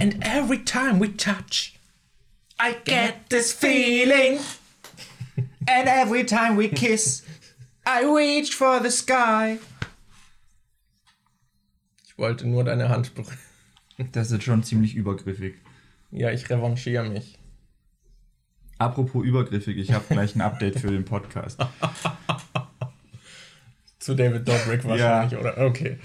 And 0.00 0.16
every 0.22 0.58
time 0.58 0.98
we 0.98 1.08
touch, 1.08 1.74
I 2.58 2.76
get 2.84 3.28
this 3.28 3.52
feeling. 3.52 4.40
And 5.68 5.88
every 5.88 6.24
time 6.24 6.56
we 6.56 6.68
kiss, 6.68 7.22
I 7.86 8.04
reach 8.04 8.54
for 8.54 8.80
the 8.80 8.90
sky. 8.90 9.58
Ich 12.06 12.16
wollte 12.16 12.48
nur 12.48 12.64
deine 12.64 12.88
Hand 12.88 13.14
berühren. 13.14 13.38
Das 14.12 14.28
ist 14.28 14.32
jetzt 14.32 14.44
schon 14.44 14.62
ziemlich 14.62 14.94
übergriffig. 14.94 15.56
Ja, 16.10 16.30
ich 16.30 16.48
revanchiere 16.48 17.08
mich. 17.08 17.38
Apropos 18.78 19.22
übergriffig, 19.22 19.76
ich 19.76 19.92
habe 19.92 20.06
gleich 20.08 20.34
ein 20.34 20.40
Update 20.40 20.80
für 20.80 20.90
den 20.90 21.04
Podcast. 21.04 21.60
Zu 23.98 24.14
David 24.14 24.48
Dobrik 24.48 24.84
wahrscheinlich, 24.84 25.38
oder? 25.38 25.58
Okay. 25.58 25.98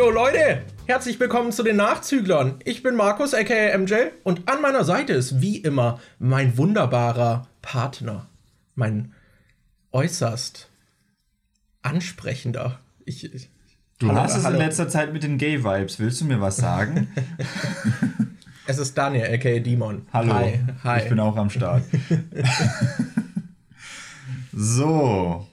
Jo 0.00 0.08
Leute, 0.08 0.62
herzlich 0.86 1.20
willkommen 1.20 1.52
zu 1.52 1.62
den 1.62 1.76
Nachzüglern. 1.76 2.60
Ich 2.64 2.82
bin 2.82 2.94
Markus 2.94 3.34
aka 3.34 3.76
MJ 3.76 3.96
und 4.24 4.48
an 4.48 4.62
meiner 4.62 4.82
Seite 4.82 5.12
ist 5.12 5.42
wie 5.42 5.58
immer 5.58 6.00
mein 6.18 6.56
wunderbarer 6.56 7.48
Partner, 7.60 8.26
mein 8.74 9.12
äußerst 9.92 10.70
ansprechender. 11.82 12.80
Ich, 13.04 13.30
ich 13.34 13.50
Du 13.98 14.08
Hallo, 14.08 14.20
hast 14.20 14.38
es 14.38 14.44
hallo. 14.44 14.56
in 14.56 14.64
letzter 14.64 14.88
Zeit 14.88 15.12
mit 15.12 15.22
den 15.22 15.36
Gay-Vibes. 15.36 15.98
Willst 15.98 16.22
du 16.22 16.24
mir 16.24 16.40
was 16.40 16.56
sagen? 16.56 17.14
es 18.66 18.78
ist 18.78 18.96
Daniel 18.96 19.34
aka 19.34 19.58
Demon. 19.58 20.06
Hallo. 20.14 20.32
Hi, 20.32 20.60
hi. 20.82 21.02
Ich 21.02 21.10
bin 21.10 21.20
auch 21.20 21.36
am 21.36 21.50
Start. 21.50 21.82
so. 24.54 25.46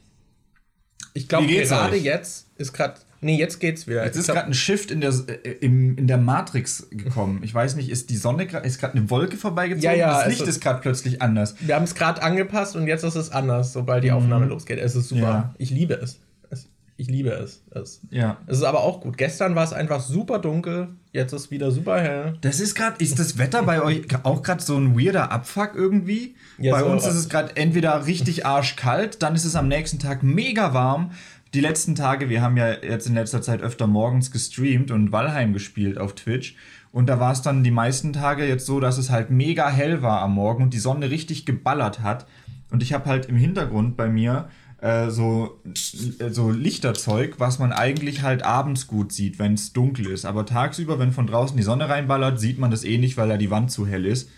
Ich 1.14 1.28
glaube 1.28 1.48
gerade 1.48 1.98
jetzt 1.98 2.48
ist 2.56 2.72
gerade 2.72 3.02
Nee, 3.22 3.38
jetzt 3.38 3.60
geht's 3.60 3.88
wieder. 3.88 4.04
Jetzt 4.06 4.16
Ich 4.16 4.22
ist 4.22 4.28
gerade 4.28 4.48
ein 4.48 4.54
Shift 4.54 4.92
in 4.92 5.02
der, 5.02 5.12
äh, 5.28 5.52
im, 5.62 5.98
in 5.98 6.08
der 6.08 6.18
Matrix 6.18 6.88
gekommen. 6.92 7.40
Ich 7.44 7.54
weiß 7.54 7.76
nicht, 7.76 7.90
ist 7.90 8.10
die 8.10 8.18
Sonne 8.18 8.44
gra- 8.46 8.62
ist 8.64 8.80
gerade 8.80 8.98
eine 8.98 9.10
Wolke 9.10 9.38
vorbeigezogen? 9.38 9.84
Ja, 9.84 9.94
ja, 9.94 10.18
das 10.20 10.28
Licht 10.30 10.42
ist- 10.42 10.48
ist 10.50 10.62
gerade 10.62 10.80
plötzlich 10.82 11.22
anders. 11.22 11.56
Wir 11.60 11.76
haben 11.76 11.84
es 11.86 11.96
gerade 11.96 12.22
angepasst 12.22 12.76
und 12.76 12.88
jetzt 12.88 13.04
ist 13.04 13.16
es 13.16 13.32
anders, 13.32 13.74
sobald 13.74 14.04
die 14.04 14.12
Aufnahme 14.12 14.46
losgeht. 14.46 14.80
Es 14.80 14.96
ist 14.96 15.10
super. 15.10 15.22
Ja. 15.22 15.54
Ich 15.58 15.70
liebe 15.72 15.96
es. 15.96 16.20
es. 16.50 16.68
Ich 17.00 17.08
liebe 17.10 17.30
es. 17.30 17.64
es. 17.72 18.02
Ja. 18.10 18.38
Es 18.48 18.58
ist 18.58 18.64
aber 18.64 18.82
auch 18.82 19.02
gut. 19.02 19.18
Gestern 19.18 19.54
war 19.56 19.64
es 19.64 19.74
einfach 19.74 20.02
super 20.02 20.40
dunkel, 20.40 20.90
jetzt 21.12 21.32
ist 21.34 21.52
wieder 21.52 21.70
super 21.72 22.00
hell. 22.02 22.34
Das 22.42 22.60
ist 22.60 22.74
gerade, 22.76 23.04
ist 23.04 23.20
das 23.20 23.38
Wetter 23.38 23.62
bei 23.64 23.82
euch 23.84 24.02
auch 24.24 24.42
gerade 24.42 24.64
so 24.64 24.76
ein 24.78 25.00
weirder 25.00 25.32
Abfuck 25.32 25.72
irgendwie? 25.76 26.36
Ja, 26.58 26.72
bei 26.74 26.80
so- 26.80 26.86
uns 26.88 27.06
ist 27.06 27.16
es 27.16 27.30
gerade 27.30 27.56
entweder 27.56 28.06
richtig 28.08 28.46
arschkalt, 28.48 29.22
dann 29.22 29.36
ist 29.36 29.46
es 29.46 29.56
am 29.56 29.68
nächsten 29.68 30.00
Tag 30.00 30.24
mega 30.24 30.74
warm. 30.74 31.12
Die 31.54 31.62
letzten 31.62 31.96
Tage, 31.96 32.30
wir 32.30 32.42
haben 32.42 32.58
ja 32.58 32.74
jetzt 32.74 33.08
in 33.08 33.16
letzter 33.16 33.42
Zeit 33.42 33.62
öfter 33.62 33.88
morgens 33.88 34.32
gestreamt 34.32 34.92
und 34.92 35.12
Valheim 35.12 35.54
gespielt 35.54 35.98
auf 35.98 36.14
Twitch. 36.14 36.56
Und 36.92 37.08
da 37.08 37.20
war 37.20 37.32
es 37.32 37.42
dann 37.42 37.64
die 37.64 37.72
meisten 37.72 38.14
Tage 38.14 38.46
jetzt 38.46 38.66
so, 38.66 38.80
dass 38.80 38.98
es 38.98 39.10
halt 39.10 39.30
mega 39.30 39.70
hell 39.70 40.02
war 40.02 40.22
am 40.22 40.34
Morgen 40.34 40.64
und 40.64 40.74
die 40.74 40.80
Sonne 40.80 41.10
richtig 41.10 41.46
geballert 41.46 42.02
hat. 42.02 42.26
Und 42.72 42.84
ich 42.84 42.94
habe 42.94 43.06
halt 43.06 43.28
im 43.28 43.38
Hintergrund 43.38 43.96
bei 43.96 44.10
mir 44.10 44.50
äh, 44.82 45.10
so, 45.10 45.62
so 45.74 46.52
Lichterzeug, 46.52 47.36
was 47.40 47.60
man 47.60 47.72
eigentlich 47.72 48.24
halt 48.24 48.44
abends 48.44 48.88
gut 48.88 49.12
sieht, 49.12 49.40
wenn 49.40 49.54
es 49.54 49.74
dunkel 49.74 50.08
ist. 50.08 50.26
Aber 50.26 50.46
tagsüber, 50.46 51.00
wenn 51.00 51.12
von 51.12 51.28
draußen 51.28 51.56
die 51.58 51.64
Sonne 51.64 51.90
reinballert, 51.90 52.40
sieht 52.40 52.60
man 52.60 52.72
das 52.72 52.84
eh 52.84 52.98
nicht, 52.98 53.18
weil 53.18 53.30
da 53.30 53.38
die 53.38 53.52
Wand 53.52 53.72
zu 53.72 53.88
hell 53.88 54.06
ist. 54.06 54.30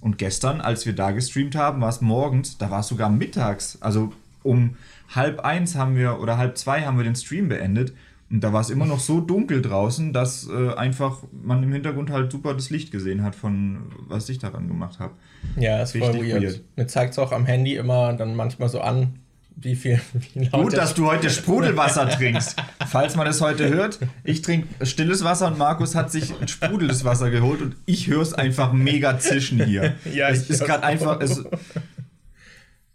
Und 0.00 0.16
gestern, 0.18 0.60
als 0.60 0.86
wir 0.86 0.94
da 0.94 1.10
gestreamt 1.10 1.56
haben, 1.56 1.80
war 1.80 1.88
es 1.88 2.00
morgens, 2.00 2.56
da 2.56 2.70
war 2.70 2.80
es 2.80 2.88
sogar 2.88 3.10
mittags. 3.10 3.78
Also 3.80 4.12
um 4.42 4.76
halb 5.14 5.40
eins 5.40 5.74
haben 5.74 5.96
wir 5.96 6.20
oder 6.20 6.38
halb 6.38 6.56
zwei 6.58 6.82
haben 6.82 6.96
wir 6.96 7.04
den 7.04 7.16
Stream 7.16 7.48
beendet. 7.48 7.92
Und 8.30 8.42
da 8.42 8.52
war 8.52 8.62
es 8.62 8.70
immer 8.70 8.86
noch 8.86 9.00
so 9.00 9.20
dunkel 9.20 9.60
draußen, 9.60 10.14
dass 10.14 10.48
äh, 10.48 10.72
einfach 10.74 11.18
man 11.44 11.62
im 11.62 11.70
Hintergrund 11.72 12.10
halt 12.10 12.32
super 12.32 12.54
das 12.54 12.70
Licht 12.70 12.90
gesehen 12.90 13.22
hat, 13.22 13.34
von 13.34 13.92
was 14.08 14.26
ich 14.30 14.38
daran 14.38 14.68
gemacht 14.68 15.00
habe. 15.00 15.12
Ja, 15.56 15.82
ist 15.82 15.94
voll 15.94 16.14
weird. 16.14 16.42
weird. 16.42 16.60
Mir 16.76 16.86
zeigt 16.86 17.12
es 17.12 17.18
auch 17.18 17.30
am 17.32 17.44
Handy 17.44 17.76
immer 17.76 18.14
dann 18.14 18.34
manchmal 18.34 18.70
so 18.70 18.80
an, 18.80 19.18
wie 19.56 19.76
viel 19.76 20.00
wie 20.34 20.48
Gut, 20.48 20.76
dass 20.76 20.94
du 20.94 21.06
heute 21.06 21.30
Sprudelwasser 21.30 22.08
trinkst. 22.16 22.56
Falls 22.88 23.16
man 23.16 23.26
es 23.26 23.40
heute 23.40 23.68
hört, 23.68 23.98
ich 24.24 24.42
trinke 24.42 24.86
stilles 24.86 25.24
Wasser 25.24 25.48
und 25.48 25.58
Markus 25.58 25.94
hat 25.94 26.10
sich 26.10 26.32
ein 26.40 26.48
sprudeltes 26.48 27.04
Wasser 27.04 27.30
geholt 27.30 27.60
und 27.60 27.76
ich 27.86 28.08
höre 28.08 28.22
es 28.22 28.34
einfach 28.34 28.72
mega 28.72 29.18
zischen 29.18 29.62
hier. 29.64 29.94
Ja, 30.12 30.28
es 30.28 30.48
ist 30.50 30.64
gerade 30.64 30.84
einfach, 30.84 31.20
es 31.20 31.44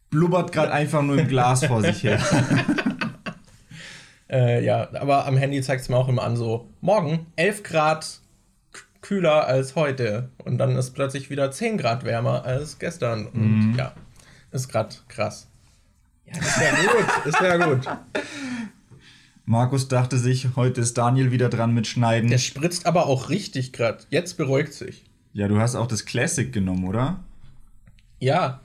blubbert 0.09 0.51
gerade 0.51 0.71
einfach 0.71 1.01
nur 1.01 1.17
im 1.17 1.27
Glas 1.27 1.65
vor 1.65 1.81
sich 1.81 2.03
her. 2.03 2.19
Äh, 4.29 4.65
ja, 4.65 4.89
aber 4.93 5.25
am 5.25 5.37
Handy 5.37 5.61
zeigt 5.61 5.83
es 5.83 5.89
mir 5.89 5.95
auch 5.95 6.09
immer 6.09 6.23
an, 6.23 6.35
so 6.35 6.69
morgen 6.81 7.27
11 7.37 7.63
Grad 7.63 8.19
kühler 9.01 9.47
als 9.47 9.75
heute. 9.75 10.31
Und 10.43 10.57
dann 10.57 10.75
ist 10.75 10.91
plötzlich 10.91 11.29
wieder 11.29 11.49
10 11.49 11.77
Grad 11.77 12.03
wärmer 12.03 12.43
als 12.43 12.77
gestern. 12.77 13.27
Und 13.27 13.75
ja, 13.77 13.93
ist 14.51 14.67
gerade 14.67 14.95
krass. 15.07 15.47
Ja, 16.25 16.39
ist 16.41 16.57
ja 16.57 16.71
gut, 16.71 17.25
ist 17.25 17.41
ja 17.41 17.57
gut. 17.57 17.87
Markus 19.45 19.87
dachte 19.87 20.17
sich, 20.17 20.49
heute 20.57 20.81
ist 20.81 20.97
Daniel 20.97 21.31
wieder 21.31 21.47
dran 21.47 21.73
mit 21.73 21.87
Schneiden. 21.87 22.29
Der 22.29 22.37
spritzt 22.37 22.85
aber 22.85 23.05
auch 23.05 23.29
richtig 23.29 23.71
gerade. 23.71 23.99
Jetzt 24.09 24.35
beruhigt 24.35 24.73
sich. 24.73 25.05
Ja, 25.31 25.47
du 25.47 25.61
hast 25.61 25.75
auch 25.75 25.87
das 25.87 26.03
Classic 26.03 26.51
genommen, 26.51 26.85
oder? 26.85 27.23
Ja, 28.19 28.59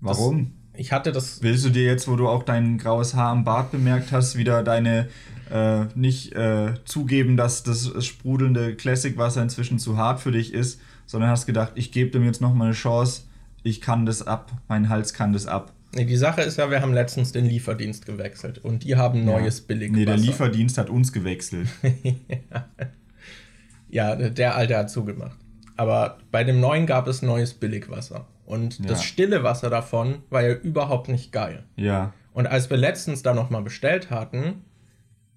Warum? 0.00 0.52
ich 0.74 0.92
hatte 0.92 1.12
das. 1.12 1.42
Willst 1.42 1.64
du 1.64 1.70
dir 1.70 1.84
jetzt, 1.84 2.08
wo 2.08 2.16
du 2.16 2.28
auch 2.28 2.42
dein 2.42 2.78
graues 2.78 3.14
Haar 3.14 3.30
am 3.30 3.44
Bart 3.44 3.70
bemerkt 3.70 4.12
hast, 4.12 4.36
wieder 4.36 4.62
deine 4.62 5.08
äh, 5.50 5.84
nicht 5.94 6.32
äh, 6.32 6.74
zugeben, 6.84 7.36
dass 7.36 7.62
das 7.62 7.92
sprudelnde 8.04 8.74
Classic-Wasser 8.76 9.42
inzwischen 9.42 9.78
zu 9.78 9.96
hart 9.96 10.20
für 10.20 10.32
dich 10.32 10.54
ist, 10.54 10.80
sondern 11.06 11.30
hast 11.30 11.46
gedacht, 11.46 11.72
ich 11.74 11.92
gebe 11.92 12.10
dem 12.10 12.24
jetzt 12.24 12.40
noch 12.40 12.54
mal 12.54 12.66
eine 12.66 12.74
Chance, 12.74 13.22
ich 13.62 13.80
kann 13.80 14.06
das 14.06 14.26
ab, 14.26 14.52
mein 14.68 14.88
Hals 14.88 15.12
kann 15.12 15.32
das 15.32 15.46
ab. 15.46 15.72
Nee, 15.92 16.04
die 16.04 16.16
Sache 16.16 16.42
ist 16.42 16.56
ja, 16.56 16.70
wir 16.70 16.80
haben 16.80 16.94
letztens 16.94 17.32
den 17.32 17.46
Lieferdienst 17.46 18.06
gewechselt 18.06 18.58
und 18.58 18.84
die 18.84 18.94
haben 18.94 19.24
neues 19.24 19.60
Billigwasser. 19.60 19.98
Nee, 19.98 20.06
der 20.06 20.16
Lieferdienst 20.16 20.78
hat 20.78 20.88
uns 20.88 21.12
gewechselt. 21.12 21.68
Ja, 23.92 24.14
der 24.14 24.54
alte 24.54 24.76
hat 24.76 24.90
zugemacht. 24.90 25.36
Aber 25.76 26.18
bei 26.30 26.44
dem 26.44 26.60
neuen 26.60 26.86
gab 26.86 27.08
es 27.08 27.22
neues 27.22 27.54
Billigwasser. 27.54 28.26
Und 28.50 28.80
das 28.90 28.98
Ja. 28.98 29.04
stille 29.04 29.42
Wasser 29.44 29.70
davon 29.70 30.22
war 30.28 30.42
ja 30.42 30.54
überhaupt 30.54 31.08
nicht 31.08 31.30
geil. 31.32 31.64
ja. 31.76 32.12
Und 32.32 32.46
als 32.46 32.70
wir 32.70 32.76
letztens 32.76 33.22
da 33.22 33.34
nochmal 33.34 33.62
bestellt 33.62 34.10
hatten, 34.10 34.64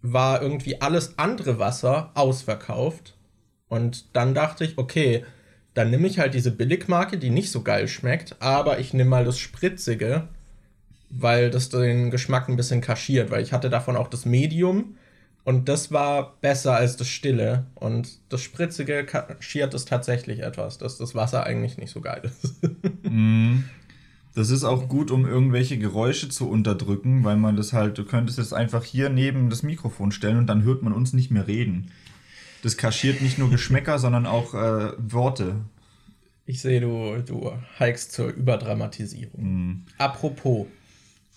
war 0.03 0.41
irgendwie 0.43 0.79
alles 0.81 1.17
andere 1.17 1.57
Wasser 1.57 2.11
ausverkauft. 2.13 3.17
Und 3.67 4.15
dann 4.15 4.35
dachte 4.35 4.63
ich, 4.63 4.77
okay, 4.77 5.25
dann 5.73 5.89
nehme 5.89 6.07
ich 6.07 6.19
halt 6.19 6.35
diese 6.35 6.51
Billigmarke, 6.51 7.17
die 7.17 7.31
nicht 7.31 7.49
so 7.49 7.63
geil 7.63 7.87
schmeckt, 7.87 8.35
aber 8.41 8.77
ich 8.77 8.93
nehme 8.93 9.09
mal 9.09 9.25
das 9.25 9.39
Spritzige, 9.39 10.27
weil 11.09 11.49
das 11.49 11.69
den 11.69 12.11
Geschmack 12.11 12.47
ein 12.47 12.57
bisschen 12.57 12.81
kaschiert, 12.81 13.31
weil 13.31 13.41
ich 13.41 13.53
hatte 13.53 13.71
davon 13.71 13.95
auch 13.95 14.07
das 14.07 14.25
Medium 14.25 14.95
und 15.43 15.67
das 15.67 15.91
war 15.91 16.37
besser 16.41 16.75
als 16.75 16.95
das 16.95 17.07
Stille. 17.07 17.65
Und 17.75 18.19
das 18.31 18.41
Spritzige 18.41 19.03
kaschiert 19.03 19.73
es 19.73 19.85
tatsächlich 19.85 20.41
etwas, 20.41 20.77
dass 20.77 20.97
das 20.99 21.15
Wasser 21.15 21.43
eigentlich 21.43 21.77
nicht 21.77 21.91
so 21.91 22.01
geil 22.01 22.21
ist. 22.25 22.53
Das 24.35 24.49
ist 24.49 24.63
auch 24.63 24.89
gut, 24.89 25.11
um 25.11 25.25
irgendwelche 25.25 25.77
Geräusche 25.77 26.29
zu 26.29 26.49
unterdrücken, 26.49 27.23
weil 27.23 27.37
man 27.37 27.55
das 27.55 27.71
halt, 27.71 27.97
du 27.97 28.05
könntest 28.05 28.39
es 28.39 28.51
einfach 28.51 28.83
hier 28.83 29.09
neben 29.09 29.49
das 29.49 29.61
Mikrofon 29.61 30.11
stellen 30.11 30.37
und 30.37 30.47
dann 30.47 30.63
hört 30.63 30.81
man 30.81 30.93
uns 30.93 31.13
nicht 31.13 31.29
mehr 31.29 31.47
reden. 31.47 31.91
Das 32.63 32.77
kaschiert 32.77 33.21
nicht 33.21 33.37
nur 33.37 33.49
Geschmäcker, 33.49 33.99
sondern 33.99 34.25
auch 34.25 34.53
äh, 34.53 34.93
Worte. 34.97 35.55
Ich 36.45 36.61
sehe, 36.61 36.81
du, 36.81 37.21
du 37.25 37.51
hikest 37.77 38.13
zur 38.13 38.29
Überdramatisierung. 38.29 39.85
Apropos, 39.97 40.65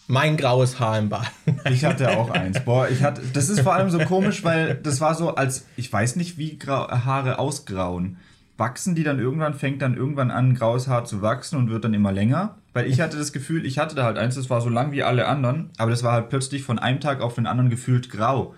mein 0.08 0.37
graues 0.37 0.78
Haar 0.81 0.98
im 0.98 1.08
Bart. 1.08 1.31
Ich 1.70 1.84
hatte 1.84 2.16
auch 2.16 2.31
eins. 2.31 2.64
Boah, 2.64 2.88
ich 2.88 3.02
hatte. 3.02 3.23
Das 3.32 3.49
ist 3.49 3.61
vor 3.61 3.75
allem 3.75 3.90
so 3.90 3.99
komisch, 3.99 4.44
weil 4.44 4.76
das 4.76 5.00
war 5.00 5.14
so, 5.14 5.34
als 5.34 5.67
ich 5.76 5.93
weiß 5.93 6.17
nicht, 6.17 6.38
wie 6.38 6.58
Haare 6.67 7.38
ausgrauen. 7.38 8.17
Wachsen 8.58 8.94
die 8.94 9.03
dann 9.03 9.19
irgendwann, 9.19 9.55
fängt 9.55 9.82
dann 9.82 9.97
irgendwann 9.97 10.31
an, 10.31 10.55
graues 10.55 10.88
Haar 10.88 11.05
zu 11.05 11.20
wachsen 11.20 11.56
und 11.56 11.70
wird 11.70 11.85
dann 11.85 11.94
immer 11.94 12.12
länger. 12.12 12.56
Weil 12.73 12.87
ich 12.87 13.00
hatte 13.00 13.19
das 13.19 13.32
Gefühl, 13.32 13.67
ich 13.67 13.79
hatte 13.79 13.94
da 13.94 14.05
halt 14.05 14.19
eins, 14.19 14.35
das 14.35 14.50
war 14.50 14.61
so 14.61 14.69
lang 14.69 14.93
wie 14.93 15.03
alle 15.03 15.26
anderen, 15.26 15.70
aber 15.76 15.91
das 15.91 16.03
war 16.03 16.12
halt 16.12 16.29
plötzlich 16.29 16.62
von 16.62 16.79
einem 16.79 17.00
Tag 17.00 17.20
auf 17.20 17.35
den 17.35 17.47
anderen 17.47 17.70
gefühlt 17.70 18.11
grau. 18.11 18.55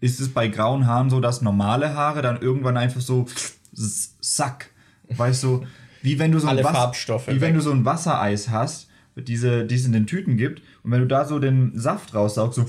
Ist 0.00 0.20
es 0.20 0.28
bei 0.30 0.48
grauen 0.48 0.86
Haaren 0.86 1.10
so, 1.10 1.20
dass 1.20 1.42
normale 1.42 1.94
Haare 1.94 2.22
dann 2.22 2.40
irgendwann 2.40 2.76
einfach 2.76 3.00
so 3.00 3.26
sack, 3.72 4.70
weißt 5.08 5.42
du, 5.44 5.66
wie 6.02 6.18
wenn 6.18 6.32
du 6.32 6.38
so 6.38 6.48
ein 6.48 6.58
wie 6.58 7.40
wenn 7.40 7.54
du 7.54 7.60
so 7.60 7.70
ein 7.70 7.84
Wassereis 7.84 8.50
hast, 8.50 8.88
diese, 9.16 9.64
die 9.64 9.76
es 9.76 9.86
in 9.86 9.92
den 9.92 10.06
Tüten 10.06 10.36
gibt, 10.36 10.60
und 10.82 10.90
wenn 10.90 11.00
du 11.00 11.06
da 11.06 11.24
so 11.24 11.38
den 11.38 11.78
Saft 11.78 12.14
raussaugst, 12.14 12.56
so, 12.56 12.66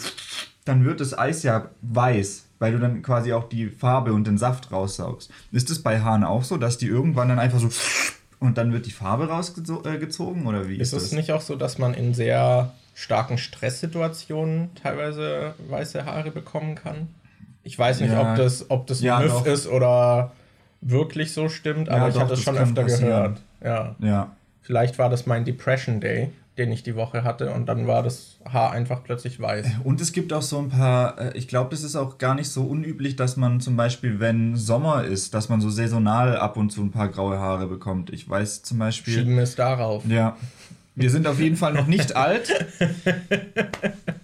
dann 0.64 0.86
wird 0.86 1.02
das 1.02 1.18
Eis 1.18 1.44
ja 1.44 1.70
weiß, 1.82 2.48
weil 2.60 2.72
du 2.74 2.80
dann 2.80 3.02
quasi 3.02 3.34
auch 3.34 3.50
die 3.50 3.68
Farbe 3.68 4.14
und 4.14 4.26
den 4.28 4.38
Saft 4.38 4.72
raussaugst. 4.72 5.30
Ist 5.52 5.70
es 5.70 5.82
bei 5.84 6.02
Haaren 6.02 6.24
auch 6.24 6.44
so, 6.44 6.58
dass 6.58 6.78
die 6.78 6.88
irgendwann 6.88 7.30
dann 7.30 7.40
einfach 7.40 7.60
so 7.60 7.70
und 8.40 8.58
dann 8.58 8.74
wird 8.74 8.86
die 8.86 8.92
Farbe 8.92 9.28
rausgezogen 9.30 10.46
oder 10.46 10.68
wie 10.68 10.76
Ist 10.76 10.94
ist, 10.94 10.94
es 10.94 11.04
das? 11.10 11.12
nicht 11.14 11.32
auch 11.32 11.42
so, 11.42 11.56
dass 11.56 11.78
man 11.78 11.94
in 11.94 12.14
sehr 12.14 12.72
starken 12.94 13.38
Stresssituationen 13.38 14.70
teilweise 14.82 15.54
weiße 15.70 16.06
Haare 16.06 16.32
bekommen 16.32 16.76
kann. 16.76 17.08
Ich 17.64 17.78
weiß 17.78 18.02
nicht, 18.02 18.12
Ja. 18.12 18.32
ob 18.32 18.38
das, 18.38 18.70
ob 18.70 18.88
das 18.88 19.02
Ja, 19.02 19.20
Myth 19.20 19.46
ist 19.48 19.68
oder 19.68 20.32
wirklich 20.82 21.34
so 21.34 21.50
stimmt, 21.50 21.90
aber 21.90 22.04
Ja, 22.04 22.08
ich 22.10 22.16
habe 22.16 22.30
das 22.30 22.40
das 22.40 22.44
schon 22.44 22.58
öfter 22.58 22.84
passieren. 22.84 23.06
gehört. 23.10 23.42
Ja. 23.64 23.96
Ja. 24.00 24.36
Vielleicht 24.62 24.98
war 25.00 25.10
das 25.10 25.26
mein 25.26 25.46
Depression 25.46 26.00
Day, 26.00 26.32
den 26.58 26.72
ich 26.72 26.84
die 26.84 26.96
Woche 26.96 27.24
hatte 27.24 27.52
und 27.52 27.66
dann 27.66 27.86
war 27.86 28.02
das 28.02 28.40
Haar 28.52 28.72
einfach 28.72 29.04
plötzlich 29.04 29.40
weiß. 29.40 29.68
Und 29.84 30.00
es 30.00 30.14
gibt 30.14 30.32
auch 30.32 30.42
so 30.42 30.58
ein 30.60 30.70
paar, 30.70 31.20
äh, 31.20 31.38
ich 31.38 31.48
glaube, 31.48 31.72
das 31.72 31.84
ist 31.84 31.96
auch 31.96 32.18
gar 32.18 32.36
nicht 32.36 32.50
so 32.50 32.64
unüblich, 32.64 33.16
dass 33.16 33.36
man 33.36 33.60
zum 33.60 33.76
Beispiel, 33.76 34.20
wenn 34.20 34.56
Sommer 34.56 35.04
ist, 35.04 35.34
dass 35.34 35.50
man 35.50 35.60
so 35.60 35.70
saisonal 35.70 36.38
ab 36.38 36.56
und 36.56 36.70
zu 36.72 36.82
ein 36.82 36.92
paar 36.92 37.10
graue 37.10 37.40
Haare 37.40 37.68
bekommt. 37.68 38.10
Ich 38.10 38.30
weiß 38.30 38.64
zum 38.64 38.80
Beispiel. 38.80 39.14
Schieben 39.16 39.36
wir 39.36 39.44
es 39.44 39.56
darauf. 39.56 40.06
Ja. 40.06 40.38
Wir 40.96 41.10
sind 41.10 41.28
auf 41.28 41.40
jeden 41.42 41.58
Fall 41.58 41.74
noch 41.74 41.88
nicht 41.88 42.16
alt. 42.16 42.54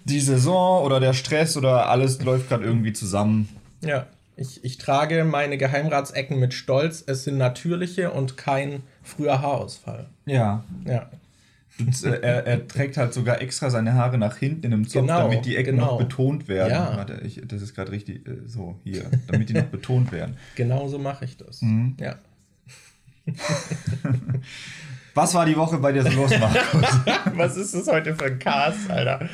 Die 0.04 0.20
Saison 0.20 0.84
oder 0.84 1.00
der 1.00 1.12
Stress 1.12 1.56
oder 1.58 1.90
alles 1.90 2.22
läuft 2.22 2.48
gerade 2.48 2.64
irgendwie 2.64 2.94
zusammen. 2.94 3.48
Ja. 3.82 4.06
Ich, 4.36 4.64
ich 4.64 4.78
trage 4.78 5.24
meine 5.24 5.58
Geheimratsecken 5.58 6.40
mit 6.40 6.54
Stolz. 6.54 7.04
Es 7.06 7.24
sind 7.24 7.36
natürliche 7.36 8.10
und 8.10 8.38
kein 8.38 8.82
früher 9.02 9.42
Haarausfall. 9.42 10.08
Ja. 10.24 10.64
Ja. 10.86 11.10
Und, 11.86 12.04
äh, 12.04 12.20
er, 12.20 12.46
er 12.46 12.68
trägt 12.68 12.96
halt 12.96 13.12
sogar 13.14 13.40
extra 13.40 13.70
seine 13.70 13.94
Haare 13.94 14.18
nach 14.18 14.36
hinten 14.36 14.66
in 14.66 14.72
einem 14.72 14.88
Zopf, 14.88 15.02
Genau, 15.02 15.28
damit 15.28 15.44
die 15.44 15.56
Ecken 15.56 15.76
genau. 15.76 15.92
noch 15.92 15.98
betont 15.98 16.48
werden. 16.48 16.70
Ja. 16.72 16.96
Warte, 16.96 17.20
ich, 17.24 17.40
das 17.46 17.62
ist 17.62 17.74
gerade 17.74 17.92
richtig 17.92 18.26
äh, 18.26 18.46
so 18.46 18.78
hier, 18.84 19.04
damit 19.26 19.48
die 19.48 19.54
noch 19.54 19.64
betont 19.64 20.12
werden. 20.12 20.36
Genau 20.56 20.88
so 20.88 20.98
mache 20.98 21.24
ich 21.24 21.36
das. 21.36 21.62
Mhm. 21.62 21.96
Ja. 21.98 22.16
Was 25.14 25.34
war 25.34 25.44
die 25.44 25.56
Woche 25.56 25.78
bei 25.78 25.92
dir 25.92 26.02
so 26.02 26.08
los, 26.10 26.30
Markus? 26.38 27.00
Was 27.36 27.56
ist 27.56 27.74
das 27.74 27.86
heute 27.86 28.14
für 28.14 28.24
ein 28.26 28.38
Cast, 28.38 28.90
Alter? 28.90 29.28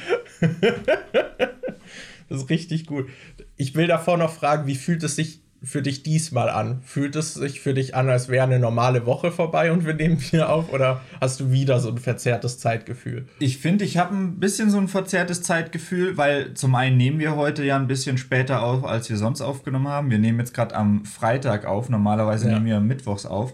das 2.29 2.43
ist 2.43 2.51
richtig 2.51 2.87
gut. 2.87 3.09
Ich 3.57 3.75
will 3.75 3.87
davor 3.87 4.19
noch 4.19 4.33
fragen, 4.33 4.67
wie 4.67 4.75
fühlt 4.75 5.03
es 5.05 5.17
sich 5.17 5.41
für 5.63 5.83
dich 5.83 6.03
diesmal 6.03 6.49
an? 6.51 6.81
Fühlt 6.85 7.17
es 7.17 7.35
sich 7.35 7.61
für 7.61 7.75
dich 7.75 7.95
an, 7.95 8.09
als 8.09 8.29
wäre 8.29 8.45
eine 8.45 8.59
normale 8.61 9.07
Woche 9.07 9.33
vorbei 9.33 9.73
und 9.73 9.85
wir 9.85 9.95
nehmen 9.95 10.21
wieder 10.21 10.51
auf? 10.51 10.73
Oder 10.73 11.01
hast 11.21 11.41
du 11.41 11.51
wieder 11.51 11.81
so 11.81 11.91
ein 11.91 11.99
verzerrtes 11.99 12.59
Zeitgefühl? 12.59 13.27
Ich 13.41 13.59
finde, 13.59 13.85
ich 13.85 13.97
habe 13.99 14.15
ein 14.15 14.39
bisschen 14.39 14.71
so 14.71 14.79
ein 14.79 14.89
verzerrtes 14.89 15.43
Zeitgefühl, 15.43 16.17
weil 16.17 16.55
zum 16.55 16.75
einen 16.75 16.97
nehmen 16.97 17.19
wir 17.19 17.35
heute 17.37 17.65
ja 17.65 17.77
ein 17.77 17.89
bisschen 17.89 18.19
später 18.19 18.63
auf, 18.63 18.85
als 18.85 19.11
wir 19.11 19.17
sonst 19.17 19.41
aufgenommen 19.41 19.89
haben. 19.89 20.11
Wir 20.11 20.19
nehmen 20.19 20.39
jetzt 20.39 20.55
gerade 20.55 20.75
am 20.77 21.05
Freitag 21.05 21.65
auf, 21.67 21.89
normalerweise 21.89 22.47
Ja. 22.49 22.55
nehmen 22.55 22.67
wir 22.67 22.81
mittwochs 22.81 23.27
auf. 23.27 23.53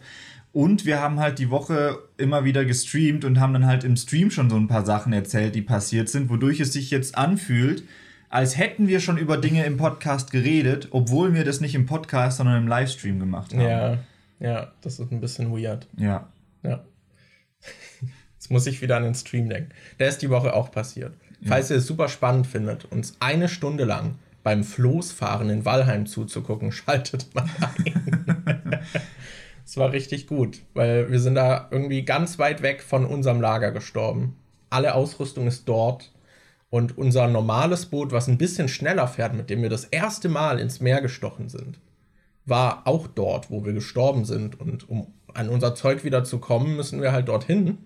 Und 0.52 0.86
wir 0.86 1.00
haben 1.00 1.18
halt 1.18 1.40
die 1.40 1.50
Woche 1.50 1.98
immer 2.16 2.44
wieder 2.44 2.64
gestreamt 2.64 3.24
und 3.24 3.40
haben 3.40 3.54
dann 3.54 3.66
halt 3.66 3.82
im 3.82 3.96
Stream 3.96 4.30
schon 4.30 4.50
so 4.50 4.56
ein 4.56 4.68
paar 4.68 4.84
Sachen 4.86 5.12
erzählt, 5.12 5.54
die 5.56 5.62
passiert 5.62 6.08
sind, 6.08 6.30
wodurch 6.30 6.60
es 6.60 6.72
sich 6.72 6.90
jetzt 6.92 7.18
anfühlt, 7.18 7.82
als 8.34 8.58
hätten 8.58 8.88
wir 8.88 8.98
schon 8.98 9.16
über 9.16 9.36
Dinge 9.36 9.64
im 9.64 9.76
Podcast 9.76 10.32
geredet, 10.32 10.88
obwohl 10.90 11.34
wir 11.34 11.44
das 11.44 11.60
nicht 11.60 11.76
im 11.76 11.86
Podcast, 11.86 12.38
sondern 12.38 12.64
im 12.64 12.66
Livestream 12.66 13.20
gemacht 13.20 13.52
haben. 13.52 13.60
Ja, 13.60 13.98
ja, 14.40 14.72
das 14.80 14.98
ist 14.98 15.12
ein 15.12 15.20
bisschen 15.20 15.56
weird. 15.56 15.86
Ja. 15.96 16.28
Ja. 16.64 16.84
Jetzt 18.34 18.50
muss 18.50 18.66
ich 18.66 18.82
wieder 18.82 18.96
an 18.96 19.04
den 19.04 19.14
Stream 19.14 19.48
denken. 19.48 19.70
Der 20.00 20.08
ist 20.08 20.18
die 20.18 20.30
Woche 20.30 20.52
auch 20.52 20.72
passiert. 20.72 21.14
Falls 21.46 21.70
ihr 21.70 21.76
es 21.76 21.86
super 21.86 22.08
spannend 22.08 22.48
findet, 22.48 22.86
uns 22.86 23.16
eine 23.20 23.48
Stunde 23.48 23.84
lang 23.84 24.16
beim 24.42 24.64
Floßfahren 24.64 25.48
in 25.48 25.64
Walheim 25.64 26.06
zuzugucken, 26.06 26.72
schaltet 26.72 27.32
mal 27.36 27.46
ein. 27.60 28.80
Es 29.66 29.78
war 29.78 29.92
richtig 29.92 30.26
gut, 30.26 30.60
weil 30.74 31.10
wir 31.10 31.20
sind 31.20 31.36
da 31.36 31.68
irgendwie 31.70 32.04
ganz 32.04 32.38
weit 32.38 32.60
weg 32.60 32.82
von 32.82 33.06
unserem 33.06 33.40
Lager 33.40 33.70
gestorben. 33.70 34.36
Alle 34.68 34.94
Ausrüstung 34.94 35.46
ist 35.46 35.66
dort 35.68 36.12
und 36.74 36.98
unser 36.98 37.28
normales 37.28 37.86
Boot, 37.86 38.10
was 38.10 38.26
ein 38.26 38.36
bisschen 38.36 38.66
schneller 38.68 39.06
fährt, 39.06 39.32
mit 39.34 39.48
dem 39.48 39.62
wir 39.62 39.68
das 39.70 39.84
erste 39.84 40.28
Mal 40.28 40.58
ins 40.58 40.80
Meer 40.80 41.00
gestochen 41.00 41.48
sind, 41.48 41.78
war 42.46 42.82
auch 42.86 43.06
dort, 43.06 43.48
wo 43.48 43.64
wir 43.64 43.72
gestorben 43.72 44.24
sind. 44.24 44.58
Und 44.60 44.88
um 44.88 45.06
an 45.34 45.48
unser 45.48 45.76
Zeug 45.76 46.02
wieder 46.02 46.24
zu 46.24 46.38
kommen, 46.38 46.74
müssen 46.74 47.00
wir 47.00 47.12
halt 47.12 47.28
dorthin. 47.28 47.78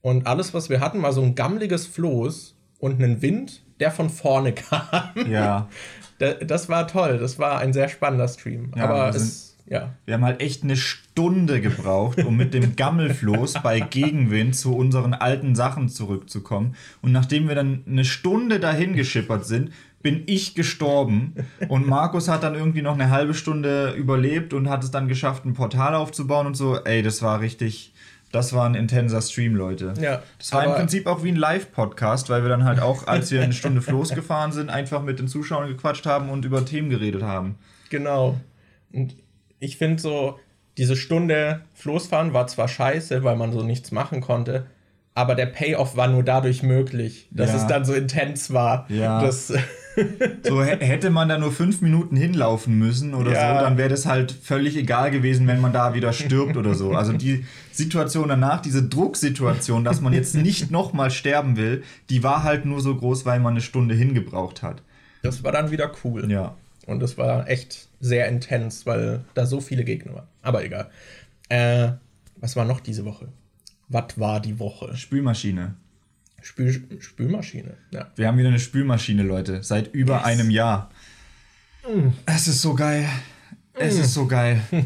Und 0.00 0.26
alles, 0.26 0.54
was 0.54 0.70
wir 0.70 0.80
hatten, 0.80 1.02
war 1.02 1.12
so 1.12 1.20
ein 1.22 1.34
gammeliges 1.34 1.86
Floß 1.86 2.56
und 2.78 3.02
einen 3.02 3.20
Wind, 3.20 3.62
der 3.80 3.90
von 3.90 4.08
vorne 4.08 4.52
kam. 4.70 5.10
Ja. 5.30 5.68
Da- 6.18 6.34
Das 6.34 6.70
war 6.70 6.88
toll, 6.88 7.18
das 7.18 7.38
war 7.38 7.58
ein 7.58 7.74
sehr 7.74 7.88
spannender 7.88 8.28
Stream. 8.28 8.72
Ja, 8.76 8.84
Aber 8.84 9.08
es, 9.10 9.49
ja. 9.70 9.94
Wir 10.04 10.14
haben 10.14 10.24
halt 10.24 10.40
echt 10.40 10.64
eine 10.64 10.76
Stunde 10.76 11.60
gebraucht, 11.60 12.24
um 12.24 12.36
mit 12.36 12.52
dem 12.54 12.74
Gammelfloß 12.74 13.62
bei 13.62 13.78
Gegenwind 13.78 14.56
zu 14.56 14.76
unseren 14.76 15.14
alten 15.14 15.54
Sachen 15.54 15.88
zurückzukommen. 15.88 16.74
Und 17.02 17.12
nachdem 17.12 17.46
wir 17.46 17.54
dann 17.54 17.84
eine 17.86 18.04
Stunde 18.04 18.58
dahin 18.58 18.94
geschippert 18.94 19.46
sind, 19.46 19.70
bin 20.02 20.24
ich 20.26 20.56
gestorben. 20.56 21.34
Und 21.68 21.86
Markus 21.86 22.28
hat 22.28 22.42
dann 22.42 22.56
irgendwie 22.56 22.82
noch 22.82 22.94
eine 22.94 23.10
halbe 23.10 23.32
Stunde 23.32 23.92
überlebt 23.92 24.54
und 24.54 24.68
hat 24.68 24.82
es 24.82 24.90
dann 24.90 25.06
geschafft, 25.06 25.44
ein 25.44 25.54
Portal 25.54 25.94
aufzubauen 25.94 26.48
und 26.48 26.56
so. 26.56 26.76
Ey, 26.76 27.02
das 27.02 27.22
war 27.22 27.40
richtig. 27.40 27.94
Das 28.32 28.52
war 28.52 28.66
ein 28.68 28.74
intenser 28.74 29.22
Stream, 29.22 29.54
Leute. 29.54 29.94
Ja, 30.00 30.22
Das 30.38 30.52
war 30.52 30.64
im 30.64 30.72
Prinzip 30.72 31.06
auch 31.06 31.22
wie 31.22 31.30
ein 31.30 31.36
Live-Podcast, 31.36 32.28
weil 32.28 32.42
wir 32.42 32.48
dann 32.48 32.64
halt 32.64 32.80
auch, 32.80 33.06
als 33.06 33.30
wir 33.30 33.42
eine 33.42 33.52
Stunde 33.52 33.82
Floß 33.82 34.14
gefahren 34.14 34.50
sind, 34.50 34.68
einfach 34.68 35.02
mit 35.02 35.20
den 35.20 35.28
Zuschauern 35.28 35.68
gequatscht 35.68 36.06
haben 36.06 36.28
und 36.28 36.44
über 36.44 36.64
Themen 36.64 36.90
geredet 36.90 37.22
haben. 37.22 37.56
Genau. 37.88 38.40
Und 38.92 39.14
ich 39.60 39.76
finde 39.76 40.00
so, 40.02 40.38
diese 40.78 40.96
Stunde 40.96 41.60
Floßfahren 41.74 42.32
war 42.32 42.46
zwar 42.48 42.66
scheiße, 42.68 43.22
weil 43.22 43.36
man 43.36 43.52
so 43.52 43.62
nichts 43.62 43.92
machen 43.92 44.20
konnte, 44.20 44.66
aber 45.14 45.34
der 45.34 45.46
Payoff 45.46 45.96
war 45.96 46.08
nur 46.08 46.22
dadurch 46.22 46.62
möglich, 46.62 47.28
dass 47.30 47.50
Ja. 47.50 47.56
es 47.56 47.66
dann 47.66 47.84
so 47.84 47.92
intens 47.94 48.52
war. 48.52 48.86
Ja. 48.88 49.20
Das, 49.22 49.52
So 50.44 50.62
hä- 50.64 50.78
hätte 50.80 51.10
man 51.10 51.28
da 51.28 51.36
nur 51.36 51.50
fünf 51.50 51.82
Minuten 51.82 52.14
hinlaufen 52.16 52.78
müssen 52.78 53.12
oder 53.12 53.32
Ja. 53.32 53.54
so, 53.58 53.64
dann 53.64 53.76
wäre 53.76 53.88
das 53.88 54.06
halt 54.06 54.30
völlig 54.32 54.76
egal 54.76 55.10
gewesen, 55.10 55.48
wenn 55.48 55.60
man 55.60 55.72
da 55.72 55.94
wieder 55.94 56.12
stirbt 56.12 56.56
oder 56.56 56.74
so. 56.74 56.92
Also 56.92 57.12
die 57.12 57.44
Situation 57.72 58.28
danach, 58.28 58.62
diese 58.62 58.84
Drucksituation, 58.84 59.82
dass 59.84 60.00
man 60.00 60.12
jetzt 60.12 60.36
nicht 60.36 60.70
nochmal 60.70 61.10
sterben 61.10 61.56
will, 61.56 61.82
die 62.08 62.22
war 62.22 62.44
halt 62.44 62.64
nur 62.64 62.80
so 62.80 62.94
groß, 62.94 63.26
weil 63.26 63.40
man 63.40 63.54
eine 63.54 63.60
Stunde 63.60 63.94
hingebraucht 63.96 64.62
hat. 64.62 64.80
das 65.22 65.42
war 65.44 65.50
dann 65.52 65.70
wieder 65.72 65.90
cool. 66.04 66.30
Ja. 66.30 66.54
Und 66.90 67.02
es 67.04 67.16
war 67.16 67.48
echt 67.48 67.88
sehr 68.00 68.26
intens, 68.28 68.84
weil 68.84 69.24
da 69.34 69.46
so 69.46 69.60
viele 69.60 69.84
Gegner 69.84 70.14
waren. 70.14 70.26
Aber 70.42 70.64
egal. 70.64 70.90
Äh, 71.48 71.92
was 72.36 72.56
war 72.56 72.64
noch 72.64 72.80
diese 72.80 73.04
Woche? 73.04 73.28
Was 73.88 74.18
war 74.18 74.40
die 74.40 74.58
Woche? 74.58 74.96
Spülmaschine. 74.96 75.76
Spül 76.42 77.00
Spülmaschine. 77.00 77.76
Ja. 77.92 78.10
Wir 78.16 78.26
haben 78.26 78.38
wieder 78.38 78.48
eine 78.48 78.58
Spülmaschine, 78.58 79.22
Leute, 79.22 79.62
seit 79.62 79.94
über 79.94 80.16
Yes. 80.16 80.24
einem 80.24 80.50
Jahr. 80.50 80.90
Es 82.26 82.48
ist 82.48 82.60
so 82.60 82.74
geil. 82.74 83.06
Es 83.74 83.96
ist 83.96 84.12
so 84.14 84.26
geil. 84.26 84.60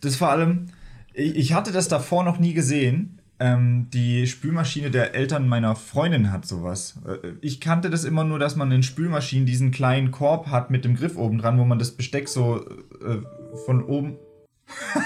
Das 0.00 0.16
vor 0.16 0.28
allem, 0.28 0.66
ich 1.14 1.54
hatte 1.54 1.72
das 1.72 1.88
davor 1.88 2.24
noch 2.24 2.38
nie 2.38 2.52
gesehen. 2.52 3.20
Ähm, 3.44 3.90
die 3.92 4.26
Spülmaschine 4.26 4.90
der 4.90 5.14
Eltern 5.14 5.46
meiner 5.46 5.76
Freundin 5.76 6.32
hat 6.32 6.46
sowas. 6.46 6.98
Äh, 7.06 7.32
Ich 7.42 7.60
kannte 7.60 7.90
das 7.90 8.04
immer 8.04 8.24
nur, 8.24 8.38
dass 8.38 8.56
man 8.56 8.72
in 8.72 8.82
Spülmaschinen 8.82 9.44
diesen 9.44 9.70
kleinen 9.70 10.12
Korb 10.12 10.46
hat 10.46 10.70
mit 10.70 10.86
dem 10.86 10.96
Griff 10.96 11.18
oben 11.18 11.36
dran, 11.36 11.58
wo 11.58 11.64
man 11.66 11.78
das 11.78 11.90
Besteck 11.90 12.30
so 12.30 12.66
äh, 12.66 13.18
von 13.66 13.84
oben. 13.84 14.16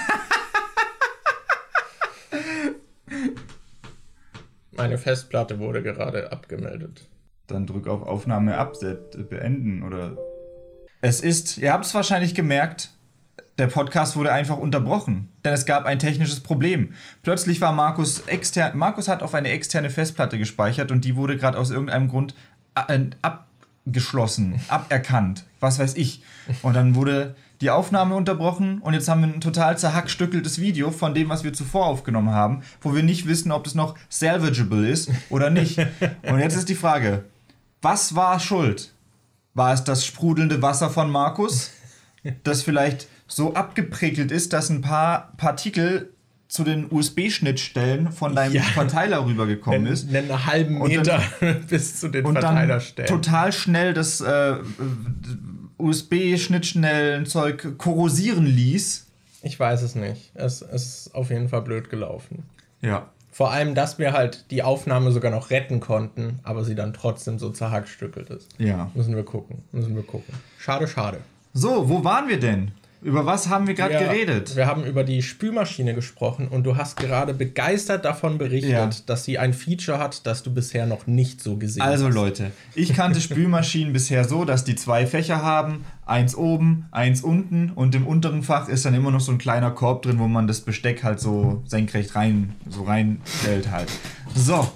Meine 4.71 4.97
Festplatte 4.97 5.59
wurde 5.59 5.83
gerade 5.83 6.31
abgemeldet. 6.31 7.09
Dann 7.47 7.67
drück 7.67 7.89
auf 7.89 8.03
Aufnahme 8.03 8.57
abset, 8.57 9.29
beenden 9.29 9.83
oder. 9.83 10.15
Es 11.01 11.19
ist, 11.19 11.57
ihr 11.57 11.73
habt 11.73 11.83
es 11.83 11.93
wahrscheinlich 11.93 12.33
gemerkt, 12.35 12.91
der 13.59 13.67
Podcast 13.67 14.15
wurde 14.15 14.31
einfach 14.31 14.57
unterbrochen, 14.57 15.29
denn 15.43 15.53
es 15.53 15.65
gab 15.65 15.85
ein 15.85 15.99
technisches 15.99 16.39
Problem. 16.39 16.93
Plötzlich 17.21 17.59
war 17.61 17.73
Markus 17.73 18.21
extern, 18.21 18.77
Markus 18.77 19.07
hat 19.07 19.21
auf 19.21 19.35
eine 19.35 19.49
externe 19.49 19.89
Festplatte 19.89 20.37
gespeichert 20.37 20.91
und 20.91 21.03
die 21.03 21.15
wurde 21.15 21.37
gerade 21.37 21.57
aus 21.57 21.69
irgendeinem 21.69 22.07
Grund 22.07 22.33
äh, 22.75 22.99
abgeschlossen, 23.21 24.59
aberkannt, 24.69 25.43
was 25.59 25.77
weiß 25.77 25.97
ich. 25.97 26.23
Und 26.61 26.73
dann 26.73 26.95
wurde 26.95 27.35
die 27.59 27.69
Aufnahme 27.69 28.15
unterbrochen 28.15 28.79
und 28.79 28.93
jetzt 28.93 29.09
haben 29.09 29.21
wir 29.21 29.27
ein 29.27 29.41
total 29.41 29.77
zerhackstückeltes 29.77 30.61
Video 30.61 30.91
von 30.91 31.13
dem, 31.13 31.27
was 31.27 31.43
wir 31.43 31.51
zuvor 31.51 31.87
aufgenommen 31.87 32.31
haben, 32.31 32.63
wo 32.79 32.95
wir 32.95 33.03
nicht 33.03 33.27
wissen, 33.27 33.51
ob 33.51 33.65
das 33.65 33.75
noch 33.75 33.95
salvageable 34.07 34.87
ist 34.87 35.11
oder 35.29 35.49
nicht. 35.49 35.77
Und 36.23 36.39
jetzt 36.39 36.55
ist 36.55 36.69
die 36.69 36.75
Frage, 36.75 37.25
was 37.81 38.15
war 38.15 38.39
schuld? 38.39 38.93
War 39.53 39.73
es 39.73 39.83
das 39.83 40.05
sprudelnde 40.05 40.61
Wasser 40.61 40.89
von 40.89 41.11
Markus, 41.11 41.71
das 42.43 42.61
vielleicht 42.61 43.07
so 43.29 43.53
abgeprickelt 43.53 44.31
ist, 44.31 44.51
dass 44.51 44.69
ein 44.69 44.81
paar 44.81 45.33
Partikel 45.37 46.09
zu 46.49 46.63
den 46.63 46.91
USB-Schnittstellen 46.91 48.11
von 48.11 48.35
deinem 48.35 48.55
Ja. 48.55 48.63
Verteiler 48.63 49.23
rübergekommen 49.25 49.85
ist? 49.85 50.13
Einen 50.13 50.45
halben 50.47 50.81
Und 50.81 50.93
dann- 51.07 51.21
Meter 51.41 51.53
bis 51.69 51.99
zu 51.99 52.09
den 52.09 52.25
und 52.25 52.33
dann 52.35 52.43
Verteilerstellen. 52.43 53.07
total 53.07 53.53
schnell 53.53 53.93
das 53.93 54.19
äh, 54.19 54.55
USB-Schnittstellen-Zeug 55.77 57.77
korrosieren 57.77 58.45
ließ. 58.45 59.05
Ich 59.43 59.59
weiß 59.59 59.81
es 59.83 59.95
nicht. 59.95 60.31
Es, 60.35 60.61
es 60.61 60.83
ist 61.05 61.15
auf 61.15 61.29
jeden 61.29 61.49
Fall 61.49 61.61
blöd 61.61 61.89
gelaufen. 61.89 62.43
Ja. 62.81 63.07
Vor 63.31 63.51
allem, 63.51 63.75
dass 63.75 63.99
wir 63.99 64.11
halt 64.11 64.45
die 64.51 64.63
Aufnahme 64.63 65.11
sogar 65.11 65.31
noch 65.31 65.49
retten 65.51 65.79
konnten, 65.79 66.39
aber 66.43 66.65
sie 66.65 66.75
dann 66.75 66.93
trotzdem 66.93 67.37
so 67.39 67.51
zerhackstückelt 67.51 68.29
ist. 68.31 68.47
Ja. 68.57 68.89
Müssen 68.95 69.15
wir 69.15 69.23
gucken. 69.23 69.61
Müssen 69.71 69.95
wir 69.95 70.03
gucken. 70.03 70.33
Schade, 70.57 70.87
schade. 70.87 71.19
So, 71.53 71.87
wo 71.89 72.03
waren 72.03 72.27
wir 72.27 72.39
denn? 72.39 72.71
Über 73.01 73.25
was 73.25 73.47
haben 73.47 73.65
wir 73.65 73.75
gerade 73.75 73.93
Ja, 73.93 73.99
geredet? 74.01 74.57
Wir 74.57 74.67
haben 74.67 74.83
über 74.83 75.05
die 75.05 75.21
Spülmaschine 75.21 75.93
gesprochen 75.93 76.49
und 76.49 76.63
du 76.65 76.75
hast 76.75 76.97
gerade 76.97 77.33
begeistert 77.33 78.03
davon 78.03 78.37
berichtet, 78.37 78.71
Ja. 78.71 78.89
dass 79.05 79.23
sie 79.23 79.39
ein 79.39 79.53
Feature 79.53 79.99
hat, 79.99 80.25
das 80.27 80.43
du 80.43 80.53
bisher 80.53 80.85
noch 80.85 81.07
nicht 81.07 81.41
so 81.41 81.55
gesehen 81.55 81.81
Also 81.81 82.07
hast. 82.07 82.13
Leute, 82.13 82.51
ich 82.75 82.93
kannte 82.93 83.21
Spülmaschinen 83.21 83.93
bisher 83.93 84.25
so, 84.25 84.43
dass 84.43 84.65
die 84.65 84.75
zwei 84.75 85.07
Fächer 85.07 85.41
haben, 85.41 85.85
eins 86.05 86.35
oben, 86.35 86.87
eins 86.91 87.21
unten 87.21 87.69
und 87.69 87.95
im 87.95 88.05
unteren 88.05 88.43
Fach 88.43 88.67
ist 88.67 88.83
dann 88.83 88.93
immer 88.93 89.11
noch 89.11 89.21
so 89.21 89.31
ein 89.31 89.37
kleiner 89.37 89.71
Korb 89.71 90.01
drin, 90.01 90.19
wo 90.19 90.27
man 90.27 90.47
das 90.47 90.59
Besteck 90.59 91.01
halt 91.03 91.21
so 91.21 91.63
senkrecht 91.65 92.15
rein 92.15 92.53
so 92.67 92.83
reinstellt 92.83 93.71
halt. 93.71 93.87
So, 94.35 94.69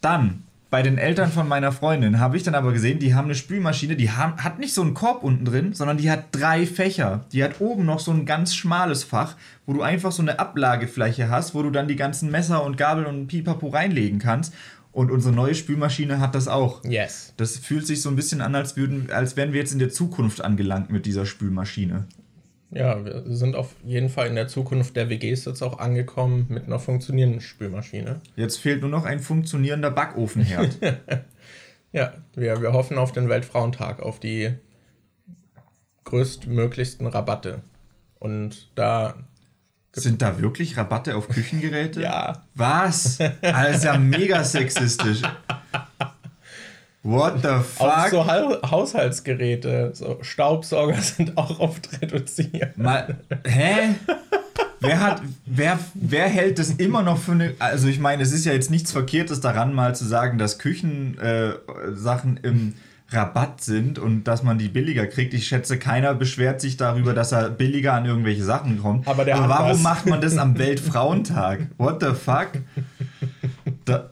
dann 0.00 0.43
bei 0.74 0.82
den 0.82 0.98
Eltern 0.98 1.30
von 1.30 1.46
meiner 1.46 1.70
Freundin 1.70 2.18
habe 2.18 2.36
ich 2.36 2.42
dann 2.42 2.56
aber 2.56 2.72
gesehen, 2.72 2.98
die 2.98 3.14
haben 3.14 3.26
eine 3.26 3.36
Spülmaschine, 3.36 3.94
die 3.94 4.10
haben, 4.10 4.42
hat 4.42 4.58
nicht 4.58 4.74
so 4.74 4.82
einen 4.82 4.92
Korb 4.92 5.22
unten 5.22 5.44
drin, 5.44 5.72
sondern 5.72 5.98
die 5.98 6.10
hat 6.10 6.24
drei 6.32 6.66
Fächer. 6.66 7.26
Die 7.30 7.44
hat 7.44 7.60
oben 7.60 7.86
noch 7.86 8.00
so 8.00 8.10
ein 8.10 8.26
ganz 8.26 8.56
schmales 8.56 9.04
Fach, 9.04 9.36
wo 9.66 9.72
du 9.72 9.82
einfach 9.82 10.10
so 10.10 10.20
eine 10.20 10.40
Ablagefläche 10.40 11.28
hast, 11.30 11.54
wo 11.54 11.62
du 11.62 11.70
dann 11.70 11.86
die 11.86 11.94
ganzen 11.94 12.28
Messer 12.28 12.64
und 12.64 12.76
Gabel 12.76 13.06
und 13.06 13.28
Pipapo 13.28 13.68
reinlegen 13.68 14.18
kannst. 14.18 14.52
Und 14.90 15.12
unsere 15.12 15.32
neue 15.32 15.54
Spülmaschine 15.54 16.18
hat 16.18 16.34
das 16.34 16.48
auch. 16.48 16.82
Yes. 16.82 17.34
Das 17.36 17.56
fühlt 17.56 17.86
sich 17.86 18.02
so 18.02 18.08
ein 18.08 18.16
bisschen 18.16 18.40
an, 18.40 18.56
als, 18.56 18.76
würden, 18.76 19.12
als 19.12 19.36
wären 19.36 19.52
wir 19.52 19.60
jetzt 19.60 19.74
in 19.74 19.78
der 19.78 19.90
Zukunft 19.90 20.42
angelangt 20.42 20.90
mit 20.90 21.06
dieser 21.06 21.24
Spülmaschine. 21.24 22.08
Ja, 22.74 23.04
wir 23.04 23.22
sind 23.26 23.54
auf 23.54 23.74
jeden 23.84 24.08
Fall 24.08 24.26
in 24.26 24.34
der 24.34 24.48
Zukunft 24.48 24.96
der 24.96 25.08
WGs 25.08 25.44
jetzt 25.44 25.62
auch 25.62 25.78
angekommen 25.78 26.46
mit 26.48 26.64
einer 26.66 26.80
funktionierenden 26.80 27.40
Spülmaschine. 27.40 28.20
Jetzt 28.34 28.56
fehlt 28.58 28.80
nur 28.80 28.90
noch 28.90 29.04
ein 29.04 29.20
funktionierender 29.20 29.90
Backofenherd. 29.90 30.78
Ja, 31.92 32.12
wir, 32.34 32.60
wir 32.60 32.72
hoffen 32.72 32.98
auf 32.98 33.12
den 33.12 33.28
Weltfrauentag, 33.28 34.02
auf 34.02 34.18
die 34.18 34.52
größtmöglichsten 36.02 37.06
Rabatte. 37.06 37.62
Und 38.18 38.68
da, 38.74 39.14
Sind 39.92 40.20
da 40.20 40.40
wirklich 40.40 40.76
Rabatte 40.76 41.14
auf 41.14 41.28
Küchengeräte? 41.28 42.02
ja, 42.02 42.42
Was? 42.56 43.18
Ja 43.20 43.96
mega 43.96 44.42
sexistisch. 44.42 45.22
What 47.04 47.42
the 47.42 47.48
auch 47.48 47.62
fuck? 47.62 48.10
so 48.10 48.26
ha 48.26 48.70
Haushaltsgeräte, 48.70 49.90
so 49.92 50.18
Staubsauger 50.22 50.96
sind 51.02 51.36
auch 51.36 51.60
oft 51.60 52.00
reduziert. 52.00 52.78
Mal, 52.78 53.18
hä? 53.46 53.94
Wer 54.80 55.00
hat, 55.00 55.22
wer, 55.44 55.78
wer 55.94 56.28
hält 56.28 56.58
das 56.58 56.70
immer 56.70 57.02
noch 57.02 57.18
für 57.18 57.32
eine, 57.32 57.54
also 57.58 57.88
ich 57.88 58.00
meine, 58.00 58.22
es 58.22 58.32
ist 58.32 58.46
ja 58.46 58.52
jetzt 58.52 58.70
nichts 58.70 58.90
Verkehrtes 58.90 59.40
daran, 59.40 59.74
mal 59.74 59.94
zu 59.94 60.04
sagen, 60.04 60.38
dass 60.38 60.58
Küchensachen 60.58 62.36
äh, 62.42 62.46
im 62.46 62.74
Rabatt 63.10 63.60
sind 63.62 63.98
und 63.98 64.24
dass 64.24 64.42
man 64.42 64.58
die 64.58 64.68
billiger 64.68 65.06
kriegt. 65.06 65.34
Ich 65.34 65.46
schätze, 65.46 65.78
keiner 65.78 66.14
beschwert 66.14 66.60
sich 66.60 66.78
darüber, 66.78 67.12
dass 67.12 67.32
er 67.32 67.50
billiger 67.50 67.92
an 67.92 68.06
irgendwelche 68.06 68.44
Sachen 68.44 68.80
kommt. 68.80 69.06
Aber 69.06 69.24
der 69.24 69.40
hat 69.42 69.48
warum 69.48 69.72
was. 69.72 69.82
macht 69.82 70.06
man 70.06 70.20
das 70.22 70.38
am 70.38 70.58
Weltfrauentag? 70.58 71.68
What 71.76 72.02
the 72.02 72.14
fuck? 72.14 72.52
Da, 73.86 74.08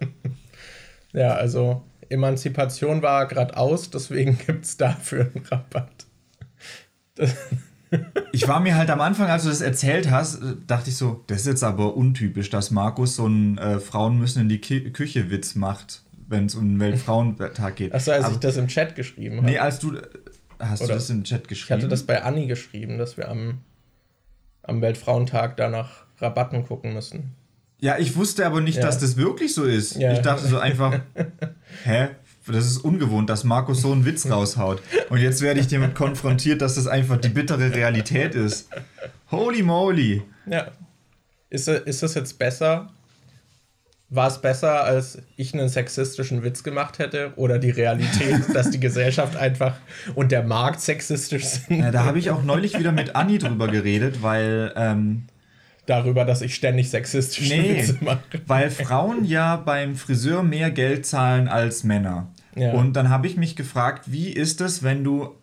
Ja, 1.15 1.35
also 1.35 1.83
Emanzipation 2.13 3.03
war 3.03 3.27
gerade 3.27 3.57
aus, 3.57 3.91
deswegen 3.91 4.39
gibt 4.47 4.65
es 4.65 4.77
dafür 4.77 5.31
einen 5.35 5.45
Rabatt. 5.47 6.07
Das, 7.17 7.35
Ich 8.33 8.49
war 8.49 8.59
mir 8.61 8.75
halt 8.77 8.89
am 8.89 9.03
Anfang, 9.03 9.29
als 9.29 9.43
du 9.43 9.51
das 9.51 9.61
erzählt 9.61 10.11
hast, 10.11 10.41
dachte 10.67 10.89
ich 10.89 10.97
so, 10.97 11.23
das 11.27 11.41
ist 11.41 11.47
jetzt 11.47 11.63
aber 11.63 11.95
untypisch, 11.95 12.49
dass 12.49 12.71
Markus 12.71 13.17
so 13.17 13.27
einen 13.27 13.59
äh, 13.59 13.81
Frauen 13.81 14.19
müssen 14.19 14.41
in 14.41 14.49
die 14.49 14.63
Ki 14.63 14.91
Küche 14.93 15.31
Witz 15.31 15.55
macht, 15.57 16.03
wenn 16.27 16.47
es 16.47 16.55
um 16.55 16.67
den 16.67 16.81
Weltfrauentag 16.81 17.77
geht. 17.77 17.95
achso, 17.95 18.13
als 18.13 18.25
Aber- 18.25 18.33
ich 18.33 18.41
das 18.41 18.57
im 18.57 18.69
Chat 18.69 18.95
geschrieben 18.95 19.37
habe. 19.39 19.47
Nee, 19.47 19.59
als 19.59 19.79
du. 19.79 19.99
Hast 20.59 20.81
Oder- 20.81 20.89
du 20.89 20.95
das 20.95 21.11
im 21.11 21.25
Chat 21.25 21.43
ich 21.43 21.49
geschrieben? 21.49 21.81
hatte 21.81 21.89
das 21.89 22.05
bei 22.05 22.23
Anni 22.23 22.47
geschrieben, 22.47 22.97
dass 22.97 23.19
wir 23.19 23.29
am, 23.29 23.59
am 24.63 24.81
Weltfrauentag 24.81 25.59
da 25.59 25.69
nach 25.69 26.05
Rabatten 26.19 26.65
gucken 26.65 26.95
müssen. 26.95 27.35
Ja, 27.83 27.99
ich 27.99 28.17
wusste 28.17 28.47
aber 28.47 28.61
nicht, 28.63 28.79
Ja. 28.79 28.83
dass 28.87 28.99
das 28.99 29.17
wirklich 29.19 29.53
so 29.55 29.65
ist. 29.65 29.97
Ja. 29.97 30.13
Ich 30.13 30.21
dachte 30.21 30.47
so 30.47 30.59
einfach, 30.59 31.01
hä? 31.85 32.09
Das 32.47 32.67
ist 32.67 32.79
ungewohnt, 32.79 33.29
dass 33.31 33.45
Markus 33.45 33.83
so 33.83 33.93
einen 33.93 34.05
Witz 34.05 34.29
raushaut. 34.29 34.83
Und 35.11 35.19
jetzt 35.19 35.43
werde 35.43 35.61
ich 35.61 35.69
damit 35.69 35.95
konfrontiert, 35.95 36.61
dass 36.61 36.75
das 36.75 36.87
einfach 36.89 37.19
die 37.19 37.29
bittere 37.29 37.73
Realität 37.73 38.35
ist. 38.35 38.69
Holy 39.31 39.63
moly. 39.63 40.23
Ja. 40.47 40.67
Ist, 41.51 41.69
ist 41.69 42.03
das 42.03 42.15
jetzt 42.15 42.39
besser? 42.41 42.91
War 44.09 44.27
es 44.29 44.41
besser, 44.41 44.83
als 44.85 45.19
ich 45.37 45.55
einen 45.55 45.69
sexistischen 45.69 46.43
Witz 46.43 46.65
gemacht 46.65 46.99
hätte? 46.99 47.33
Oder 47.37 47.59
die 47.61 47.71
Realität, 47.71 48.43
dass 48.55 48.71
die 48.71 48.81
Gesellschaft 48.81 49.37
einfach 49.37 49.77
und 50.17 50.33
der 50.33 50.43
Markt 50.43 50.81
sexistisch 50.81 51.45
sind? 51.45 51.79
Ja, 51.81 51.91
da 51.93 52.05
habe 52.05 52.19
ich 52.19 52.31
auch 52.31 52.43
neulich 52.43 52.77
wieder 52.79 52.91
mit 52.93 53.15
Anni 53.15 53.39
drüber 53.39 53.69
geredet, 53.69 54.21
weil 54.23 54.73
ähm, 54.77 55.29
Darüber, 55.87 56.25
dass 56.25 56.43
ich 56.43 56.55
ständig 56.55 56.91
sexistische 56.91 57.55
Nee, 57.55 57.79
Witze 57.79 57.99
mache. 58.01 58.23
weil 58.47 58.71
Frauen 58.71 59.25
ja 59.25 59.57
beim 59.57 59.97
Friseur 59.97 60.43
mehr 60.43 60.71
Geld 60.71 61.07
zahlen 61.07 61.49
als 61.49 61.83
Männer. 61.83 62.29
Ja. 62.55 62.73
Und 62.73 62.95
dann 62.95 63.09
habe 63.09 63.27
ich 63.27 63.37
mich 63.37 63.57
gefragt, 63.57 64.13
wie 64.13 64.29
ist 64.29 64.61
es, 64.61 64.83
wenn 64.83 65.03
du 65.03 65.35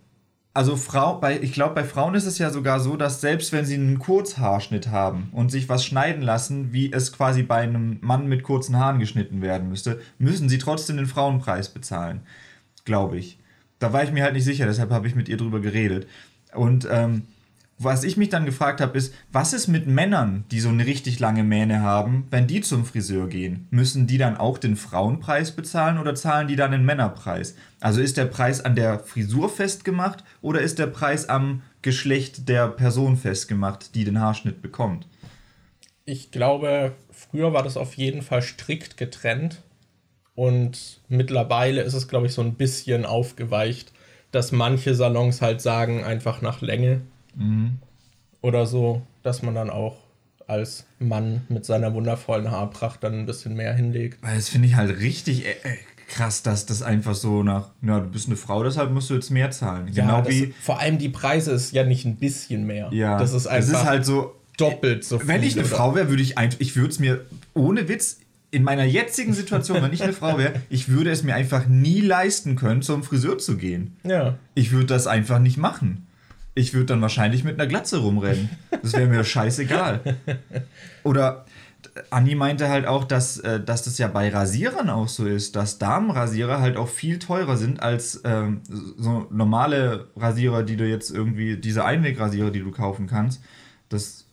also 0.54 0.76
Frau 0.76 1.20
bei 1.20 1.40
ich 1.40 1.54
glaube 1.54 1.76
bei 1.76 1.84
Frauen 1.84 2.16
ist 2.16 2.26
es 2.26 2.38
ja 2.38 2.50
sogar 2.50 2.80
so, 2.80 2.98
dass 2.98 3.22
selbst 3.22 3.52
wenn 3.54 3.66
sie 3.66 3.76
einen 3.76 4.00
Kurzhaarschnitt 4.00 4.88
haben 4.90 5.30
und 5.32 5.52
sich 5.52 5.70
was 5.70 5.86
schneiden 5.86 6.22
lassen, 6.24 6.74
wie 6.74 6.92
es 6.92 7.14
quasi 7.14 7.44
bei 7.44 7.58
einem 7.62 7.98
Mann 8.02 8.28
mit 8.28 8.44
kurzen 8.44 8.78
Haaren 8.78 9.00
geschnitten 9.00 9.42
werden 9.42 9.70
müsste, 9.70 10.02
müssen 10.18 10.50
sie 10.50 10.58
trotzdem 10.58 10.98
den 10.98 11.06
Frauenpreis 11.06 11.70
bezahlen, 11.70 12.22
glaube 12.84 13.18
ich. 13.18 13.38
Da 13.78 13.94
war 13.94 14.04
ich 14.04 14.12
mir 14.12 14.24
halt 14.24 14.34
nicht 14.34 14.44
sicher, 14.44 14.66
deshalb 14.66 14.90
habe 14.92 15.08
ich 15.08 15.16
mit 15.16 15.30
ihr 15.30 15.38
drüber 15.38 15.60
geredet. 15.60 16.08
Und 16.54 16.88
ähm, 16.92 17.24
was 17.82 18.04
ich 18.04 18.18
mich 18.18 18.28
dann 18.28 18.46
gefragt 18.46 18.82
habe, 18.82 18.98
ist, 18.98 19.14
was 19.32 19.54
ist 19.54 19.68
mit 19.68 19.88
Männern, 19.88 20.44
die 20.52 20.60
so 20.60 20.68
eine 20.68 20.86
richtig 20.86 21.20
lange 21.20 21.46
Mähne 21.46 21.82
haben, 21.82 22.28
wenn 22.30 22.46
die 22.46 22.60
zum 22.60 22.86
Friseur 22.86 23.28
gehen? 23.28 23.68
Müssen 23.72 24.06
die 24.06 24.18
dann 24.18 24.36
auch 24.36 24.58
den 24.58 24.76
Frauenpreis 24.76 25.52
bezahlen 25.52 25.98
oder 25.98 26.14
zahlen 26.14 26.50
die 26.50 26.58
dann 26.58 26.72
den 26.72 26.84
Männerpreis? 26.84 27.56
Also 27.80 28.02
ist 28.02 28.18
der 28.18 28.26
Preis 28.26 28.60
an 28.60 28.76
der 28.76 29.00
Frisur 29.00 29.50
festgemacht 29.50 30.26
oder 30.42 30.60
ist 30.60 30.78
der 30.78 30.88
Preis 30.88 31.30
am 31.30 31.62
Geschlecht 31.82 32.50
der 32.50 32.68
Person 32.68 33.16
festgemacht, 33.16 33.96
die 33.96 34.04
den 34.04 34.20
Haarschnitt 34.20 34.62
bekommt? 34.62 35.08
Ich 36.04 36.32
glaube, 36.32 36.92
früher 37.12 37.54
war 37.54 37.64
das 37.64 37.78
auf 37.78 37.94
jeden 37.94 38.24
Fall 38.24 38.42
strikt 38.42 38.98
getrennt. 38.98 39.62
Und 40.36 41.00
mittlerweile 41.08 41.82
ist 41.82 41.94
es, 41.94 42.10
glaube 42.10 42.28
ich, 42.28 42.34
so 42.34 42.42
ein 42.42 42.56
bisschen 42.56 43.06
aufgeweicht, 43.06 43.94
dass 44.32 44.52
manche 44.52 44.96
Salons 44.96 45.42
halt 45.42 45.62
sagen, 45.62 46.04
einfach 46.04 46.42
nach 46.42 46.62
Länge 46.62 47.02
oder 48.42 48.66
so, 48.66 49.02
dass 49.24 49.42
man 49.42 49.56
dann 49.56 49.70
auch 49.70 49.98
als 50.48 50.86
Mann 50.98 51.42
mit 51.48 51.66
seiner 51.66 51.94
wundervollen 51.94 52.50
Haarpracht 52.50 53.04
dann 53.04 53.20
ein 53.20 53.26
bisschen 53.26 53.56
mehr 53.56 53.74
hinlegt. 53.74 54.18
Weil 54.24 54.36
das 54.36 54.50
finde 54.50 54.68
ich 54.68 54.76
halt 54.76 55.00
richtig 55.00 55.46
äh, 55.46 55.52
äh, 55.52 55.78
krass, 56.08 56.42
dass 56.42 56.66
das 56.66 56.82
einfach 56.82 57.14
so 57.14 57.44
nach, 57.44 57.70
ja, 57.84 58.00
du 58.00 58.08
bist 58.10 58.28
eine 58.28 58.36
Frau, 58.36 58.64
deshalb 58.64 58.92
musst 58.92 59.10
du 59.12 59.14
jetzt 59.14 59.30
mehr 59.30 59.52
zahlen. 59.52 59.92
genau 59.94 60.22
das, 60.22 60.34
wie, 60.34 60.54
vor 60.60 60.80
allem 60.80 60.98
die 60.98 61.10
Preise 61.10 61.52
ist 61.52 61.72
ja 61.74 61.84
nicht 61.84 62.06
ein 62.06 62.16
bisschen 62.16 62.66
mehr. 62.66 62.90
ja, 62.92 63.20
das 63.20 63.34
ist 63.34 63.46
einfach 63.46 63.84
halt 63.86 64.06
so, 64.06 64.36
doppelt 64.58 65.04
so 65.04 65.20
viel. 65.20 65.28
Wenn 65.28 65.44
ich 65.44 65.54
eine 65.54 65.66
oder- 65.68 65.76
Frau 65.76 65.96
wäre, 65.96 66.10
würde 66.10 66.24
ich 66.24 66.38
einfach, 66.38 66.60
ich 66.60 66.76
würde 66.76 66.90
es 66.90 67.00
mir 67.00 67.26
ohne 67.54 67.88
Witz 67.88 68.18
in 68.52 68.64
meiner 68.64 68.84
jetzigen 68.86 69.34
Situation, 69.34 69.82
wenn 69.84 69.94
ich 69.94 70.02
eine 70.02 70.14
Frau 70.14 70.40
wäre, 70.40 70.54
ich 70.72 70.90
würde 70.90 71.12
es 71.12 71.22
mir 71.22 71.36
einfach 71.36 71.68
nie 71.68 72.02
leisten 72.02 72.56
können, 72.56 72.82
zum 72.82 73.04
Friseur 73.04 73.38
zu 73.38 73.58
gehen. 73.58 73.96
Ja. 74.04 74.40
Ich 74.56 74.72
würde 74.72 74.88
das 74.88 75.06
einfach 75.06 75.38
nicht 75.38 75.58
machen. 75.58 76.08
Ich 76.60 76.74
würde 76.74 76.88
dann 76.88 77.02
wahrscheinlich 77.02 77.46
mit 77.46 77.58
einer 77.58 77.68
Glatze 77.68 78.00
rumrennen. 78.00 78.50
Das 78.82 78.92
wäre 78.92 79.08
mir 79.08 79.24
scheißegal. 79.24 80.02
Oder 81.04 81.46
Anni 82.10 82.36
meinte 82.36 82.68
halt 82.68 82.86
auch, 82.86 83.06
dass, 83.06 83.40
äh, 83.40 83.62
dass 83.62 83.84
das 83.84 83.98
ja 83.98 84.10
bei 84.10 84.28
Rasierern 84.28 84.90
auch 84.90 85.08
so 85.08 85.26
ist, 85.26 85.56
dass 85.56 85.80
Damenrasierer 85.80 86.60
halt 86.60 86.76
auch 86.76 86.90
viel 86.90 87.18
teurer 87.18 87.56
sind 87.56 87.82
als 87.82 88.22
ähm, 88.26 88.62
so 88.98 89.28
normale 89.32 90.08
Rasierer, 90.18 90.64
die 90.64 90.76
du 90.76 90.86
jetzt 90.86 91.12
irgendwie, 91.12 91.56
diese 91.56 91.86
Einwegrasierer, 91.86 92.52
die 92.52 92.60
du 92.60 92.72
kaufen 92.72 93.08
kannst. 93.08 93.42
Das 93.88 94.26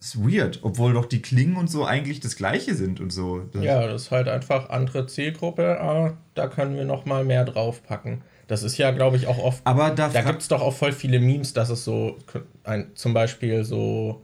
ist 0.00 0.24
weird, 0.24 0.60
obwohl 0.62 0.94
doch 0.94 1.04
die 1.04 1.20
Klingen 1.20 1.56
und 1.56 1.68
so 1.68 1.84
eigentlich 1.84 2.20
das 2.20 2.36
gleiche 2.36 2.74
sind 2.74 2.98
und 2.98 3.12
so. 3.12 3.40
Das 3.52 3.62
Ja, 3.62 3.86
das 3.86 4.02
ist 4.02 4.10
halt 4.10 4.28
einfach 4.28 4.70
andere 4.70 5.06
Zielgruppe, 5.06 5.80
aber 5.80 6.16
da 6.34 6.46
können 6.46 6.76
wir 6.76 6.86
noch 6.86 7.04
mal 7.04 7.24
mehr 7.24 7.44
draufpacken. 7.44 8.22
Das 8.48 8.62
ist 8.64 8.76
ja, 8.78 8.90
glaube 8.90 9.16
ich, 9.16 9.26
auch 9.28 9.38
oft. 9.38 9.60
Aber 9.64 9.90
da, 9.90 10.08
Da 10.08 10.22
gibt 10.22 10.42
es 10.42 10.48
doch 10.48 10.60
auch 10.62 10.72
voll 10.74 10.92
viele 10.92 11.20
Memes, 11.20 11.52
dass 11.52 11.68
es 11.68 11.84
so, 11.84 12.16
ein, 12.64 12.86
zum 12.94 13.14
Beispiel 13.14 13.64
so, 13.64 14.22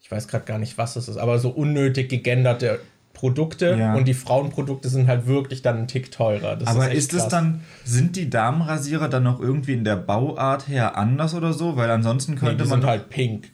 ich 0.00 0.10
weiß 0.10 0.26
gerade 0.28 0.44
gar 0.46 0.58
nicht, 0.58 0.76
was 0.78 0.96
es 0.96 1.08
ist, 1.08 1.18
aber 1.18 1.38
so 1.38 1.50
unnötig 1.50 2.08
gegenderte 2.08 2.80
Produkte 3.12 3.76
Ja. 3.78 3.94
und 3.96 4.08
die 4.08 4.14
Frauenprodukte 4.14 4.88
sind 4.88 5.06
halt 5.08 5.26
wirklich 5.26 5.60
dann 5.60 5.76
ein 5.80 5.88
Tick 5.88 6.10
teurer. 6.10 6.56
Das 6.56 6.68
Aber 6.68 6.90
ist 6.90 7.12
es 7.12 7.28
dann, 7.28 7.60
sind 7.84 8.16
die 8.16 8.30
Damenrasierer 8.30 9.08
dann 9.10 9.24
noch 9.24 9.40
irgendwie 9.40 9.74
in 9.74 9.84
der 9.84 9.96
Bauart 9.96 10.66
her 10.68 10.96
anders 10.96 11.34
oder 11.34 11.52
so? 11.52 11.76
Weil 11.76 11.90
ansonsten 11.90 12.32
Nee, 12.32 12.38
könnte 12.38 12.64
die 12.64 12.70
man. 12.70 12.80
sind 12.80 12.88
halt 12.88 13.10
pink. 13.10 13.50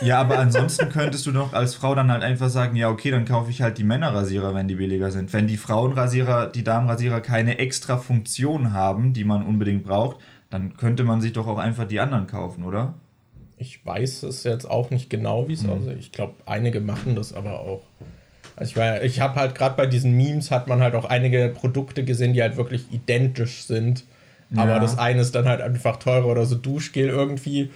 Ja, 0.00 0.20
aber 0.20 0.38
ansonsten 0.38 0.88
könntest 0.88 1.26
du 1.26 1.32
doch 1.32 1.52
als 1.52 1.74
Frau 1.74 1.94
dann 1.94 2.10
halt 2.10 2.22
einfach 2.22 2.48
sagen, 2.48 2.74
ja, 2.76 2.88
okay, 2.88 3.10
dann 3.10 3.24
kaufe 3.24 3.50
ich 3.50 3.62
halt 3.62 3.78
die 3.78 3.84
Männerrasierer, 3.84 4.54
wenn 4.54 4.66
die 4.68 4.74
billiger 4.76 5.10
sind. 5.10 5.32
Wenn 5.32 5.46
die 5.46 5.56
Frauenrasierer, 5.56 6.46
die 6.48 6.64
Damenrasierer 6.64 7.20
keine 7.20 7.58
extra 7.58 7.96
Funktion 7.98 8.72
haben, 8.72 9.12
die 9.12 9.24
man 9.24 9.44
unbedingt 9.46 9.84
braucht, 9.84 10.16
dann 10.50 10.76
könnte 10.76 11.04
man 11.04 11.20
sich 11.20 11.32
doch 11.32 11.46
auch 11.46 11.58
einfach 11.58 11.86
die 11.86 12.00
anderen 12.00 12.26
kaufen, 12.26 12.64
oder? 12.64 12.94
Ich 13.58 13.84
weiß 13.84 14.22
es 14.24 14.42
jetzt 14.44 14.64
auch 14.68 14.90
nicht 14.90 15.10
genau, 15.10 15.46
wie 15.46 15.52
es 15.52 15.62
Mhm. 15.64 15.70
aussieht. 15.70 15.96
Ich 16.00 16.12
glaube, 16.12 16.34
einige 16.46 16.80
machen 16.80 17.14
das 17.14 17.32
aber 17.32 17.60
auch. 17.60 17.82
Also 18.56 18.70
ich, 18.70 18.76
war- 18.76 19.02
ich 19.02 19.20
habe 19.20 19.36
halt 19.36 19.54
gerade 19.54 19.76
bei 19.76 19.86
diesen 19.86 20.16
Memes 20.16 20.50
hat 20.50 20.66
man 20.66 20.80
halt 20.80 20.94
auch 20.94 21.04
einige 21.04 21.48
Produkte 21.48 22.04
gesehen, 22.04 22.32
die 22.32 22.42
halt 22.42 22.56
wirklich 22.56 22.86
identisch 22.90 23.64
sind. 23.64 24.04
Aber 24.56 24.72
Ja. 24.72 24.78
das 24.80 24.98
eine 24.98 25.20
ist 25.20 25.34
dann 25.34 25.44
halt 25.46 25.60
einfach 25.60 25.96
teurer 25.98 26.26
oder 26.26 26.44
so 26.46 26.56
Duschgel 26.56 27.08
irgendwie 27.08 27.70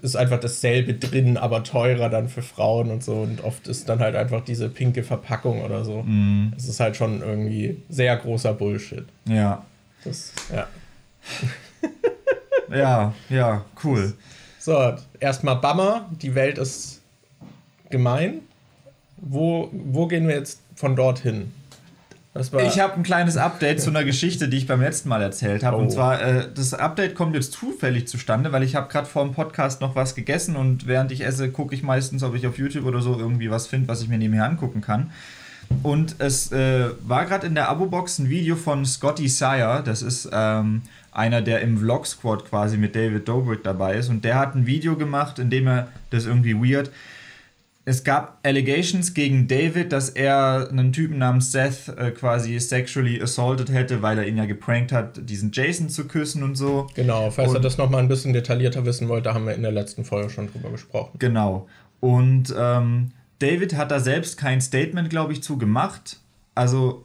ist 0.00 0.16
einfach 0.16 0.40
dasselbe 0.40 0.94
drin, 0.94 1.36
aber 1.36 1.64
teurer 1.64 2.08
dann 2.08 2.28
für 2.28 2.42
Frauen 2.42 2.90
und 2.90 3.02
so. 3.02 3.14
Und 3.14 3.42
oft 3.44 3.68
ist 3.68 3.88
dann 3.88 4.00
halt 4.00 4.16
einfach 4.16 4.42
diese 4.44 4.68
pinke 4.68 5.02
Verpackung 5.02 5.62
oder 5.62 5.84
so. 5.84 6.02
Mhm. 6.02 6.52
Das 6.54 6.68
ist 6.68 6.80
halt 6.80 6.96
schon 6.96 7.20
irgendwie 7.20 7.82
sehr 7.88 8.16
großer 8.16 8.54
Bullshit. 8.54 9.04
Ja. 9.26 9.64
Das, 10.04 10.32
ja. 10.52 10.66
Ja, 12.72 13.12
ja, 13.28 13.64
cool. 13.84 14.14
So, 14.58 14.94
erstmal 15.20 15.56
Bummer, 15.56 16.08
die 16.22 16.34
Welt 16.34 16.58
ist 16.58 17.02
gemein. 17.90 18.40
Wo, 19.18 19.68
wo 19.72 20.06
gehen 20.06 20.26
wir 20.26 20.34
jetzt 20.34 20.60
von 20.74 20.96
dort 20.96 21.18
hin? 21.18 21.52
Ich 22.34 22.80
habe 22.80 22.94
ein 22.94 23.02
kleines 23.02 23.36
Update 23.36 23.82
zu 23.82 23.90
einer 23.90 24.04
Geschichte, 24.04 24.48
die 24.48 24.56
ich 24.56 24.66
beim 24.66 24.80
letzten 24.80 25.10
Mal 25.10 25.20
erzählt 25.20 25.62
habe. 25.62 25.76
Oh. 25.76 25.80
Und 25.80 25.90
zwar, 25.90 26.22
äh, 26.22 26.48
das 26.54 26.72
Update 26.72 27.14
kommt 27.14 27.34
jetzt 27.34 27.52
zufällig 27.52 28.08
zustande, 28.08 28.52
weil 28.52 28.62
ich 28.62 28.74
habe 28.74 28.90
gerade 28.90 29.06
vor 29.06 29.22
dem 29.24 29.34
Podcast 29.34 29.82
noch 29.82 29.94
was 29.96 30.14
gegessen 30.14 30.56
und 30.56 30.86
während 30.86 31.12
ich 31.12 31.24
esse, 31.26 31.50
gucke 31.50 31.74
ich 31.74 31.82
meistens, 31.82 32.22
ob 32.22 32.34
ich 32.34 32.46
auf 32.46 32.56
YouTube 32.56 32.86
oder 32.86 33.02
so 33.02 33.18
irgendwie 33.18 33.50
was 33.50 33.66
finde, 33.66 33.88
was 33.88 34.00
ich 34.00 34.08
mir 34.08 34.16
nebenher 34.16 34.46
angucken 34.46 34.80
kann. 34.80 35.10
Und 35.82 36.16
es 36.20 36.52
äh, 36.52 36.90
war 37.02 37.26
gerade 37.26 37.46
in 37.46 37.54
der 37.54 37.68
Abo-Box 37.68 38.18
ein 38.18 38.30
Video 38.30 38.56
von 38.56 38.86
Scotty 38.86 39.28
Sire. 39.28 39.82
Das 39.84 40.00
ist 40.02 40.28
ähm, 40.32 40.82
einer, 41.12 41.42
der 41.42 41.60
im 41.60 41.78
Vlog-Squad 41.78 42.46
quasi 42.46 42.76
mit 42.78 42.94
David 42.96 43.28
Dobrik 43.28 43.62
dabei 43.62 43.96
ist. 43.96 44.08
Und 44.08 44.24
der 44.24 44.38
hat 44.38 44.54
ein 44.54 44.66
Video 44.66 44.96
gemacht, 44.96 45.38
in 45.38 45.50
dem 45.50 45.66
er, 45.66 45.88
das 46.10 46.26
irgendwie 46.26 46.54
weird, 46.54 46.90
es 47.84 48.04
gab 48.04 48.38
Allegations 48.44 49.12
gegen 49.12 49.48
David, 49.48 49.92
dass 49.92 50.08
er 50.08 50.68
einen 50.70 50.92
Typen 50.92 51.18
namens 51.18 51.50
Seth 51.50 51.88
äh, 51.88 52.12
quasi 52.12 52.58
sexually 52.60 53.20
assaulted 53.20 53.72
hätte, 53.72 54.02
weil 54.02 54.18
er 54.18 54.26
ihn 54.26 54.36
ja 54.36 54.44
geprankt 54.44 54.92
hat, 54.92 55.28
diesen 55.28 55.50
Jason 55.52 55.88
zu 55.88 56.06
küssen 56.06 56.42
und 56.44 56.54
so. 56.54 56.86
Genau, 56.94 57.30
falls 57.30 57.50
ihr 57.52 57.56
Und- 57.56 57.64
das 57.64 57.78
nochmal 57.78 58.00
ein 58.00 58.08
bisschen 58.08 58.32
detaillierter 58.32 58.84
wissen 58.86 59.08
wollt, 59.08 59.26
da 59.26 59.34
haben 59.34 59.46
wir 59.46 59.54
in 59.54 59.62
der 59.62 59.72
letzten 59.72 60.04
Folge 60.04 60.30
schon 60.30 60.50
drüber 60.50 60.70
gesprochen. 60.70 61.16
Genau. 61.18 61.66
Und 61.98 62.54
ähm, 62.56 63.10
David 63.40 63.74
hat 63.76 63.90
da 63.90 63.98
selbst 63.98 64.36
kein 64.38 64.60
Statement, 64.60 65.10
glaube 65.10 65.32
ich, 65.32 65.42
zu 65.42 65.58
gemacht. 65.58 66.18
Also, 66.54 67.04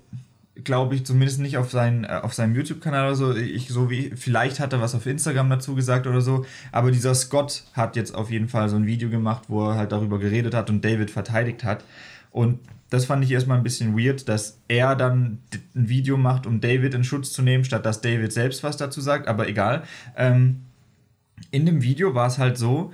glaube 0.63 0.95
ich, 0.95 1.05
zumindest 1.05 1.39
nicht 1.39 1.57
auf, 1.57 1.71
sein, 1.71 2.03
äh, 2.03 2.19
auf 2.21 2.33
seinem 2.33 2.55
YouTube-Kanal 2.55 3.07
oder 3.07 3.15
so. 3.15 3.35
Ich, 3.35 3.69
so 3.69 3.89
wie, 3.89 4.11
vielleicht 4.15 4.59
hat 4.59 4.73
er 4.73 4.81
was 4.81 4.95
auf 4.95 5.05
Instagram 5.05 5.49
dazu 5.49 5.75
gesagt 5.75 6.07
oder 6.07 6.21
so. 6.21 6.45
Aber 6.71 6.91
dieser 6.91 7.15
Scott 7.15 7.63
hat 7.73 7.95
jetzt 7.95 8.13
auf 8.15 8.29
jeden 8.29 8.47
Fall 8.47 8.69
so 8.69 8.75
ein 8.75 8.85
Video 8.85 9.09
gemacht, 9.09 9.43
wo 9.47 9.69
er 9.69 9.75
halt 9.75 9.91
darüber 9.91 10.19
geredet 10.19 10.53
hat 10.53 10.69
und 10.69 10.83
David 10.83 11.11
verteidigt 11.11 11.63
hat. 11.63 11.83
Und 12.31 12.59
das 12.89 13.05
fand 13.05 13.23
ich 13.23 13.31
erstmal 13.31 13.57
ein 13.57 13.63
bisschen 13.63 13.97
weird, 13.97 14.29
dass 14.29 14.59
er 14.67 14.95
dann 14.95 15.39
ein 15.75 15.89
Video 15.89 16.17
macht, 16.17 16.45
um 16.45 16.61
David 16.61 16.93
in 16.93 17.03
Schutz 17.03 17.31
zu 17.33 17.41
nehmen, 17.41 17.65
statt 17.65 17.85
dass 17.85 18.01
David 18.01 18.31
selbst 18.31 18.63
was 18.63 18.77
dazu 18.77 19.01
sagt. 19.01 19.27
Aber 19.27 19.47
egal. 19.47 19.83
Ähm, 20.15 20.61
in 21.51 21.65
dem 21.65 21.81
Video 21.81 22.15
war 22.15 22.27
es 22.27 22.37
halt 22.37 22.57
so, 22.57 22.91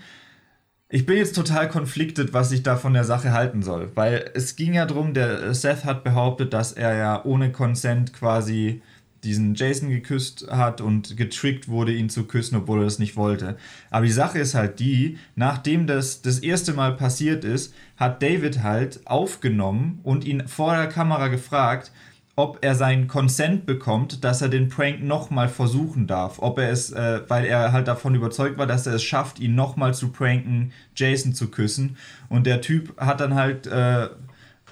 ich 0.93 1.07
bin 1.07 1.17
jetzt 1.17 1.35
total 1.35 1.69
konfliktet, 1.69 2.33
was 2.33 2.51
ich 2.51 2.62
da 2.62 2.75
von 2.75 2.93
der 2.93 3.03
Sache 3.03 3.33
halten 3.33 3.63
soll. 3.63 3.89
Weil 3.95 4.29
es 4.35 4.55
ging 4.55 4.75
ja 4.75 4.85
darum, 4.85 5.15
der 5.15 5.51
Seth 5.55 5.85
hat 5.85 6.03
behauptet, 6.03 6.53
dass 6.53 6.71
er 6.71 6.95
ja 6.95 7.25
ohne 7.25 7.51
Consent 7.51 8.13
quasi 8.13 8.83
diesen 9.23 9.55
Jason 9.55 9.89
geküsst 9.89 10.45
hat 10.51 10.81
und 10.81 11.17
getrickt 11.17 11.67
wurde, 11.67 11.93
ihn 11.93 12.09
zu 12.09 12.25
küssen, 12.25 12.57
obwohl 12.57 12.81
er 12.81 12.85
das 12.85 13.00
nicht 13.00 13.15
wollte. 13.15 13.57
Aber 13.89 14.06
die 14.06 14.12
Sache 14.12 14.38
ist 14.38 14.53
halt 14.53 14.79
die, 14.79 15.17
nachdem 15.36 15.88
das 15.88 16.21
das 16.21 16.38
erste 16.38 16.73
Mal 16.73 16.95
passiert 16.95 17.43
ist, 17.43 17.73
hat 17.97 18.21
David 18.21 18.62
halt 18.62 19.01
aufgenommen 19.06 19.99
und 20.03 20.25
ihn 20.25 20.47
vor 20.47 20.75
der 20.75 20.89
Kamera 20.89 21.29
gefragt, 21.29 21.91
ob 22.36 22.60
er 22.62 22.74
seinen 22.74 23.08
Consent 23.08 23.65
bekommt, 23.65 24.24
dass 24.24 24.41
er 24.41 24.50
den 24.50 24.69
Prank 24.69 25.04
nochmal 25.04 25.50
versuchen 25.50 26.08
darf. 26.08 26.39
Ob 26.39 26.58
er 26.58 26.72
es, 26.72 26.91
äh, 26.91 27.22
weil 27.28 27.46
er 27.46 27.72
halt 27.72 27.88
davon 27.88 28.15
überzeugt 28.15 28.58
war, 28.58 28.65
dass 28.65 28.88
er 28.88 28.96
es 28.96 29.04
schafft, 29.04 29.39
ihn 29.39 29.54
nochmal 29.54 29.93
zu 29.93 30.10
pranken, 30.10 30.72
Jason 30.96 31.34
zu 31.34 31.52
küssen. 31.52 31.98
Und 32.30 32.48
der 32.48 32.62
Typ 32.62 33.00
hat 33.00 33.19
dann 33.19 33.36
halt 33.36 33.67
äh, 33.67 34.10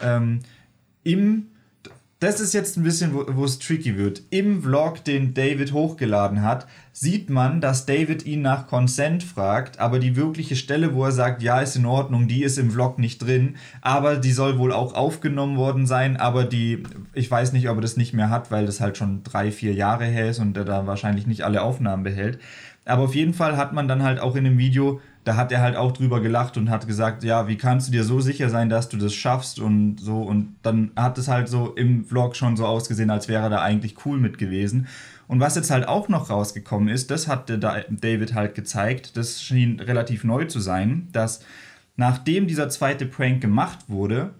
ähm, 0.01 0.39
im 1.03 1.47
das 2.21 2.39
ist 2.39 2.53
jetzt 2.53 2.77
ein 2.77 2.83
bisschen, 2.83 3.15
wo 3.15 3.43
es 3.43 3.57
tricky 3.57 3.97
wird. 3.97 4.21
Im 4.29 4.61
Vlog, 4.61 5.03
den 5.03 5.33
David 5.33 5.73
hochgeladen 5.73 6.43
hat, 6.43 6.67
sieht 6.93 7.31
man, 7.31 7.61
dass 7.61 7.87
David 7.87 8.27
ihn 8.27 8.43
nach 8.43 8.67
Consent 8.67 9.23
fragt, 9.23 9.79
aber 9.79 9.97
die 9.97 10.15
wirkliche 10.15 10.55
Stelle, 10.55 10.93
wo 10.93 11.03
er 11.03 11.13
sagt, 11.13 11.41
ja, 11.41 11.59
ist 11.61 11.75
in 11.75 11.87
Ordnung, 11.87 12.27
die 12.27 12.43
ist 12.43 12.59
im 12.59 12.69
Vlog 12.69 12.99
nicht 12.99 13.23
drin, 13.23 13.55
aber 13.81 14.17
die 14.17 14.33
soll 14.33 14.59
wohl 14.59 14.71
auch 14.71 14.93
aufgenommen 14.93 15.57
worden 15.57 15.87
sein, 15.87 16.15
aber 16.15 16.43
die, 16.43 16.83
ich 17.13 17.31
weiß 17.31 17.53
nicht, 17.53 17.67
ob 17.69 17.79
er 17.79 17.81
das 17.81 17.97
nicht 17.97 18.13
mehr 18.13 18.29
hat, 18.29 18.51
weil 18.51 18.67
das 18.67 18.81
halt 18.81 18.97
schon 18.97 19.23
drei, 19.23 19.51
vier 19.51 19.73
Jahre 19.73 20.05
her 20.05 20.29
ist 20.29 20.37
und 20.37 20.55
er 20.55 20.65
da 20.65 20.85
wahrscheinlich 20.85 21.25
nicht 21.25 21.41
alle 21.41 21.63
Aufnahmen 21.63 22.03
behält. 22.03 22.37
Aber 22.85 23.03
auf 23.03 23.15
jeden 23.15 23.33
Fall 23.33 23.57
hat 23.57 23.73
man 23.73 23.87
dann 23.87 24.03
halt 24.03 24.19
auch 24.19 24.35
in 24.35 24.43
dem 24.43 24.59
Video, 24.59 25.01
da 25.23 25.35
hat 25.35 25.51
er 25.51 25.61
halt 25.61 25.75
auch 25.75 25.91
drüber 25.91 26.19
gelacht 26.19 26.57
und 26.57 26.69
hat 26.69 26.87
gesagt, 26.87 27.23
ja, 27.23 27.47
wie 27.47 27.57
kannst 27.57 27.87
du 27.87 27.91
dir 27.91 28.03
so 28.03 28.21
sicher 28.21 28.49
sein, 28.49 28.69
dass 28.69 28.89
du 28.89 28.97
das 28.97 29.13
schaffst 29.13 29.59
und 29.59 29.99
so. 29.99 30.21
Und 30.23 30.55
dann 30.63 30.91
hat 30.95 31.17
es 31.17 31.27
halt 31.27 31.47
so 31.47 31.73
im 31.75 32.05
Vlog 32.05 32.35
schon 32.35 32.57
so 32.57 32.65
ausgesehen, 32.65 33.11
als 33.11 33.27
wäre 33.27 33.43
er 33.43 33.49
da 33.49 33.61
eigentlich 33.61 34.05
cool 34.05 34.17
mit 34.17 34.37
gewesen. 34.39 34.87
Und 35.27 35.39
was 35.39 35.55
jetzt 35.55 35.69
halt 35.69 35.87
auch 35.87 36.09
noch 36.09 36.29
rausgekommen 36.29 36.89
ist, 36.89 37.11
das 37.11 37.27
hat 37.27 37.49
David 37.49 38.33
halt 38.33 38.55
gezeigt, 38.55 39.15
das 39.15 39.41
schien 39.41 39.79
relativ 39.79 40.23
neu 40.23 40.45
zu 40.45 40.59
sein, 40.59 41.07
dass 41.11 41.41
nachdem 41.95 42.47
dieser 42.47 42.69
zweite 42.69 43.05
Prank 43.05 43.41
gemacht 43.41 43.79
wurde, 43.87 44.31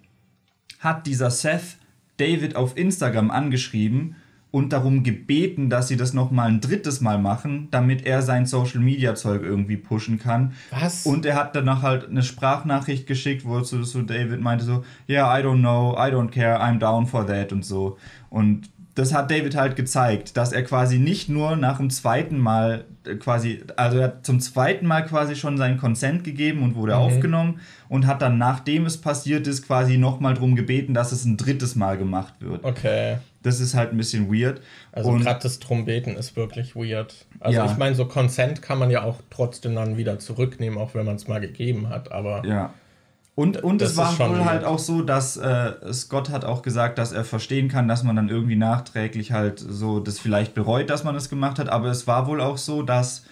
hat 0.80 1.06
dieser 1.06 1.30
Seth 1.30 1.78
David 2.18 2.56
auf 2.56 2.76
Instagram 2.76 3.30
angeschrieben 3.32 4.16
und 4.52 4.74
darum 4.74 5.04
gebeten, 5.04 5.70
dass 5.70 5.88
sie 5.88 5.96
das 5.96 6.14
nochmal 6.14 6.50
ein 6.50 6.60
drittes 6.60 7.00
Mal 7.00 7.18
machen, 7.18 7.70
damit 7.72 8.06
er 8.06 8.22
sein 8.22 8.46
Social 8.46 8.82
Media 8.82 9.16
Zeug 9.16 9.44
irgendwie 9.44 9.78
pushen 9.78 10.20
kann. 10.20 10.54
Was? 10.72 11.06
Und 11.06 11.26
er 11.26 11.36
hat 11.36 11.56
danach 11.56 11.82
halt 11.82 12.10
eine 12.10 12.22
Sprachnachricht 12.22 13.08
geschickt, 13.08 13.46
wo 13.46 13.62
so, 13.62 13.82
so 13.84 14.02
David 14.02 14.42
meinte 14.42 14.66
so, 14.66 14.84
yeah, 15.08 15.38
I 15.38 15.42
don't 15.42 15.60
know, 15.60 15.94
I 15.94 16.12
don't 16.12 16.30
care, 16.30 16.60
I'm 16.62 16.80
down 16.80 17.08
for 17.08 17.26
that 17.26 17.54
und 17.54 17.64
so. 17.64 17.98
Und 18.30 18.70
das 18.96 19.14
hat 19.14 19.32
David 19.32 19.56
halt 19.56 19.78
gezeigt, 19.78 20.36
dass 20.36 20.52
er 20.52 20.64
quasi 20.64 21.00
nicht 21.00 21.30
nur 21.30 21.56
nach 21.56 21.78
dem 21.78 21.90
zweiten 21.90 22.38
Mal 22.38 22.84
äh, 23.06 23.16
quasi, 23.16 23.64
also 23.78 24.00
er 24.00 24.04
hat 24.06 24.26
zum 24.26 24.42
zweiten 24.42 24.86
Mal 24.86 25.06
quasi 25.06 25.36
schon 25.36 25.58
seinen 25.58 25.78
Consent 25.78 26.26
gegeben 26.26 26.62
und 26.62 26.76
wurde 26.76 26.98
aufgenommen 26.98 27.62
und 27.88 28.06
hat 28.06 28.22
dann, 28.22 28.38
nachdem 28.38 28.86
es 28.86 29.00
passiert 29.00 29.48
ist, 29.48 29.66
quasi 29.66 29.98
nochmal 29.98 30.34
drum 30.34 30.56
gebeten, 30.56 30.94
dass 30.94 31.14
es 31.14 31.24
ein 31.24 31.38
drittes 31.38 31.76
Mal 31.76 31.98
gemacht 31.98 32.34
wird. 32.40 32.66
Okay. 32.66 33.18
Das 33.44 33.60
ist 33.60 33.74
halt 33.74 33.92
ein 33.92 33.98
bisschen 33.98 34.32
weird. 34.32 34.62
Also 34.92 35.12
gerade 35.14 35.40
das 35.42 35.60
Trombeten 35.60 36.16
ist 36.16 36.36
wirklich 36.36 36.76
weird. 36.76 37.26
Also 37.40 37.58
Ja. 37.60 37.66
ich 37.66 37.78
meine, 37.78 37.96
so 37.96 38.06
Consent 38.06 38.62
kann 38.62 38.78
man 38.78 38.92
ja 38.92 39.04
auch 39.04 39.18
trotzdem 39.30 39.76
dann 39.76 39.98
wieder 39.98 40.20
zurücknehmen, 40.20 40.78
auch 40.78 40.94
wenn 40.94 41.06
man 41.06 41.16
es 41.16 41.28
mal 41.28 41.40
gegeben 41.42 41.90
hat. 41.90 42.12
Aber 42.12 42.46
Ja. 42.46 42.74
Und, 43.34 43.64
und 43.64 43.82
Das 43.82 43.92
es 43.92 43.98
war 43.98 44.20
wohl 44.30 44.44
halt 44.46 44.66
auch 44.66 44.78
so, 44.78 45.02
dass 45.02 45.38
äh, 45.38 45.72
Scott 45.94 46.30
hat 46.30 46.44
auch 46.46 46.62
gesagt, 46.62 46.98
dass 46.98 47.14
er 47.14 47.24
verstehen 47.24 47.70
kann, 47.70 47.88
dass 47.88 48.04
man 48.04 48.16
dann 48.16 48.28
irgendwie 48.30 48.58
nachträglich 48.58 49.32
halt 49.32 49.58
so 49.58 50.00
das 50.02 50.20
vielleicht 50.20 50.54
bereut, 50.54 50.90
dass 50.90 51.04
man 51.04 51.16
es 51.16 51.30
gemacht 51.30 51.58
hat. 51.58 51.70
Aber 51.70 51.88
es 51.88 52.06
war 52.08 52.28
wohl 52.28 52.42
auch 52.42 52.58
so, 52.58 52.84
dass 52.84 53.24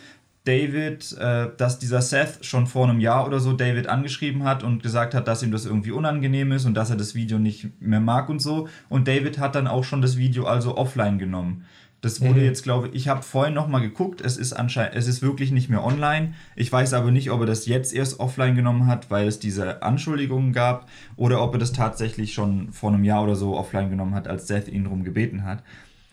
David, 0.46 1.16
äh, 1.18 1.50
dass 1.58 1.80
dieser 1.80 2.02
Seth 2.02 2.44
schon 2.46 2.66
vor 2.66 2.90
einem 2.90 3.00
Jahr 3.00 3.28
oder 3.28 3.40
so 3.40 3.54
David 3.54 3.88
angeschrieben 3.88 4.44
hat 4.44 4.64
und 4.64 4.82
gesagt 4.82 5.14
hat, 5.14 5.28
dass 5.28 5.44
ihm 5.44 5.52
das 5.52 5.66
irgendwie 5.66 5.92
unangenehm 5.92 6.52
ist 6.52 6.66
und 6.66 6.74
dass 6.74 6.90
er 6.90 6.96
das 6.96 7.14
Video 7.14 7.38
nicht 7.40 7.82
mehr 7.82 8.00
mag 8.00 8.30
und 8.30 8.40
so. 8.40 8.68
Und 8.88 9.08
David 9.08 9.38
hat 9.38 9.56
dann 9.56 9.68
auch 9.68 9.84
schon 9.84 10.02
das 10.02 10.18
Video 10.18 10.46
also 10.46 10.78
offline 10.78 11.20
genommen. 11.20 11.66
Das 12.02 12.22
wurde 12.22 12.40
Mhm. 12.40 12.46
jetzt, 12.46 12.64
glaube 12.64 12.88
ich, 12.88 12.96
ich 12.96 13.08
habe 13.10 13.22
vorhin 13.24 13.54
noch 13.54 13.68
mal 13.68 13.80
geguckt, 13.82 14.22
es 14.22 14.38
ist 14.38 14.54
anscheinend, 14.54 14.96
es 14.96 15.06
ist 15.08 15.22
wirklich 15.22 15.52
nicht 15.52 15.68
mehr 15.70 15.84
online. 15.84 16.34
Ich 16.56 16.72
weiß 16.72 16.94
aber 16.94 17.12
nicht, 17.12 17.30
ob 17.30 17.42
er 17.42 17.46
das 17.46 17.66
jetzt 17.66 17.94
erst 17.94 18.22
offline 18.22 18.56
genommen 18.56 18.88
hat, 18.88 19.12
weil 19.12 19.28
es 19.28 19.40
diese 19.40 19.84
Anschuldigungen 19.84 20.54
gab, 20.54 20.88
oder 21.18 21.44
ob 21.44 21.54
er 21.56 21.60
das 21.60 21.74
tatsächlich 21.74 22.34
schon 22.34 22.72
vor 22.72 22.94
einem 22.94 23.04
Jahr 23.04 23.22
oder 23.24 23.36
so 23.36 23.58
offline 23.58 23.90
genommen 23.90 24.16
hat, 24.16 24.30
als 24.30 24.48
Seth 24.48 24.70
ihn 24.70 24.86
darum 24.86 25.04
gebeten 25.04 25.44
hat. 25.44 25.62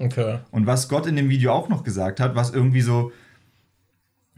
okay. 0.00 0.38
Und 0.50 0.66
was 0.66 0.82
Scott 0.82 1.06
in 1.06 1.14
dem 1.14 1.28
Video 1.28 1.52
auch 1.52 1.68
noch 1.68 1.84
gesagt 1.84 2.18
hat, 2.18 2.34
was 2.34 2.50
irgendwie 2.52 2.80
so, 2.82 3.12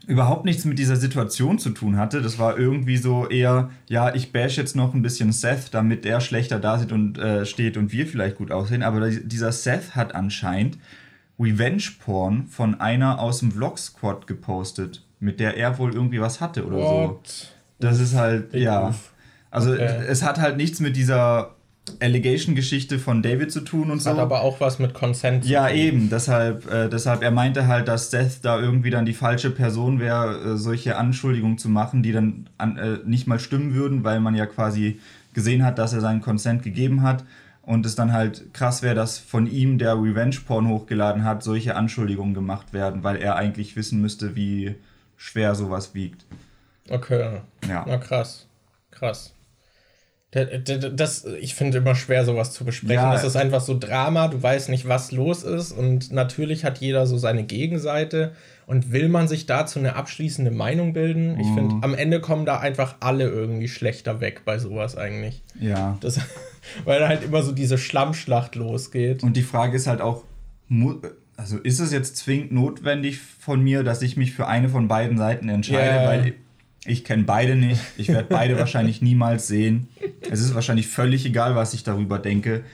überhaupt 0.06 0.44
nichts 0.44 0.64
mit 0.64 0.78
dieser 0.78 0.96
Situation 0.96 1.58
zu 1.58 1.70
tun 1.70 1.96
hatte. 1.96 2.22
Das 2.22 2.38
war 2.38 2.58
irgendwie 2.58 2.96
so 2.96 3.28
eher, 3.28 3.70
ja, 3.88 4.14
ich 4.14 4.32
bash 4.32 4.56
jetzt 4.56 4.74
noch 4.74 4.94
ein 4.94 5.02
bisschen 5.02 5.32
Seth, 5.32 5.74
damit 5.74 6.06
er 6.06 6.20
schlechter 6.20 6.58
da 6.58 6.78
sieht 6.78 6.92
und 6.92 7.18
äh, 7.18 7.44
steht 7.44 7.76
und 7.76 7.92
wir 7.92 8.06
vielleicht 8.06 8.36
gut 8.36 8.50
aussehen. 8.50 8.82
Aber 8.82 9.10
dieser 9.10 9.52
Seth 9.52 9.94
hat 9.94 10.14
anscheinend 10.14 10.78
Revenge-Porn 11.38 12.46
von 12.46 12.80
einer 12.80 13.20
aus 13.20 13.40
dem 13.40 13.52
Vlog-Squad 13.52 14.26
gepostet, 14.26 15.04
mit 15.20 15.40
der 15.40 15.56
er 15.56 15.78
wohl 15.78 15.94
irgendwie 15.94 16.20
was 16.20 16.40
hatte 16.40 16.66
oder 16.66 16.76
What? 16.76 17.26
so. 17.26 17.48
Das 17.78 18.00
ist 18.00 18.14
halt, 18.14 18.52
Big 18.52 18.62
ja. 18.62 18.94
Also 19.50 19.72
okay. 19.72 20.04
es 20.08 20.22
hat 20.22 20.38
halt 20.38 20.56
nichts 20.56 20.80
mit 20.80 20.96
dieser 20.96 21.54
Allegation-Geschichte 22.00 22.98
von 22.98 23.22
David 23.22 23.52
zu 23.52 23.60
tun 23.60 23.90
und 23.90 24.02
so. 24.02 24.10
Hat 24.10 24.18
aber 24.18 24.42
auch 24.42 24.60
was 24.60 24.78
mit 24.78 24.94
Consent 24.94 25.44
zu 25.44 25.50
ja, 25.50 25.66
tun. 25.66 25.76
Ja, 25.76 25.82
eben. 25.82 26.10
Deshalb, 26.10 26.70
äh, 26.70 26.88
deshalb, 26.88 27.22
er 27.22 27.30
meinte 27.30 27.66
halt, 27.66 27.88
dass 27.88 28.10
Seth 28.10 28.44
da 28.44 28.60
irgendwie 28.60 28.90
dann 28.90 29.06
die 29.06 29.14
falsche 29.14 29.50
Person 29.50 30.00
wäre, 30.00 30.54
äh, 30.54 30.56
solche 30.56 30.96
Anschuldigungen 30.96 31.58
zu 31.58 31.68
machen, 31.68 32.02
die 32.02 32.12
dann 32.12 32.48
an, 32.58 32.76
äh, 32.76 32.98
nicht 33.04 33.26
mal 33.26 33.38
stimmen 33.38 33.74
würden, 33.74 34.04
weil 34.04 34.20
man 34.20 34.34
ja 34.34 34.46
quasi 34.46 35.00
gesehen 35.34 35.64
hat, 35.64 35.78
dass 35.78 35.92
er 35.92 36.00
seinen 36.00 36.20
Consent 36.20 36.62
gegeben 36.62 37.02
hat. 37.02 37.24
Und 37.62 37.84
es 37.84 37.94
dann 37.94 38.12
halt 38.14 38.54
krass 38.54 38.82
wäre, 38.82 38.94
dass 38.94 39.18
von 39.18 39.46
ihm, 39.46 39.76
der 39.76 39.94
Revenge-Porn 39.94 40.68
hochgeladen 40.68 41.24
hat, 41.24 41.42
solche 41.42 41.76
Anschuldigungen 41.76 42.32
gemacht 42.32 42.72
werden, 42.72 43.04
weil 43.04 43.16
er 43.16 43.36
eigentlich 43.36 43.76
wissen 43.76 44.00
müsste, 44.00 44.34
wie 44.34 44.74
schwer 45.18 45.54
sowas 45.54 45.94
wiegt. 45.94 46.24
Okay. 46.88 47.40
Ja. 47.68 47.84
Na 47.86 47.98
krass. 47.98 48.46
Krass. 48.90 49.34
Das, 50.30 51.24
ich 51.40 51.54
finde 51.54 51.78
immer 51.78 51.94
schwer, 51.94 52.26
sowas 52.26 52.52
zu 52.52 52.66
besprechen. 52.66 53.02
Ja. 53.02 53.12
Das 53.12 53.24
ist 53.24 53.34
einfach 53.34 53.62
so 53.62 53.78
Drama, 53.78 54.28
du 54.28 54.42
weißt 54.42 54.68
nicht, 54.68 54.86
was 54.86 55.10
los 55.10 55.42
ist. 55.42 55.72
Und 55.72 56.12
natürlich 56.12 56.66
hat 56.66 56.78
jeder 56.78 57.06
so 57.06 57.16
seine 57.16 57.44
Gegenseite. 57.44 58.32
Und 58.66 58.92
will 58.92 59.08
man 59.08 59.26
sich 59.26 59.46
dazu 59.46 59.78
eine 59.78 59.96
abschließende 59.96 60.50
Meinung 60.50 60.92
bilden? 60.92 61.34
Mhm. 61.34 61.40
Ich 61.40 61.46
finde, 61.46 61.76
am 61.80 61.94
Ende 61.94 62.20
kommen 62.20 62.44
da 62.44 62.58
einfach 62.58 62.96
alle 63.00 63.26
irgendwie 63.26 63.68
schlechter 63.68 64.20
weg 64.20 64.42
bei 64.44 64.58
sowas 64.58 64.98
eigentlich. 64.98 65.42
Ja. 65.58 65.96
Das, 66.00 66.20
weil 66.84 67.08
halt 67.08 67.24
immer 67.24 67.42
so 67.42 67.52
diese 67.52 67.78
Schlammschlacht 67.78 68.54
losgeht. 68.54 69.22
Und 69.22 69.34
die 69.34 69.42
Frage 69.42 69.76
ist 69.76 69.86
halt 69.86 70.02
auch, 70.02 70.24
also 71.38 71.56
ist 71.56 71.80
es 71.80 71.90
jetzt 71.90 72.18
zwingend 72.18 72.52
notwendig 72.52 73.18
von 73.18 73.62
mir, 73.62 73.82
dass 73.82 74.02
ich 74.02 74.18
mich 74.18 74.34
für 74.34 74.46
eine 74.46 74.68
von 74.68 74.88
beiden 74.88 75.16
Seiten 75.16 75.48
entscheide? 75.48 76.00
Yeah. 76.00 76.06
Weil 76.06 76.34
ich 76.84 77.04
kenne 77.04 77.24
beide 77.24 77.56
nicht. 77.56 77.80
Ich 77.96 78.08
werde 78.08 78.28
beide 78.28 78.58
wahrscheinlich 78.58 79.02
niemals 79.02 79.46
sehen. 79.46 79.88
Es 80.30 80.40
ist 80.40 80.54
wahrscheinlich 80.54 80.88
völlig 80.88 81.26
egal, 81.26 81.56
was 81.56 81.74
ich 81.74 81.84
darüber 81.84 82.18
denke. 82.18 82.64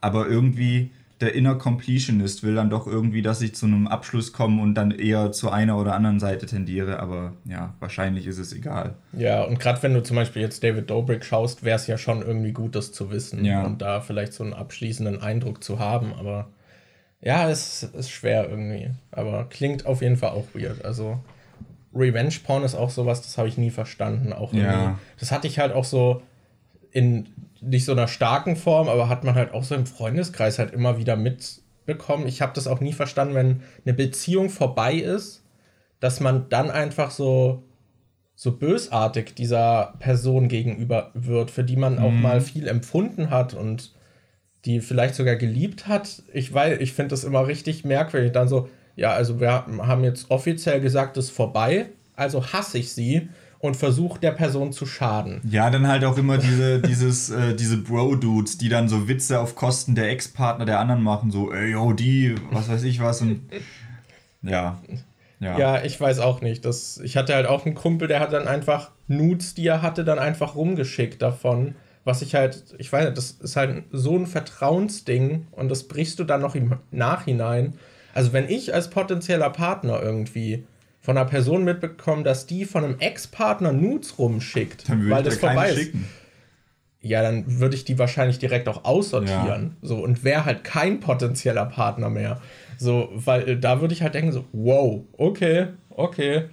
Aber 0.00 0.28
irgendwie 0.28 0.90
der 1.20 1.34
Inner 1.34 1.54
Completionist 1.54 2.42
will 2.42 2.54
dann 2.54 2.70
doch 2.70 2.86
irgendwie, 2.86 3.20
dass 3.20 3.42
ich 3.42 3.54
zu 3.54 3.66
einem 3.66 3.86
Abschluss 3.86 4.32
komme 4.32 4.62
und 4.62 4.74
dann 4.74 4.90
eher 4.90 5.32
zu 5.32 5.50
einer 5.50 5.76
oder 5.76 5.94
anderen 5.94 6.18
Seite 6.18 6.46
tendiere. 6.46 6.98
Aber 6.98 7.34
ja, 7.44 7.74
wahrscheinlich 7.78 8.26
ist 8.26 8.38
es 8.38 8.54
egal. 8.54 8.94
Ja, 9.12 9.42
und 9.42 9.60
gerade 9.60 9.82
wenn 9.82 9.92
du 9.92 10.02
zum 10.02 10.16
Beispiel 10.16 10.40
jetzt 10.40 10.64
David 10.64 10.88
Dobrik 10.88 11.24
schaust, 11.24 11.62
wäre 11.62 11.76
es 11.76 11.86
ja 11.86 11.98
schon 11.98 12.22
irgendwie 12.22 12.52
gut, 12.52 12.74
das 12.74 12.92
zu 12.92 13.10
wissen 13.10 13.44
ja. 13.44 13.64
und 13.64 13.82
da 13.82 14.00
vielleicht 14.00 14.32
so 14.32 14.44
einen 14.44 14.54
abschließenden 14.54 15.20
Eindruck 15.20 15.62
zu 15.62 15.78
haben. 15.78 16.14
Aber 16.18 16.48
ja, 17.20 17.50
es 17.50 17.82
ist 17.82 18.10
schwer 18.10 18.48
irgendwie. 18.48 18.90
Aber 19.10 19.44
klingt 19.44 19.84
auf 19.84 20.00
jeden 20.00 20.16
Fall 20.16 20.30
auch 20.30 20.46
weird. 20.54 20.86
Also 20.86 21.20
Revenge 21.94 22.34
Porn 22.44 22.62
ist 22.62 22.74
auch 22.74 22.90
sowas, 22.90 23.22
das 23.22 23.36
habe 23.38 23.48
ich 23.48 23.58
nie 23.58 23.70
verstanden. 23.70 24.32
Auch 24.32 24.52
ja. 24.52 24.98
Das 25.18 25.32
hatte 25.32 25.48
ich 25.48 25.58
halt 25.58 25.72
auch 25.72 25.84
so 25.84 26.22
in 26.92 27.28
nicht 27.60 27.84
so 27.84 27.92
einer 27.92 28.08
starken 28.08 28.56
Form, 28.56 28.88
aber 28.88 29.08
hat 29.08 29.24
man 29.24 29.34
halt 29.34 29.52
auch 29.52 29.64
so 29.64 29.74
im 29.74 29.86
Freundeskreis 29.86 30.58
halt 30.58 30.72
immer 30.72 30.98
wieder 30.98 31.16
mitbekommen. 31.16 32.26
Ich 32.26 32.42
habe 32.42 32.52
das 32.54 32.66
auch 32.66 32.80
nie 32.80 32.92
verstanden, 32.92 33.34
wenn 33.34 33.62
eine 33.84 33.94
Beziehung 33.94 34.50
vorbei 34.50 34.94
ist, 34.94 35.44
dass 35.98 36.20
man 36.20 36.48
dann 36.48 36.70
einfach 36.70 37.10
so 37.10 37.64
so 38.34 38.52
bösartig 38.52 39.34
dieser 39.34 39.96
Person 39.98 40.48
gegenüber 40.48 41.10
wird, 41.12 41.50
für 41.50 41.62
die 41.62 41.76
man 41.76 41.98
auch 41.98 42.10
mhm. 42.10 42.22
mal 42.22 42.40
viel 42.40 42.68
empfunden 42.68 43.28
hat 43.28 43.52
und 43.52 43.92
die 44.64 44.80
vielleicht 44.80 45.14
sogar 45.14 45.36
geliebt 45.36 45.86
hat. 45.86 46.22
Ich 46.32 46.54
weil 46.54 46.80
ich 46.80 46.94
finde 46.94 47.10
das 47.10 47.24
immer 47.24 47.46
richtig 47.46 47.84
merkwürdig, 47.84 48.32
dann 48.32 48.48
so 48.48 48.70
ja, 49.00 49.12
also 49.12 49.40
wir 49.40 49.50
haben 49.50 50.04
jetzt 50.04 50.30
offiziell 50.30 50.78
gesagt, 50.82 51.16
es 51.16 51.26
ist 51.26 51.30
vorbei, 51.30 51.86
also 52.16 52.44
hasse 52.52 52.76
ich 52.76 52.92
sie 52.92 53.30
und 53.58 53.74
versuche 53.74 54.20
der 54.20 54.32
Person 54.32 54.72
zu 54.74 54.84
schaden. 54.84 55.40
Ja, 55.48 55.70
dann 55.70 55.88
halt 55.88 56.04
auch 56.04 56.18
immer 56.18 56.36
diese, 56.36 56.80
dieses, 56.86 57.30
äh, 57.30 57.54
diese 57.54 57.78
Bro-Dudes, 57.78 58.58
die 58.58 58.68
dann 58.68 58.90
so 58.90 59.08
Witze 59.08 59.40
auf 59.40 59.54
Kosten 59.54 59.94
der 59.94 60.10
Ex-Partner 60.10 60.66
der 60.66 60.80
anderen 60.80 61.02
machen, 61.02 61.30
so, 61.30 61.50
ey, 61.50 61.70
yo, 61.70 61.94
die, 61.94 62.34
was 62.50 62.68
weiß 62.68 62.82
ich 62.82 63.00
was 63.00 63.22
und 63.22 63.40
ja. 64.42 64.78
Ja. 65.40 65.58
ja, 65.58 65.82
ich 65.82 65.98
weiß 65.98 66.18
auch 66.18 66.42
nicht. 66.42 66.66
Das, 66.66 67.00
ich 67.02 67.16
hatte 67.16 67.34
halt 67.34 67.46
auch 67.46 67.64
einen 67.64 67.74
Kumpel, 67.74 68.06
der 68.06 68.20
hat 68.20 68.34
dann 68.34 68.46
einfach 68.46 68.90
Nudes, 69.08 69.54
die 69.54 69.66
er 69.66 69.80
hatte, 69.80 70.04
dann 70.04 70.18
einfach 70.18 70.56
rumgeschickt 70.56 71.22
davon. 71.22 71.74
Was 72.04 72.20
ich 72.20 72.34
halt, 72.34 72.74
ich 72.76 72.92
weiß 72.92 73.06
nicht, 73.06 73.16
das 73.16 73.30
ist 73.30 73.56
halt 73.56 73.84
so 73.92 74.14
ein 74.14 74.26
Vertrauensding 74.26 75.46
und 75.52 75.70
das 75.70 75.84
brichst 75.84 76.18
du 76.18 76.24
dann 76.24 76.42
noch 76.42 76.54
im 76.54 76.74
Nachhinein. 76.90 77.78
Also 78.14 78.32
wenn 78.32 78.48
ich 78.48 78.74
als 78.74 78.90
potenzieller 78.90 79.50
Partner 79.50 80.00
irgendwie 80.02 80.64
von 81.00 81.16
einer 81.16 81.28
Person 81.28 81.64
mitbekomme, 81.64 82.22
dass 82.22 82.46
die 82.46 82.64
von 82.64 82.84
einem 82.84 82.98
Ex-Partner 82.98 83.72
Nudes 83.72 84.18
rumschickt, 84.18 84.84
weil 85.08 85.22
das 85.22 85.38
vorbei 85.38 85.70
ist. 85.70 85.78
Schicken. 85.78 86.06
Ja, 87.02 87.22
dann 87.22 87.60
würde 87.60 87.76
ich 87.76 87.86
die 87.86 87.98
wahrscheinlich 87.98 88.38
direkt 88.38 88.68
auch 88.68 88.84
aussortieren. 88.84 89.76
Ja. 89.80 89.88
So, 89.88 89.96
und 89.96 90.22
wäre 90.22 90.44
halt 90.44 90.64
kein 90.64 91.00
potenzieller 91.00 91.64
Partner 91.64 92.10
mehr. 92.10 92.40
So, 92.76 93.08
weil 93.14 93.56
da 93.56 93.80
würde 93.80 93.94
ich 93.94 94.02
halt 94.02 94.14
denken, 94.14 94.32
so, 94.32 94.44
wow, 94.52 95.00
okay, 95.16 95.68
okay, 95.88 96.44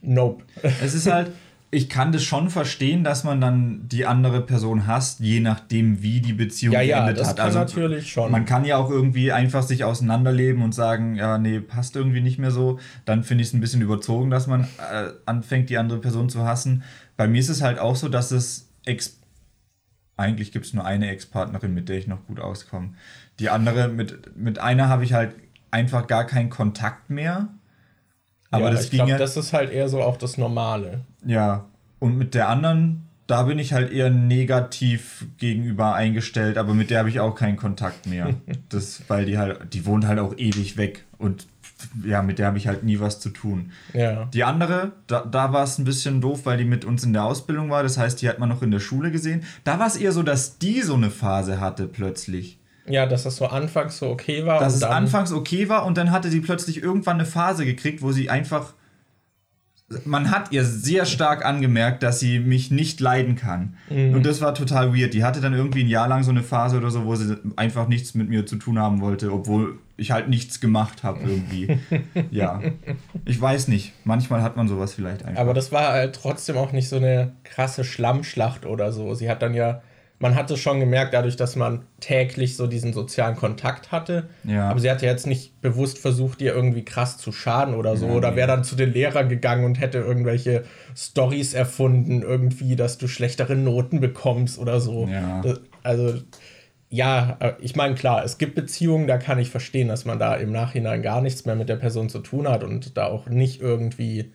nope. 0.00 0.44
Es 0.82 0.94
ist 0.94 1.10
halt, 1.10 1.30
ich 1.72 1.88
kann 1.88 2.10
das 2.10 2.24
schon 2.24 2.50
verstehen, 2.50 3.04
dass 3.04 3.22
man 3.22 3.40
dann 3.40 3.86
die 3.86 4.04
andere 4.04 4.40
Person 4.40 4.88
hasst, 4.88 5.20
je 5.20 5.38
nachdem, 5.38 6.02
wie 6.02 6.20
die 6.20 6.32
Beziehung 6.32 6.74
ja, 6.74 6.80
geendet 6.80 7.16
ja, 7.16 7.22
das 7.22 7.28
hat. 7.28 7.36
Kann 7.36 7.46
also 7.46 7.58
natürlich 7.60 8.10
schon. 8.10 8.32
Man 8.32 8.44
kann 8.44 8.64
ja 8.64 8.76
auch 8.76 8.90
irgendwie 8.90 9.30
einfach 9.30 9.62
sich 9.62 9.84
auseinanderleben 9.84 10.62
und 10.62 10.74
sagen, 10.74 11.14
ja, 11.14 11.38
nee, 11.38 11.60
passt 11.60 11.94
irgendwie 11.94 12.22
nicht 12.22 12.38
mehr 12.38 12.50
so. 12.50 12.80
Dann 13.04 13.22
finde 13.22 13.42
ich 13.42 13.48
es 13.48 13.54
ein 13.54 13.60
bisschen 13.60 13.82
überzogen, 13.82 14.30
dass 14.30 14.48
man 14.48 14.64
äh, 14.64 15.10
anfängt, 15.26 15.70
die 15.70 15.78
andere 15.78 16.00
Person 16.00 16.28
zu 16.28 16.44
hassen. 16.44 16.82
Bei 17.16 17.28
mir 17.28 17.38
ist 17.38 17.50
es 17.50 17.62
halt 17.62 17.78
auch 17.78 17.94
so, 17.94 18.08
dass 18.08 18.32
es 18.32 18.68
ex 18.84 19.18
eigentlich 20.16 20.52
gibt 20.52 20.66
es 20.66 20.74
nur 20.74 20.84
eine 20.84 21.08
Ex-Partnerin, 21.08 21.72
mit 21.72 21.88
der 21.88 21.96
ich 21.96 22.06
noch 22.06 22.26
gut 22.26 22.40
auskomme. 22.40 22.92
Die 23.38 23.48
andere, 23.48 23.88
mit, 23.88 24.36
mit 24.36 24.58
einer 24.58 24.88
habe 24.88 25.02
ich 25.02 25.14
halt 25.14 25.34
einfach 25.70 26.06
gar 26.06 26.26
keinen 26.26 26.50
Kontakt 26.50 27.08
mehr. 27.08 27.48
Aber 28.50 28.66
ja, 28.66 28.70
das 28.72 28.84
ich 28.84 28.90
glaube, 28.90 29.16
das 29.16 29.36
ist 29.36 29.52
halt 29.52 29.70
eher 29.70 29.88
so 29.88 30.02
auch 30.02 30.16
das 30.16 30.36
Normale. 30.38 31.00
Ja, 31.24 31.66
und 31.98 32.18
mit 32.18 32.34
der 32.34 32.48
anderen, 32.48 33.08
da 33.26 33.44
bin 33.44 33.58
ich 33.58 33.72
halt 33.72 33.92
eher 33.92 34.10
negativ 34.10 35.26
gegenüber 35.38 35.94
eingestellt, 35.94 36.58
aber 36.58 36.74
mit 36.74 36.90
der 36.90 37.00
habe 37.00 37.08
ich 37.08 37.20
auch 37.20 37.34
keinen 37.34 37.56
Kontakt 37.56 38.06
mehr. 38.06 38.34
das, 38.68 39.02
weil 39.08 39.24
die 39.24 39.38
halt, 39.38 39.72
die 39.72 39.86
wohnt 39.86 40.06
halt 40.06 40.18
auch 40.18 40.36
ewig 40.36 40.76
weg 40.76 41.04
und 41.18 41.46
ja, 42.04 42.22
mit 42.22 42.38
der 42.38 42.46
habe 42.46 42.58
ich 42.58 42.66
halt 42.66 42.82
nie 42.82 43.00
was 43.00 43.20
zu 43.20 43.30
tun. 43.30 43.72
Ja. 43.94 44.26
Die 44.26 44.44
andere, 44.44 44.92
da, 45.06 45.24
da 45.24 45.52
war 45.52 45.64
es 45.64 45.78
ein 45.78 45.84
bisschen 45.84 46.20
doof, 46.20 46.40
weil 46.44 46.58
die 46.58 46.64
mit 46.64 46.84
uns 46.84 47.04
in 47.04 47.12
der 47.12 47.24
Ausbildung 47.24 47.70
war. 47.70 47.82
Das 47.82 47.96
heißt, 47.96 48.20
die 48.20 48.28
hat 48.28 48.38
man 48.38 48.48
noch 48.48 48.62
in 48.62 48.70
der 48.70 48.80
Schule 48.80 49.10
gesehen. 49.10 49.44
Da 49.64 49.78
war 49.78 49.86
es 49.86 49.96
eher 49.96 50.12
so, 50.12 50.22
dass 50.22 50.58
die 50.58 50.82
so 50.82 50.94
eine 50.94 51.10
Phase 51.10 51.60
hatte 51.60 51.86
plötzlich. 51.86 52.59
Ja, 52.90 53.06
dass 53.06 53.24
das 53.24 53.36
so 53.36 53.46
anfangs 53.46 53.98
so 53.98 54.10
okay 54.10 54.44
war. 54.46 54.60
Dass 54.60 54.74
es 54.74 54.82
anfangs 54.82 55.32
okay 55.32 55.68
war 55.68 55.86
und 55.86 55.96
dann 55.96 56.10
hatte 56.10 56.30
sie 56.30 56.40
plötzlich 56.40 56.82
irgendwann 56.82 57.16
eine 57.16 57.26
Phase 57.26 57.64
gekriegt, 57.64 58.02
wo 58.02 58.12
sie 58.12 58.30
einfach 58.30 58.74
man 60.04 60.30
hat 60.30 60.52
ihr 60.52 60.64
sehr 60.64 61.04
stark 61.04 61.44
angemerkt, 61.44 62.02
dass 62.02 62.20
sie 62.20 62.38
mich 62.38 62.70
nicht 62.70 63.00
leiden 63.00 63.34
kann. 63.34 63.74
Mhm. 63.88 64.14
Und 64.14 64.24
das 64.24 64.40
war 64.40 64.54
total 64.54 64.94
weird. 64.94 65.14
Die 65.14 65.24
hatte 65.24 65.40
dann 65.40 65.52
irgendwie 65.52 65.82
ein 65.82 65.88
Jahr 65.88 66.06
lang 66.06 66.22
so 66.22 66.30
eine 66.30 66.42
Phase 66.42 66.76
oder 66.76 66.90
so, 66.90 67.06
wo 67.06 67.16
sie 67.16 67.36
einfach 67.56 67.88
nichts 67.88 68.14
mit 68.14 68.28
mir 68.28 68.46
zu 68.46 68.56
tun 68.56 68.78
haben 68.78 69.00
wollte, 69.00 69.32
obwohl 69.32 69.78
ich 69.96 70.12
halt 70.12 70.28
nichts 70.28 70.60
gemacht 70.60 71.02
habe 71.02 71.20
irgendwie. 71.26 71.78
ja. 72.30 72.60
Ich 73.24 73.40
weiß 73.40 73.68
nicht. 73.68 73.92
Manchmal 74.04 74.42
hat 74.42 74.56
man 74.56 74.68
sowas 74.68 74.94
vielleicht 74.94 75.24
einfach. 75.24 75.40
Aber 75.40 75.54
das 75.54 75.72
war 75.72 75.92
halt 75.92 76.14
trotzdem 76.14 76.56
auch 76.56 76.70
nicht 76.70 76.88
so 76.88 76.96
eine 76.96 77.32
krasse 77.42 77.82
Schlammschlacht 77.82 78.66
oder 78.66 78.92
so. 78.92 79.14
Sie 79.14 79.28
hat 79.28 79.42
dann 79.42 79.54
ja 79.54 79.82
man 80.20 80.34
hat 80.34 80.50
es 80.50 80.60
schon 80.60 80.80
gemerkt, 80.80 81.14
dadurch, 81.14 81.36
dass 81.36 81.56
man 81.56 81.86
täglich 81.98 82.54
so 82.54 82.66
diesen 82.66 82.92
sozialen 82.92 83.36
Kontakt 83.36 83.90
hatte. 83.90 84.28
Ja. 84.44 84.68
Aber 84.68 84.78
sie 84.78 84.90
hat 84.90 85.00
ja 85.00 85.08
jetzt 85.08 85.26
nicht 85.26 85.62
bewusst 85.62 85.98
versucht, 85.98 86.40
dir 86.40 86.54
irgendwie 86.54 86.84
krass 86.84 87.16
zu 87.16 87.32
schaden 87.32 87.74
oder 87.74 87.96
so. 87.96 88.06
Ja, 88.06 88.12
oder 88.12 88.36
wäre 88.36 88.46
dann 88.46 88.62
zu 88.62 88.76
den 88.76 88.92
Lehrern 88.92 89.30
gegangen 89.30 89.64
und 89.64 89.80
hätte 89.80 89.96
irgendwelche 89.96 90.64
Stories 90.94 91.54
erfunden, 91.54 92.20
irgendwie, 92.20 92.76
dass 92.76 92.98
du 92.98 93.08
schlechtere 93.08 93.56
Noten 93.56 94.00
bekommst 94.00 94.58
oder 94.58 94.78
so. 94.78 95.08
Ja. 95.08 95.40
Das, 95.40 95.60
also, 95.82 96.20
ja, 96.90 97.38
äh, 97.40 97.52
ich 97.60 97.74
meine, 97.74 97.94
klar, 97.94 98.22
es 98.22 98.36
gibt 98.36 98.54
Beziehungen, 98.54 99.06
da 99.06 99.16
kann 99.16 99.38
ich 99.38 99.48
verstehen, 99.48 99.88
dass 99.88 100.04
man 100.04 100.18
da 100.18 100.34
im 100.34 100.52
Nachhinein 100.52 101.00
gar 101.00 101.22
nichts 101.22 101.46
mehr 101.46 101.56
mit 101.56 101.70
der 101.70 101.76
Person 101.76 102.10
zu 102.10 102.18
tun 102.18 102.46
hat 102.46 102.62
und 102.62 102.98
da 102.98 103.06
auch 103.06 103.26
nicht 103.26 103.62
irgendwie 103.62 104.32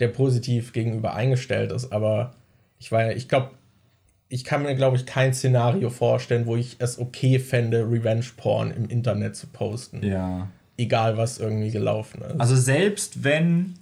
der 0.00 0.08
positiv 0.08 0.72
gegenüber 0.72 1.12
eingestellt 1.12 1.70
ist. 1.70 1.92
Aber 1.92 2.34
ich 2.78 2.90
war 2.92 3.04
ja, 3.04 3.10
ich 3.10 3.28
glaube, 3.28 3.50
ich 4.28 4.44
kann 4.44 4.62
mir, 4.62 4.74
glaube 4.74 4.96
ich, 4.96 5.06
kein 5.06 5.32
Szenario 5.32 5.90
vorstellen, 5.90 6.46
wo 6.46 6.56
ich 6.56 6.76
es 6.78 6.98
okay 6.98 7.38
fände, 7.38 7.90
Revenge-Porn 7.90 8.70
im 8.72 8.88
Internet 8.88 9.36
zu 9.36 9.46
posten. 9.46 10.04
Ja. 10.04 10.48
Egal, 10.76 11.16
was 11.16 11.38
irgendwie 11.38 11.70
gelaufen 11.70 12.22
ist. 12.22 12.40
Also 12.40 12.54
selbst 12.56 13.24
wenn 13.24 13.74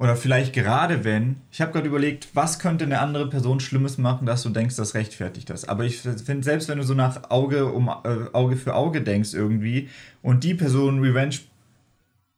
oder 0.00 0.16
vielleicht 0.16 0.54
gerade 0.54 1.04
wenn, 1.04 1.36
ich 1.52 1.60
habe 1.60 1.72
gerade 1.72 1.86
überlegt, 1.86 2.28
was 2.32 2.58
könnte 2.58 2.86
eine 2.86 3.00
andere 3.00 3.28
Person 3.28 3.60
Schlimmes 3.60 3.98
machen, 3.98 4.24
dass 4.24 4.42
du 4.42 4.48
denkst, 4.48 4.76
das 4.76 4.94
rechtfertigt 4.94 5.50
das. 5.50 5.68
Aber 5.68 5.84
ich 5.84 5.98
finde, 5.98 6.42
selbst 6.42 6.70
wenn 6.70 6.78
du 6.78 6.84
so 6.84 6.94
nach 6.94 7.28
Auge 7.28 7.66
um 7.66 7.88
äh, 7.88 8.32
Auge 8.32 8.56
für 8.56 8.74
Auge 8.74 9.02
denkst 9.02 9.34
irgendwie 9.34 9.90
und 10.22 10.42
die 10.42 10.54
Person 10.54 11.00
Revenge, 11.00 11.36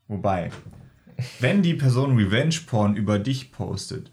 wobei, 0.08 0.50
wenn 1.38 1.62
die 1.62 1.74
Person 1.74 2.16
Revenge 2.16 2.56
Porn 2.66 2.96
über 2.96 3.20
dich 3.20 3.52
postet, 3.52 4.10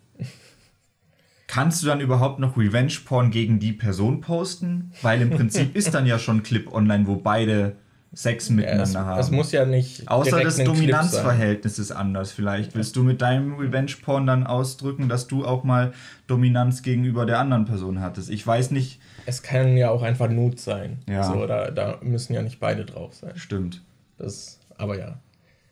kannst 1.50 1.82
du 1.82 1.88
dann 1.88 2.00
überhaupt 2.00 2.40
noch 2.40 2.56
Revenge 2.56 2.94
Porn 3.04 3.32
gegen 3.32 3.60
die 3.60 3.74
Person 3.74 4.22
posten? 4.22 4.92
Weil 5.02 5.22
im 5.22 5.32
Prinzip 5.32 5.76
ist 5.76 5.94
dann 5.94 6.06
ja 6.06 6.20
schon 6.20 6.38
ein 6.38 6.44
Clip 6.44 6.72
online, 6.72 7.08
wo 7.08 7.16
beide 7.16 7.76
Sex 8.14 8.50
miteinander 8.50 8.84
es, 8.84 8.96
haben. 8.96 9.20
es 9.20 9.32
muss 9.32 9.52
ja 9.52 9.66
nicht. 9.66 10.08
Außer 10.08 10.42
das 10.42 10.58
Dominanzverhältnis 10.58 11.80
ist 11.80 11.92
anders 11.92 12.32
vielleicht. 12.32 12.76
Willst 12.76 12.96
du 12.96 13.04
mit 13.04 13.22
deinem 13.22 13.56
Revenge-Porn 13.56 14.26
dann 14.26 14.48
ausdrücken, 14.48 15.10
dass 15.10 15.28
du 15.28 15.46
auch 15.46 15.64
mal 15.64 15.92
Dominanz 16.28 16.82
gegenüber 16.82 17.26
der 17.26 17.40
anderen 17.40 17.66
Person 17.66 18.00
hattest? 18.00 18.30
Ich 18.30 18.46
weiß 18.46 18.72
nicht. 18.72 19.00
Es 19.26 19.44
kann 19.44 19.76
ja 19.76 19.90
auch 19.90 20.04
einfach 20.04 20.30
Nut 20.30 20.60
sein. 20.60 21.00
Ja. 21.08 21.24
So, 21.24 21.46
da, 21.46 21.72
da 21.72 21.98
müssen 22.02 22.34
ja 22.34 22.42
nicht 22.42 22.60
beide 22.60 22.86
drauf 22.86 23.16
sein. 23.16 23.34
Stimmt. 23.36 23.84
Das, 24.18 24.60
aber 24.78 24.98
ja. 24.98 25.20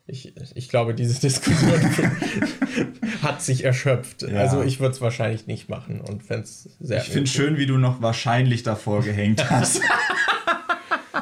Ich, 0.10 0.34
ich 0.56 0.70
glaube, 0.70 0.94
diese 0.94 1.20
Diskussion 1.22 1.80
hat 3.22 3.42
sich 3.42 3.64
erschöpft. 3.64 4.24
Ja. 4.24 4.40
Also 4.40 4.64
ich 4.64 4.80
würde 4.80 4.96
es 4.96 5.02
wahrscheinlich 5.02 5.48
nicht 5.48 5.70
machen 5.70 6.02
und 6.02 6.24
fände 6.24 6.44
es 6.44 6.70
sehr. 6.80 7.02
Ich 7.02 7.10
finde 7.10 7.30
schön, 7.30 7.58
wie 7.58 7.66
du 7.66 7.78
noch 7.78 8.02
wahrscheinlich 8.02 8.64
davor 8.64 9.04
gehängt 9.04 9.50
hast. 9.50 9.82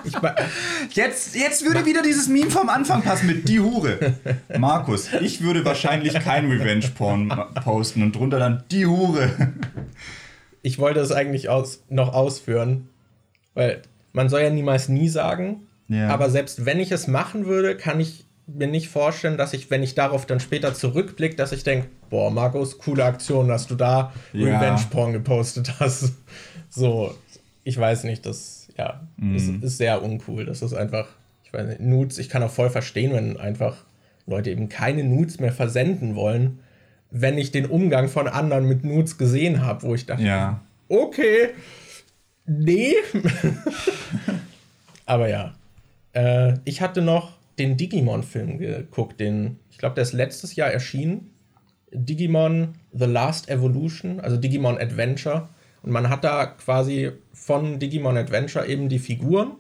Ich, 0.03 0.13
Jetzt, 0.91 1.35
jetzt 1.35 1.65
würde 1.65 1.83
wieder 1.85 2.03
dieses 2.03 2.27
Meme 2.27 2.51
vom 2.51 2.69
Anfang 2.69 3.01
passen 3.01 3.25
mit 3.25 3.49
die 3.49 3.59
Hure. 3.59 4.13
Markus, 4.55 5.09
ich 5.19 5.41
würde 5.41 5.65
wahrscheinlich 5.65 6.13
kein 6.13 6.45
Revenge-Porn 6.49 7.33
posten 7.63 8.03
und 8.03 8.15
drunter 8.15 8.37
dann 8.37 8.63
die 8.69 8.85
Hure. 8.85 9.31
ich 10.61 10.77
wollte 10.77 10.99
es 10.99 11.11
eigentlich 11.11 11.49
aus, 11.49 11.83
noch 11.89 12.13
ausführen, 12.13 12.87
weil 13.55 13.81
man 14.13 14.29
soll 14.29 14.41
ja 14.41 14.51
niemals 14.51 14.89
nie 14.89 15.09
sagen. 15.09 15.65
Ja. 15.87 16.09
Aber 16.09 16.29
selbst 16.29 16.65
wenn 16.65 16.79
ich 16.79 16.91
es 16.91 17.07
machen 17.07 17.47
würde, 17.47 17.75
kann 17.75 17.99
ich 17.99 18.24
mir 18.47 18.67
nicht 18.67 18.89
vorstellen, 18.89 19.37
dass 19.37 19.53
ich, 19.53 19.71
wenn 19.71 19.81
ich 19.83 19.95
darauf 19.95 20.25
dann 20.25 20.39
später 20.39 20.73
zurückblicke, 20.73 21.35
dass 21.35 21.51
ich 21.51 21.63
denke, 21.63 21.87
boah, 22.09 22.29
Markus, 22.31 22.77
coole 22.77 23.03
Aktion, 23.03 23.47
dass 23.47 23.67
du 23.67 23.75
da 23.75 24.13
Ja. 24.33 24.57
Revenge-Porn 24.59 25.13
gepostet 25.13 25.73
hast. 25.79 26.13
So, 26.69 27.15
ich 27.63 27.77
weiß 27.77 28.03
nicht, 28.03 28.25
das, 28.25 28.67
ja, 28.77 29.01
das 29.17 29.43
ist 29.43 29.77
sehr 29.77 30.03
uncool. 30.03 30.45
Das 30.45 30.61
ist 30.61 30.73
einfach, 30.73 31.07
ich 31.43 31.53
weiß 31.53 31.67
nicht, 31.67 31.79
Nudes, 31.81 32.17
ich 32.19 32.29
kann 32.29 32.43
auch 32.43 32.51
voll 32.51 32.69
verstehen, 32.69 33.13
wenn 33.13 33.37
einfach 33.37 33.77
Leute 34.27 34.51
eben 34.51 34.69
keine 34.69 35.03
Nudes 35.03 35.39
mehr 35.39 35.51
versenden 35.53 36.15
wollen, 36.15 36.59
wenn 37.11 37.37
ich 37.37 37.51
den 37.51 37.65
Umgang 37.65 38.09
von 38.09 38.27
anderen 38.27 38.67
mit 38.67 38.83
Nudes 38.83 39.17
gesehen 39.17 39.65
habe, 39.65 39.83
wo 39.83 39.95
ich 39.95 40.05
dachte, 40.05 40.23
Ja. 40.23 40.59
okay, 40.89 41.49
nee. 42.45 42.93
Aber 45.05 45.29
ja. 45.29 45.53
Äh, 46.13 46.55
ich 46.65 46.81
hatte 46.81 47.01
noch 47.01 47.33
den 47.59 47.77
Digimon-Film 47.77 48.57
geguckt, 48.57 49.19
den, 49.19 49.59
ich 49.69 49.77
glaube, 49.77 49.95
der 49.95 50.03
ist 50.03 50.13
letztes 50.13 50.55
Jahr 50.55 50.71
erschienen. 50.71 51.31
Digimon 51.91 52.75
The 52.91 53.05
Last 53.05 53.49
Evolution, 53.49 54.19
also 54.19 54.37
Digimon 54.37 54.77
Adventure. 54.77 55.49
Und 55.81 55.91
man 55.91 56.09
hat 56.09 56.23
da 56.23 56.45
quasi 56.47 57.11
von 57.33 57.79
Digimon 57.79 58.17
Adventure 58.17 58.67
eben 58.67 58.89
die 58.89 58.99
Figuren. 58.99 59.53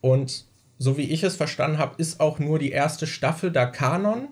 Und 0.00 0.44
so 0.78 0.96
wie 0.96 1.10
ich 1.10 1.22
es 1.22 1.36
verstanden 1.36 1.78
habe, 1.78 1.94
ist 1.98 2.20
auch 2.20 2.38
nur 2.38 2.58
die 2.58 2.70
erste 2.70 3.06
Staffel 3.06 3.50
da 3.50 3.66
Kanon. 3.66 4.28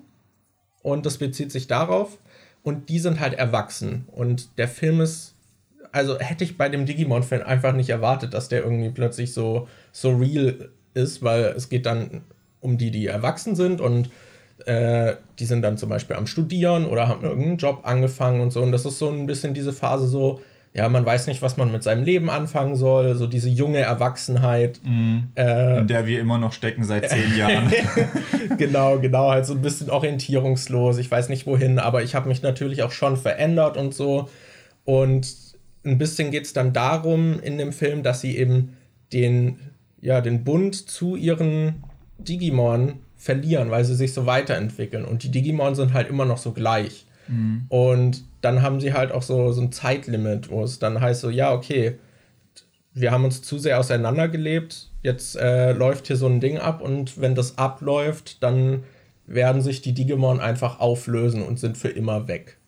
Und 0.82 1.06
das 1.06 1.18
bezieht 1.18 1.52
sich 1.52 1.66
darauf. 1.66 2.18
Und 2.62 2.88
die 2.88 2.98
sind 2.98 3.20
halt 3.20 3.34
erwachsen. 3.34 4.06
Und 4.12 4.58
der 4.58 4.68
Film 4.68 5.00
ist 5.00 5.32
also 5.92 6.18
hätte 6.18 6.42
ich 6.42 6.56
bei 6.56 6.70
dem 6.70 6.86
Digimon-Fan 6.86 7.42
einfach 7.42 7.74
nicht 7.74 7.90
erwartet, 7.90 8.32
dass 8.34 8.48
der 8.48 8.64
irgendwie 8.64 8.90
plötzlich 8.90 9.32
so, 9.34 9.68
so 9.92 10.16
real 10.16 10.70
ist, 10.94 11.22
weil 11.22 11.44
es 11.56 11.68
geht 11.68 11.86
dann 11.86 12.22
um 12.62 12.78
die, 12.78 12.90
die 12.90 13.06
erwachsen 13.06 13.54
sind 13.54 13.82
und 13.82 14.08
äh, 14.66 15.14
die 15.38 15.44
sind 15.44 15.62
dann 15.62 15.76
zum 15.76 15.88
Beispiel 15.88 16.16
am 16.16 16.26
Studieren 16.26 16.86
oder 16.86 17.08
haben 17.08 17.22
irgendeinen 17.22 17.58
Job 17.58 17.80
angefangen 17.82 18.40
und 18.40 18.52
so. 18.52 18.62
Und 18.62 18.72
das 18.72 18.86
ist 18.86 18.98
so 18.98 19.10
ein 19.10 19.26
bisschen 19.26 19.54
diese 19.54 19.72
Phase 19.72 20.06
so, 20.06 20.40
ja, 20.74 20.88
man 20.88 21.04
weiß 21.04 21.26
nicht, 21.26 21.42
was 21.42 21.56
man 21.58 21.70
mit 21.70 21.82
seinem 21.82 22.02
Leben 22.02 22.30
anfangen 22.30 22.76
soll, 22.76 23.14
so 23.14 23.26
diese 23.26 23.50
junge 23.50 23.80
Erwachsenheit. 23.80 24.80
Äh, 25.36 25.80
In 25.80 25.86
der 25.86 26.06
wir 26.06 26.20
immer 26.20 26.38
noch 26.38 26.52
stecken 26.52 26.84
seit 26.84 27.10
zehn 27.10 27.36
Jahren. 27.36 27.70
genau, 28.58 28.98
genau, 28.98 29.30
halt 29.30 29.44
so 29.44 29.52
ein 29.52 29.60
bisschen 29.60 29.90
orientierungslos. 29.90 30.96
Ich 30.98 31.10
weiß 31.10 31.28
nicht 31.28 31.46
wohin, 31.46 31.78
aber 31.78 32.02
ich 32.02 32.14
habe 32.14 32.28
mich 32.28 32.42
natürlich 32.42 32.82
auch 32.82 32.92
schon 32.92 33.16
verändert 33.16 33.76
und 33.76 33.92
so. 33.92 34.30
Und 34.84 35.34
ein 35.84 35.98
bisschen 35.98 36.30
geht 36.30 36.44
es 36.44 36.52
dann 36.52 36.72
darum 36.72 37.38
in 37.40 37.58
dem 37.58 37.72
Film, 37.72 38.02
dass 38.02 38.20
sie 38.20 38.38
eben 38.38 38.76
den, 39.12 39.58
ja, 40.00 40.20
den 40.20 40.44
Bund 40.44 40.74
zu 40.88 41.16
ihren 41.16 41.82
Digimon 42.18 43.00
verlieren, 43.16 43.70
weil 43.70 43.84
sie 43.84 43.94
sich 43.94 44.12
so 44.12 44.26
weiterentwickeln. 44.26 45.04
Und 45.04 45.22
die 45.22 45.30
Digimon 45.30 45.74
sind 45.74 45.92
halt 45.92 46.08
immer 46.08 46.24
noch 46.24 46.38
so 46.38 46.52
gleich. 46.52 47.06
Und 47.68 48.24
dann 48.40 48.62
haben 48.62 48.80
sie 48.80 48.92
halt 48.92 49.12
auch 49.12 49.22
so, 49.22 49.52
so 49.52 49.62
ein 49.62 49.72
Zeitlimit, 49.72 50.50
wo 50.50 50.62
es 50.62 50.78
dann 50.78 51.00
heißt 51.00 51.20
so, 51.20 51.30
ja, 51.30 51.52
okay, 51.52 51.98
wir 52.94 53.10
haben 53.10 53.24
uns 53.24 53.42
zu 53.42 53.58
sehr 53.58 53.78
auseinandergelebt, 53.78 54.90
jetzt 55.02 55.36
äh, 55.36 55.72
läuft 55.72 56.08
hier 56.08 56.16
so 56.16 56.26
ein 56.26 56.40
Ding 56.40 56.58
ab 56.58 56.82
und 56.82 57.20
wenn 57.20 57.34
das 57.34 57.56
abläuft, 57.58 58.42
dann 58.42 58.84
werden 59.26 59.62
sich 59.62 59.80
die 59.80 59.94
Digimon 59.94 60.40
einfach 60.40 60.80
auflösen 60.80 61.42
und 61.42 61.58
sind 61.58 61.78
für 61.78 61.88
immer 61.88 62.28
weg. 62.28 62.58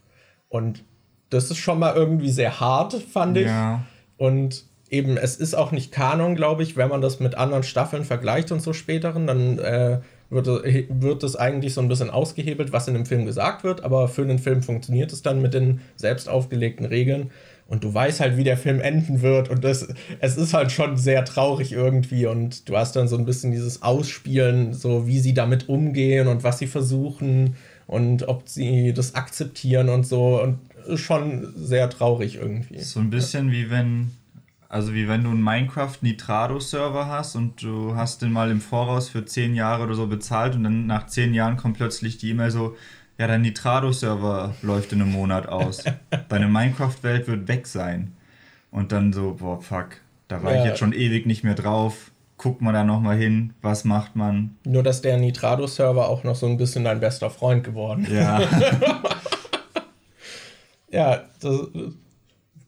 Und 0.49 0.85
das 1.31 1.51
ist 1.51 1.59
schon 1.59 1.79
mal 1.79 1.95
irgendwie 1.95 2.31
sehr 2.31 2.61
hart, 2.61 2.95
fand 2.95 3.37
ich. 3.37 3.47
Ja. 3.47 3.85
Und 4.17 4.65
eben, 4.95 5.17
es 5.17 5.37
ist 5.37 5.55
auch 5.55 5.73
nicht 5.73 5.93
Kanon, 5.93 6.37
glaube 6.37 6.63
ich, 6.63 6.77
wenn 6.77 6.89
man 6.89 7.01
das 7.01 7.21
mit 7.21 7.35
anderen 7.37 7.65
Staffeln 7.65 8.05
vergleicht 8.05 8.53
und 8.53 8.63
so 8.63 8.73
späteren, 8.73 9.27
dann 9.27 9.59
äh, 9.59 9.99
wird, 10.31 10.47
wird 10.47 11.23
das 11.23 11.37
eigentlich 11.37 11.75
so 11.75 11.81
ein 11.81 11.89
bisschen 11.89 12.11
ausgehebelt, 12.11 12.73
was 12.73 12.89
in 12.89 12.95
dem 12.95 13.05
Film 13.05 13.27
gesagt 13.27 13.65
wird, 13.65 13.85
aber 13.85 14.09
für 14.09 14.25
den 14.25 14.39
Film 14.39 14.63
funktioniert 14.63 15.13
es 15.13 15.23
dann 15.23 15.43
mit 15.43 15.53
den 15.53 15.81
selbst 15.97 16.29
aufgelegten 16.29 16.87
Regeln. 16.87 17.31
Und 17.67 17.83
du 17.83 17.93
weißt 17.93 18.21
halt, 18.21 18.37
wie 18.37 18.45
der 18.45 18.59
Film 18.59 18.81
enden 18.81 19.23
wird. 19.23 19.49
Und 19.49 19.65
das, 19.65 19.89
es 20.21 20.37
ist 20.37 20.53
halt 20.53 20.71
schon 20.71 20.99
sehr 20.99 21.25
traurig 21.25 21.73
irgendwie. 21.73 22.27
Und 22.27 22.69
du 22.69 22.77
hast 22.77 22.95
dann 22.95 23.09
so 23.09 23.17
ein 23.17 23.25
bisschen 23.25 23.53
dieses 23.53 23.83
Ausspielen, 23.83 24.75
so 24.75 25.07
wie 25.07 25.19
sie 25.19 25.33
damit 25.33 25.71
umgehen 25.71 26.29
und 26.29 26.45
was 26.45 26.59
sie 26.59 26.67
versuchen 26.67 27.57
und 27.87 28.29
ob 28.29 28.51
sie 28.51 28.93
das 28.93 29.15
akzeptieren 29.15 29.89
und 29.89 30.07
so. 30.07 30.43
Und 30.43 30.59
schon 30.97 31.55
sehr 31.57 31.89
traurig 31.89 32.37
irgendwie. 32.37 32.81
So 32.81 33.01
ein 33.01 33.09
bisschen 33.09 33.51
wie 33.51 33.71
wenn, 33.71 34.11
also 34.69 34.95
wie 34.95 35.09
wenn 35.09 35.25
du 35.25 35.31
einen 35.31 35.43
Minecraft 35.43 35.97
Nitrado-Server 36.01 37.07
hast 37.07 37.37
und 37.37 37.63
du 37.63 37.95
hast 37.95 38.23
den 38.23 38.33
mal 38.33 38.51
im 38.51 38.61
Voraus 38.61 39.09
für 39.09 39.25
zehn 39.25 39.55
Jahre 39.55 39.85
oder 39.85 39.95
so 39.95 40.07
bezahlt 40.07 40.55
und 40.55 40.65
dann 40.65 40.87
nach 40.87 41.07
zehn 41.07 41.35
Jahren 41.35 41.57
kommt 41.57 41.77
plötzlich 41.77 42.19
die 42.19 42.31
E-Mail 42.31 42.51
so, 42.51 42.77
ja, 43.19 43.27
dein 43.27 43.43
Nitrado-Server 43.43 44.55
läuft 44.63 44.93
in 44.93 45.01
einem 45.03 45.13
Monat 45.13 45.49
aus. 45.49 45.85
Deine 46.29 46.49
Minecraft-Welt 46.49 47.29
wird 47.29 47.47
weg 47.49 47.67
sein. 47.67 48.13
Und 48.71 48.91
dann 48.91 49.13
so, 49.13 49.35
boah, 49.39 49.61
fuck, 49.61 49.99
da 50.27 50.43
war 50.43 50.53
ich 50.53 50.59
Ja. 50.61 50.67
jetzt 50.67 50.79
schon 50.81 50.93
ewig 50.93 51.27
nicht 51.27 51.45
mehr 51.45 51.55
drauf. 51.55 52.11
Guckt 52.37 52.61
man 52.61 52.75
da 52.75 52.83
nochmal 52.83 53.17
hin, 53.17 53.55
was 53.63 53.85
macht 53.85 54.17
man? 54.17 54.57
Nur, 54.65 54.83
dass 54.83 55.01
der 55.01 55.17
Nitrado-Server 55.19 56.09
auch 56.09 56.25
noch 56.25 56.35
so 56.35 56.47
ein 56.47 56.57
bisschen 56.57 56.83
dein 56.83 56.99
bester 56.99 57.31
Freund 57.31 57.63
geworden. 57.63 58.07
Ja, 58.11 58.41
Ja, 60.91 61.25
das 61.41 61.69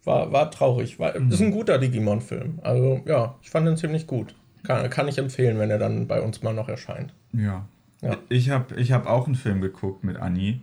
war, 0.06 0.32
war 0.32 0.50
traurig. 0.50 0.98
War, 0.98 1.14
Ist 1.14 1.40
ein 1.40 1.50
guter 1.50 1.78
Digimon-Film. 1.78 2.60
Also, 2.62 3.02
ja, 3.06 3.34
ich 3.42 3.50
fand 3.50 3.66
den 3.66 3.76
ziemlich 3.76 4.06
gut. 4.06 4.34
Kann, 4.62 4.88
kann 4.90 5.08
ich 5.08 5.18
empfehlen, 5.18 5.58
wenn 5.58 5.70
er 5.70 5.78
dann 5.78 6.06
bei 6.06 6.20
uns 6.20 6.42
mal 6.42 6.54
noch 6.54 6.68
erscheint. 6.68 7.12
ja. 7.32 7.66
Ja. 8.02 8.18
Ich 8.28 8.50
habe 8.50 8.76
ich 8.76 8.92
hab 8.92 9.06
auch 9.06 9.24
einen 9.26 9.36
Film 9.36 9.62
geguckt 9.62 10.04
mit 10.04 10.18
Anni. 10.18 10.60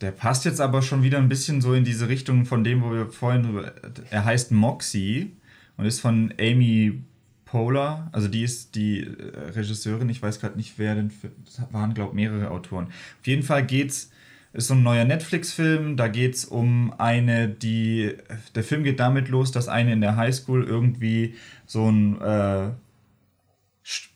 Der 0.00 0.10
passt 0.10 0.46
jetzt 0.46 0.60
aber 0.60 0.80
schon 0.80 1.02
wieder 1.02 1.18
ein 1.18 1.28
bisschen 1.28 1.60
so 1.60 1.74
in 1.74 1.84
diese 1.84 2.08
Richtung 2.08 2.46
von 2.46 2.64
dem, 2.64 2.82
wo 2.82 2.92
wir 2.92 3.10
vorhin 3.10 3.42
drüber. 3.42 3.72
Er 4.10 4.24
heißt 4.24 4.52
Moxie 4.52 5.36
und 5.76 5.84
ist 5.84 6.00
von 6.00 6.32
Amy 6.40 7.02
Poehler. 7.44 8.08
Also 8.12 8.28
die 8.28 8.42
ist 8.42 8.74
die 8.74 9.00
äh, 9.00 9.50
Regisseurin. 9.54 10.08
Ich 10.08 10.22
weiß 10.22 10.40
gerade 10.40 10.56
nicht, 10.56 10.78
wer 10.78 10.94
denn. 10.94 11.10
Für, 11.10 11.30
das 11.44 11.60
waren, 11.72 11.92
glaube 11.92 12.10
ich, 12.10 12.16
mehrere 12.16 12.50
Autoren. 12.50 12.86
Auf 12.86 13.26
jeden 13.26 13.42
Fall 13.42 13.64
geht's. 13.64 14.10
Ist 14.56 14.68
so 14.68 14.74
ein 14.74 14.82
neuer 14.82 15.04
Netflix-Film. 15.04 15.98
Da 15.98 16.08
geht's 16.08 16.46
um 16.46 16.94
eine, 16.96 17.46
die. 17.46 18.14
Der 18.54 18.64
Film 18.64 18.84
geht 18.84 18.98
damit 18.98 19.28
los, 19.28 19.52
dass 19.52 19.68
eine 19.68 19.92
in 19.92 20.00
der 20.00 20.16
Highschool 20.16 20.64
irgendwie 20.64 21.34
so 21.66 21.90
ein. 21.90 22.18
Äh, 22.22 22.70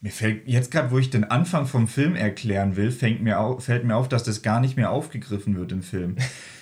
mir 0.00 0.10
fällt 0.10 0.48
jetzt 0.48 0.70
gerade, 0.70 0.90
wo 0.92 0.98
ich 0.98 1.10
den 1.10 1.24
Anfang 1.24 1.66
vom 1.66 1.86
Film 1.86 2.16
erklären 2.16 2.76
will, 2.76 2.90
fängt 2.90 3.22
mir 3.22 3.38
auf, 3.38 3.66
fällt 3.66 3.84
mir 3.84 3.96
auf, 3.96 4.08
dass 4.08 4.24
das 4.24 4.40
gar 4.40 4.60
nicht 4.60 4.78
mehr 4.78 4.90
aufgegriffen 4.90 5.58
wird 5.58 5.72
im 5.72 5.82
Film. 5.82 6.16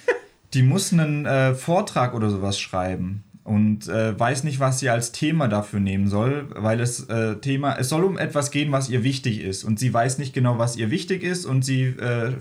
Die 0.55 0.63
muss 0.63 0.93
einen 0.93 1.25
äh, 1.25 1.55
Vortrag 1.55 2.15
oder 2.15 2.31
sowas 2.31 2.59
schreiben. 2.59 3.23
Und 3.49 3.89
äh, 3.89 4.19
weiß 4.19 4.45
nicht, 4.45 4.61
was 4.61 4.79
sie 4.79 4.91
als 4.91 5.11
Thema 5.11 5.49
dafür 5.49 5.81
nehmen 5.81 6.09
soll, 6.09 6.49
weil 6.55 6.81
es 6.81 7.09
äh, 7.09 7.37
Thema, 7.37 7.77
es 7.77 7.89
soll 7.89 8.05
um 8.05 8.19
etwas 8.19 8.51
gehen, 8.51 8.73
was 8.73 8.91
ihr 8.91 9.05
wichtig 9.05 9.41
ist. 9.41 9.65
Und 9.65 9.79
sie 9.79 9.93
weiß 9.93 10.19
nicht 10.19 10.35
genau, 10.35 10.59
was 10.59 10.77
ihr 10.77 10.91
wichtig 10.91 11.23
ist. 11.23 11.47
Und 11.47 11.65
sie 11.65 11.85
äh, 11.85 12.35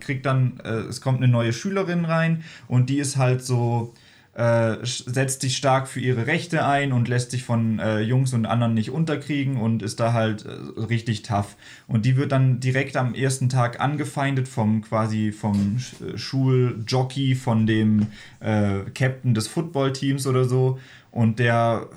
kriegt 0.00 0.26
dann, 0.26 0.58
äh, 0.64 0.88
es 0.88 1.00
kommt 1.00 1.22
eine 1.22 1.30
neue 1.30 1.52
Schülerin 1.52 2.04
rein. 2.04 2.42
Und 2.66 2.90
die 2.90 2.98
ist 2.98 3.16
halt 3.16 3.44
so, 3.44 3.94
äh, 4.38 4.76
setzt 4.84 5.40
sich 5.40 5.56
stark 5.56 5.88
für 5.88 5.98
ihre 5.98 6.28
Rechte 6.28 6.64
ein 6.64 6.92
und 6.92 7.08
lässt 7.08 7.32
sich 7.32 7.42
von 7.42 7.80
äh, 7.80 7.98
Jungs 7.98 8.32
und 8.32 8.46
anderen 8.46 8.72
nicht 8.72 8.92
unterkriegen 8.92 9.56
und 9.56 9.82
ist 9.82 9.98
da 9.98 10.12
halt 10.12 10.46
äh, 10.46 10.80
richtig 10.80 11.22
tough. 11.22 11.56
Und 11.88 12.06
die 12.06 12.16
wird 12.16 12.30
dann 12.30 12.60
direkt 12.60 12.96
am 12.96 13.14
ersten 13.14 13.48
Tag 13.48 13.80
angefeindet 13.80 14.46
vom 14.46 14.82
quasi 14.82 15.32
vom 15.32 15.78
äh, 16.00 16.16
Schuljockey, 16.16 17.34
von 17.34 17.66
dem 17.66 18.06
äh, 18.38 18.82
Captain 18.94 19.34
des 19.34 19.48
Footballteams 19.48 20.28
oder 20.28 20.44
so. 20.44 20.78
Und 21.10 21.40
der 21.40 21.88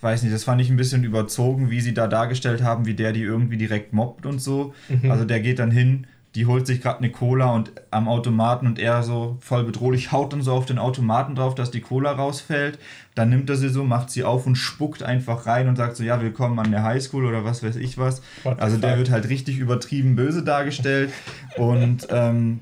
weiß 0.00 0.22
nicht, 0.22 0.34
das 0.34 0.44
fand 0.44 0.62
ich 0.62 0.70
ein 0.70 0.76
bisschen 0.76 1.04
überzogen, 1.04 1.70
wie 1.70 1.82
sie 1.82 1.92
da 1.92 2.06
dargestellt 2.06 2.62
haben, 2.62 2.86
wie 2.86 2.94
der 2.94 3.12
die 3.12 3.22
irgendwie 3.22 3.58
direkt 3.58 3.92
mobbt 3.92 4.24
und 4.24 4.38
so. 4.38 4.72
Mhm. 4.88 5.10
Also 5.10 5.26
der 5.26 5.40
geht 5.40 5.58
dann 5.58 5.70
hin, 5.70 6.06
die 6.34 6.46
holt 6.46 6.66
sich 6.66 6.80
gerade 6.80 6.98
eine 6.98 7.10
Cola 7.10 7.52
und 7.52 7.70
am 7.92 8.08
Automaten 8.08 8.66
und 8.66 8.78
er 8.78 9.04
so 9.04 9.36
voll 9.40 9.62
bedrohlich 9.62 10.10
haut 10.10 10.32
dann 10.32 10.42
so 10.42 10.52
auf 10.52 10.66
den 10.66 10.78
Automaten 10.78 11.36
drauf, 11.36 11.54
dass 11.54 11.70
die 11.70 11.80
Cola 11.80 12.10
rausfällt. 12.10 12.78
Dann 13.14 13.30
nimmt 13.30 13.48
er 13.50 13.56
sie 13.56 13.68
so, 13.68 13.84
macht 13.84 14.10
sie 14.10 14.24
auf 14.24 14.46
und 14.46 14.56
spuckt 14.56 15.04
einfach 15.04 15.46
rein 15.46 15.68
und 15.68 15.76
sagt 15.76 15.96
so, 15.96 16.02
ja, 16.02 16.20
willkommen 16.20 16.58
an 16.58 16.72
der 16.72 16.82
Highschool 16.82 17.24
oder 17.24 17.44
was 17.44 17.62
weiß 17.62 17.76
ich 17.76 17.98
was. 17.98 18.20
Also 18.58 18.78
der 18.78 18.98
wird 18.98 19.10
halt 19.10 19.28
richtig 19.28 19.58
übertrieben 19.58 20.16
böse 20.16 20.42
dargestellt 20.42 21.12
und 21.56 22.08
ähm, 22.10 22.60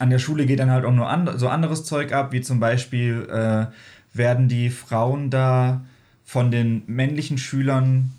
an 0.00 0.10
der 0.10 0.18
Schule 0.18 0.46
geht 0.46 0.58
dann 0.58 0.70
halt 0.70 0.84
auch 0.84 0.92
nur 0.92 1.08
and 1.08 1.30
so 1.38 1.48
anderes 1.48 1.84
Zeug 1.84 2.12
ab, 2.12 2.32
wie 2.32 2.40
zum 2.40 2.58
Beispiel 2.58 3.28
äh, 3.30 3.66
werden 4.16 4.48
die 4.48 4.70
Frauen 4.70 5.30
da 5.30 5.84
von 6.24 6.50
den 6.50 6.82
männlichen 6.86 7.38
Schülern 7.38 8.10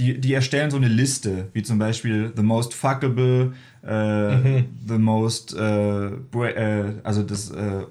die, 0.00 0.18
die 0.18 0.32
erstellen 0.32 0.70
so 0.70 0.78
eine 0.78 0.88
Liste, 0.88 1.48
wie 1.52 1.62
zum 1.62 1.78
Beispiel 1.78 2.32
The 2.34 2.42
Most 2.42 2.74
Fuckable, 2.74 3.52
äh, 3.86 4.36
mhm. 4.36 4.64
The 4.86 4.98
Most, 4.98 5.54
äh, 5.54 6.06
äh, 6.06 6.94
also 7.04 7.22
das, 7.22 7.50
äh, 7.50 7.84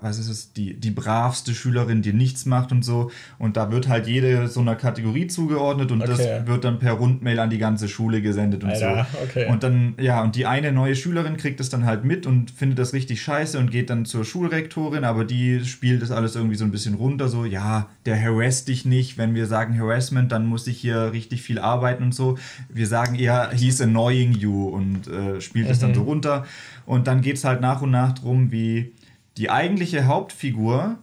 was 0.00 0.18
ist 0.18 0.28
es, 0.28 0.52
die, 0.52 0.74
die 0.74 0.90
bravste 0.90 1.54
Schülerin, 1.54 2.02
die 2.02 2.12
nichts 2.12 2.44
macht 2.44 2.72
und 2.72 2.84
so. 2.84 3.10
Und 3.38 3.56
da 3.56 3.72
wird 3.72 3.88
halt 3.88 4.06
jede 4.06 4.46
so 4.48 4.60
einer 4.60 4.76
Kategorie 4.76 5.28
zugeordnet 5.28 5.90
und 5.90 6.02
okay. 6.02 6.10
das 6.10 6.46
wird 6.46 6.64
dann 6.64 6.78
per 6.78 6.92
Rundmail 6.92 7.38
an 7.38 7.48
die 7.48 7.58
ganze 7.58 7.88
Schule 7.88 8.20
gesendet 8.20 8.64
und 8.64 8.70
Alter, 8.70 9.06
so. 9.10 9.18
Okay. 9.22 9.46
Und 9.50 9.62
dann, 9.62 9.94
ja, 9.98 10.22
und 10.22 10.36
die 10.36 10.44
eine 10.44 10.72
neue 10.72 10.94
Schülerin 10.94 11.38
kriegt 11.38 11.58
das 11.58 11.70
dann 11.70 11.86
halt 11.86 12.04
mit 12.04 12.26
und 12.26 12.50
findet 12.50 12.78
das 12.78 12.92
richtig 12.92 13.22
scheiße 13.22 13.58
und 13.58 13.70
geht 13.70 13.88
dann 13.88 14.04
zur 14.04 14.24
Schulrektorin, 14.24 15.04
aber 15.04 15.24
die 15.24 15.64
spielt 15.64 16.02
das 16.02 16.10
alles 16.10 16.36
irgendwie 16.36 16.56
so 16.56 16.64
ein 16.64 16.70
bisschen 16.70 16.94
runter, 16.94 17.28
so, 17.28 17.46
ja, 17.46 17.88
der 18.04 18.20
harass 18.20 18.66
dich 18.66 18.84
nicht. 18.84 19.16
Wenn 19.16 19.34
wir 19.34 19.46
sagen 19.46 19.78
Harassment, 19.78 20.32
dann 20.32 20.46
muss 20.46 20.66
ich 20.66 20.78
hier 20.78 21.12
richtig 21.12 21.40
viel 21.40 21.58
arbeiten 21.58 22.02
und 22.02 22.14
so. 22.14 22.36
Wir 22.68 22.86
sagen 22.86 23.14
eher, 23.14 23.50
he's 23.54 23.80
annoying 23.80 24.32
you 24.32 24.68
und 24.68 25.08
äh, 25.08 25.40
spielt 25.40 25.70
es 25.70 25.78
mhm. 25.78 25.82
dann 25.82 25.94
so 25.94 26.02
runter. 26.02 26.44
Und 26.84 27.06
dann 27.06 27.20
geht 27.22 27.36
es 27.36 27.44
halt 27.44 27.60
nach 27.60 27.82
und 27.82 27.90
nach 27.90 28.12
drum, 28.12 28.50
wie 28.50 28.92
die 29.38 29.50
eigentliche 29.50 30.06
Hauptfigur 30.06 30.98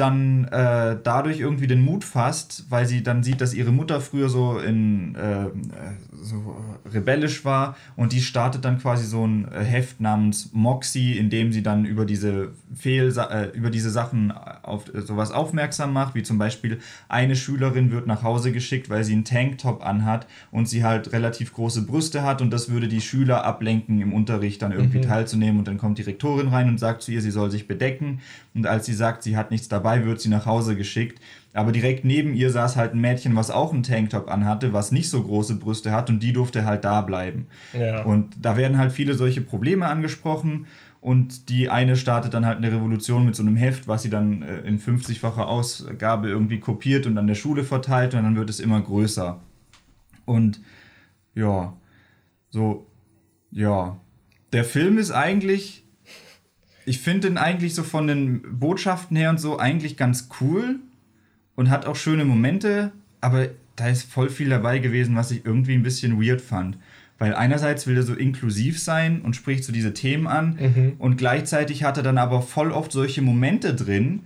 dann 0.00 0.44
äh, 0.44 0.96
dadurch 1.02 1.40
irgendwie 1.40 1.66
den 1.66 1.82
Mut 1.82 2.04
fasst, 2.04 2.64
weil 2.70 2.86
sie 2.86 3.02
dann 3.02 3.22
sieht, 3.22 3.40
dass 3.40 3.52
ihre 3.52 3.70
Mutter 3.70 4.00
früher 4.00 4.30
so 4.30 4.58
in 4.58 5.14
äh, 5.14 5.46
so 6.22 6.56
rebellisch 6.92 7.44
war 7.44 7.76
und 7.96 8.12
die 8.12 8.20
startet 8.20 8.64
dann 8.64 8.78
quasi 8.78 9.04
so 9.04 9.26
ein 9.26 9.46
äh, 9.52 9.62
Heft 9.62 10.00
namens 10.00 10.50
Moxie, 10.52 11.18
in 11.18 11.28
dem 11.28 11.52
sie 11.52 11.62
dann 11.62 11.84
über 11.84 12.06
diese 12.06 12.52
Fehl 12.74 13.12
äh, 13.16 13.50
über 13.56 13.70
diese 13.70 13.90
Sachen 13.90 14.32
auf 14.32 14.92
äh, 14.94 15.02
sowas 15.02 15.32
aufmerksam 15.32 15.92
macht, 15.92 16.14
wie 16.14 16.22
zum 16.22 16.38
Beispiel 16.38 16.78
eine 17.08 17.36
Schülerin 17.36 17.90
wird 17.90 18.06
nach 18.06 18.22
Hause 18.22 18.52
geschickt, 18.52 18.88
weil 18.88 19.04
sie 19.04 19.12
einen 19.12 19.24
Tanktop 19.24 19.84
anhat 19.84 20.26
und 20.50 20.66
sie 20.66 20.82
halt 20.82 21.12
relativ 21.12 21.52
große 21.52 21.82
Brüste 21.82 22.22
hat 22.22 22.40
und 22.40 22.50
das 22.50 22.70
würde 22.70 22.88
die 22.88 23.02
Schüler 23.02 23.44
ablenken 23.44 24.00
im 24.00 24.14
Unterricht 24.14 24.62
dann 24.62 24.72
irgendwie 24.72 24.98
mhm. 24.98 25.02
teilzunehmen 25.02 25.58
und 25.58 25.68
dann 25.68 25.76
kommt 25.76 25.98
die 25.98 26.02
Rektorin 26.02 26.48
rein 26.48 26.68
und 26.68 26.78
sagt 26.78 27.02
zu 27.02 27.12
ihr, 27.12 27.20
sie 27.20 27.30
soll 27.30 27.50
sich 27.50 27.68
bedecken 27.68 28.20
und 28.54 28.66
als 28.66 28.86
sie 28.86 28.94
sagt, 28.94 29.22
sie 29.22 29.36
hat 29.36 29.50
nichts 29.50 29.68
dabei, 29.68 30.04
wird 30.04 30.20
sie 30.20 30.28
nach 30.28 30.46
Hause 30.46 30.76
geschickt 30.76 31.20
aber 31.52 31.72
direkt 31.72 32.04
neben 32.04 32.34
ihr 32.34 32.50
saß 32.50 32.76
halt 32.76 32.94
ein 32.94 33.00
Mädchen, 33.00 33.34
was 33.34 33.50
auch 33.50 33.72
einen 33.72 33.82
Tanktop 33.82 34.30
anhatte, 34.30 34.72
was 34.72 34.92
nicht 34.92 35.10
so 35.10 35.22
große 35.22 35.56
Brüste 35.56 35.90
hat 35.90 36.08
und 36.08 36.22
die 36.22 36.32
durfte 36.32 36.64
halt 36.64 36.84
da 36.84 37.00
bleiben. 37.00 37.46
Ja. 37.72 38.04
Und 38.04 38.34
da 38.40 38.56
werden 38.56 38.78
halt 38.78 38.92
viele 38.92 39.14
solche 39.14 39.40
Probleme 39.40 39.86
angesprochen 39.86 40.66
und 41.00 41.48
die 41.48 41.68
eine 41.68 41.96
startet 41.96 42.34
dann 42.34 42.46
halt 42.46 42.58
eine 42.58 42.70
Revolution 42.70 43.24
mit 43.24 43.34
so 43.34 43.42
einem 43.42 43.56
Heft, 43.56 43.88
was 43.88 44.02
sie 44.02 44.10
dann 44.10 44.42
äh, 44.42 44.60
in 44.60 44.78
50-facher 44.78 45.46
Ausgabe 45.46 46.28
irgendwie 46.28 46.60
kopiert 46.60 47.06
und 47.06 47.18
an 47.18 47.26
der 47.26 47.34
Schule 47.34 47.64
verteilt 47.64 48.14
und 48.14 48.22
dann 48.22 48.36
wird 48.36 48.50
es 48.50 48.60
immer 48.60 48.80
größer. 48.80 49.40
Und 50.26 50.60
ja, 51.34 51.74
so, 52.50 52.86
ja. 53.50 53.98
Der 54.52 54.64
Film 54.64 54.98
ist 54.98 55.10
eigentlich, 55.10 55.84
ich 56.90 56.98
finde 56.98 57.28
den 57.28 57.38
eigentlich 57.38 57.76
so 57.76 57.84
von 57.84 58.08
den 58.08 58.42
Botschaften 58.58 59.16
her 59.16 59.30
und 59.30 59.38
so 59.38 59.60
eigentlich 59.60 59.96
ganz 59.96 60.28
cool 60.40 60.80
und 61.54 61.70
hat 61.70 61.86
auch 61.86 61.94
schöne 61.94 62.24
Momente, 62.24 62.90
aber 63.20 63.46
da 63.76 63.88
ist 63.88 64.10
voll 64.10 64.28
viel 64.28 64.48
dabei 64.48 64.80
gewesen, 64.80 65.14
was 65.14 65.30
ich 65.30 65.46
irgendwie 65.46 65.74
ein 65.74 65.84
bisschen 65.84 66.20
weird 66.20 66.40
fand. 66.40 66.76
Weil 67.16 67.34
einerseits 67.34 67.86
will 67.86 67.96
er 67.96 68.02
so 68.02 68.14
inklusiv 68.14 68.80
sein 68.80 69.20
und 69.22 69.36
spricht 69.36 69.62
so 69.62 69.72
diese 69.72 69.94
Themen 69.94 70.26
an 70.26 70.58
mhm. 70.58 70.92
und 70.98 71.16
gleichzeitig 71.16 71.84
hat 71.84 71.96
er 71.96 72.02
dann 72.02 72.18
aber 72.18 72.42
voll 72.42 72.72
oft 72.72 72.90
solche 72.90 73.22
Momente 73.22 73.72
drin, 73.72 74.22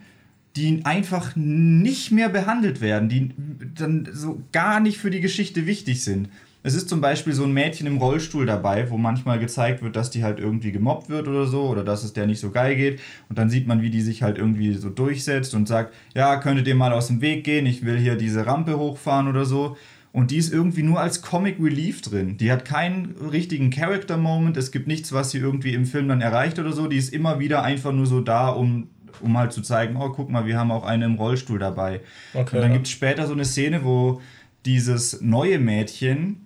die 0.56 0.80
einfach 0.84 1.36
nicht 1.36 2.12
mehr 2.12 2.30
behandelt 2.30 2.80
werden, 2.80 3.10
die 3.10 3.32
dann 3.74 4.08
so 4.10 4.42
gar 4.52 4.80
nicht 4.80 4.96
für 4.96 5.10
die 5.10 5.20
Geschichte 5.20 5.66
wichtig 5.66 6.02
sind. 6.02 6.30
Es 6.66 6.74
ist 6.74 6.88
zum 6.88 7.02
Beispiel 7.02 7.34
so 7.34 7.44
ein 7.44 7.52
Mädchen 7.52 7.86
im 7.86 7.98
Rollstuhl 7.98 8.46
dabei, 8.46 8.90
wo 8.90 8.96
manchmal 8.96 9.38
gezeigt 9.38 9.82
wird, 9.82 9.96
dass 9.96 10.10
die 10.10 10.24
halt 10.24 10.40
irgendwie 10.40 10.72
gemobbt 10.72 11.10
wird 11.10 11.28
oder 11.28 11.46
so 11.46 11.64
oder 11.64 11.84
dass 11.84 12.04
es 12.04 12.14
der 12.14 12.26
nicht 12.26 12.40
so 12.40 12.50
geil 12.50 12.74
geht. 12.74 13.00
Und 13.28 13.38
dann 13.38 13.50
sieht 13.50 13.66
man, 13.66 13.82
wie 13.82 13.90
die 13.90 14.00
sich 14.00 14.22
halt 14.22 14.38
irgendwie 14.38 14.72
so 14.72 14.88
durchsetzt 14.88 15.54
und 15.54 15.68
sagt, 15.68 15.92
ja, 16.14 16.38
könntet 16.38 16.66
ihr 16.66 16.74
mal 16.74 16.94
aus 16.94 17.08
dem 17.08 17.20
Weg 17.20 17.44
gehen, 17.44 17.66
ich 17.66 17.84
will 17.84 17.98
hier 17.98 18.16
diese 18.16 18.46
Rampe 18.46 18.78
hochfahren 18.78 19.28
oder 19.28 19.44
so. 19.44 19.76
Und 20.10 20.30
die 20.30 20.38
ist 20.38 20.54
irgendwie 20.54 20.82
nur 20.82 21.00
als 21.00 21.20
Comic 21.20 21.56
Relief 21.60 22.00
drin. 22.00 22.38
Die 22.38 22.50
hat 22.50 22.64
keinen 22.64 23.14
richtigen 23.30 23.68
Character 23.68 24.16
Moment. 24.16 24.56
Es 24.56 24.70
gibt 24.70 24.86
nichts, 24.86 25.12
was 25.12 25.32
sie 25.32 25.38
irgendwie 25.38 25.74
im 25.74 25.84
Film 25.84 26.08
dann 26.08 26.22
erreicht 26.22 26.58
oder 26.58 26.72
so. 26.72 26.86
Die 26.86 26.96
ist 26.96 27.12
immer 27.12 27.40
wieder 27.40 27.62
einfach 27.62 27.92
nur 27.92 28.06
so 28.06 28.22
da, 28.22 28.48
um, 28.48 28.88
um 29.20 29.36
halt 29.36 29.52
zu 29.52 29.60
zeigen, 29.60 29.96
oh, 29.96 30.08
guck 30.08 30.30
mal, 30.30 30.46
wir 30.46 30.58
haben 30.58 30.70
auch 30.70 30.84
eine 30.84 31.04
im 31.04 31.16
Rollstuhl 31.16 31.58
dabei. 31.58 32.00
Okay, 32.32 32.56
und 32.56 32.62
dann 32.62 32.72
gibt 32.72 32.86
es 32.86 32.92
später 32.92 33.26
so 33.26 33.34
eine 33.34 33.44
Szene, 33.44 33.84
wo 33.84 34.22
dieses 34.64 35.20
neue 35.20 35.58
Mädchen 35.58 36.43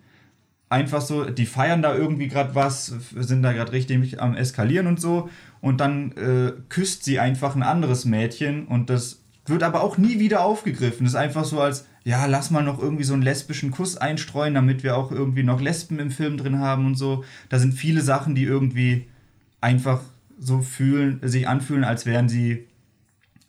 einfach 0.71 1.01
so, 1.01 1.25
die 1.25 1.47
feiern 1.47 1.83
da 1.83 1.95
irgendwie 1.95 2.29
gerade 2.29 2.55
was, 2.55 2.87
sind 3.15 3.43
da 3.43 3.53
gerade 3.53 3.73
richtig 3.73 4.21
am 4.21 4.35
Eskalieren 4.35 4.87
und 4.87 5.01
so. 5.01 5.29
Und 5.61 5.81
dann 5.81 6.13
äh, 6.13 6.53
küsst 6.69 7.05
sie 7.05 7.19
einfach 7.19 7.57
ein 7.57 7.63
anderes 7.63 8.05
Mädchen 8.05 8.67
und 8.67 8.91
das 8.91 9.23
wird 9.47 9.63
aber 9.63 9.83
auch 9.83 9.97
nie 9.99 10.21
wieder 10.21 10.43
aufgegriffen. 10.43 11.05
Das 11.05 11.15
ist 11.15 11.19
einfach 11.19 11.45
so 11.45 11.61
als, 11.61 11.87
ja, 12.05 12.27
lass 12.27 12.51
mal 12.51 12.63
noch 12.63 12.81
irgendwie 12.81 13.05
so 13.05 13.15
einen 13.15 13.23
lesbischen 13.23 13.71
Kuss 13.71 13.97
einstreuen, 13.97 14.55
damit 14.55 14.83
wir 14.83 14.97
auch 14.97 15.11
irgendwie 15.11 15.43
noch 15.43 15.61
Lesben 15.61 15.99
im 15.99 16.11
Film 16.11 16.37
drin 16.37 16.59
haben 16.59 16.87
und 16.87 16.97
so. 16.97 17.25
Da 17.49 17.59
sind 17.59 17.73
viele 17.73 18.03
Sachen, 18.03 18.35
die 18.35 18.45
irgendwie 18.45 19.09
einfach 19.61 20.03
so 20.39 20.61
fühlen, 20.61 21.21
sich 21.23 21.49
anfühlen, 21.49 21.85
als 21.85 22.07
wären 22.07 22.29
sie 22.29 22.67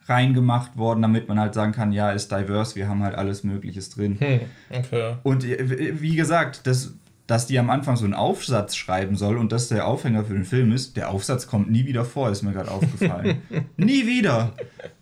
reingemacht 0.08 0.76
worden, 0.78 1.04
damit 1.04 1.28
man 1.28 1.40
halt 1.40 1.54
sagen 1.54 1.72
kann, 1.72 1.92
ja, 1.92 2.12
ist 2.12 2.32
diverse, 2.32 2.76
wir 2.76 2.88
haben 2.88 3.04
halt 3.04 3.16
alles 3.16 3.44
Mögliches 3.44 3.92
drin. 3.92 4.18
Hm, 4.20 4.40
okay. 4.72 5.16
Und 5.22 5.44
äh, 5.44 6.02
wie 6.02 6.16
gesagt, 6.16 6.66
das 6.66 6.94
dass 7.30 7.46
die 7.46 7.60
am 7.60 7.70
Anfang 7.70 7.96
so 7.96 8.06
einen 8.06 8.16
Aufsatz 8.16 8.76
schreiben 8.76 9.16
soll 9.16 9.38
und 9.38 9.52
das 9.52 9.68
der 9.68 9.86
Aufhänger 9.86 10.26
für 10.26 10.34
den 10.34 10.46
Film 10.46 10.72
ist. 10.72 10.98
Der 10.98 11.12
Aufsatz 11.12 11.46
kommt 11.46 11.70
nie 11.70 11.86
wieder 11.86 12.04
vor, 12.04 12.32
ist 12.32 12.42
mir 12.42 12.54
gerade 12.54 12.72
aufgefallen. 12.72 13.44
nie 13.78 14.08
wieder. 14.08 14.54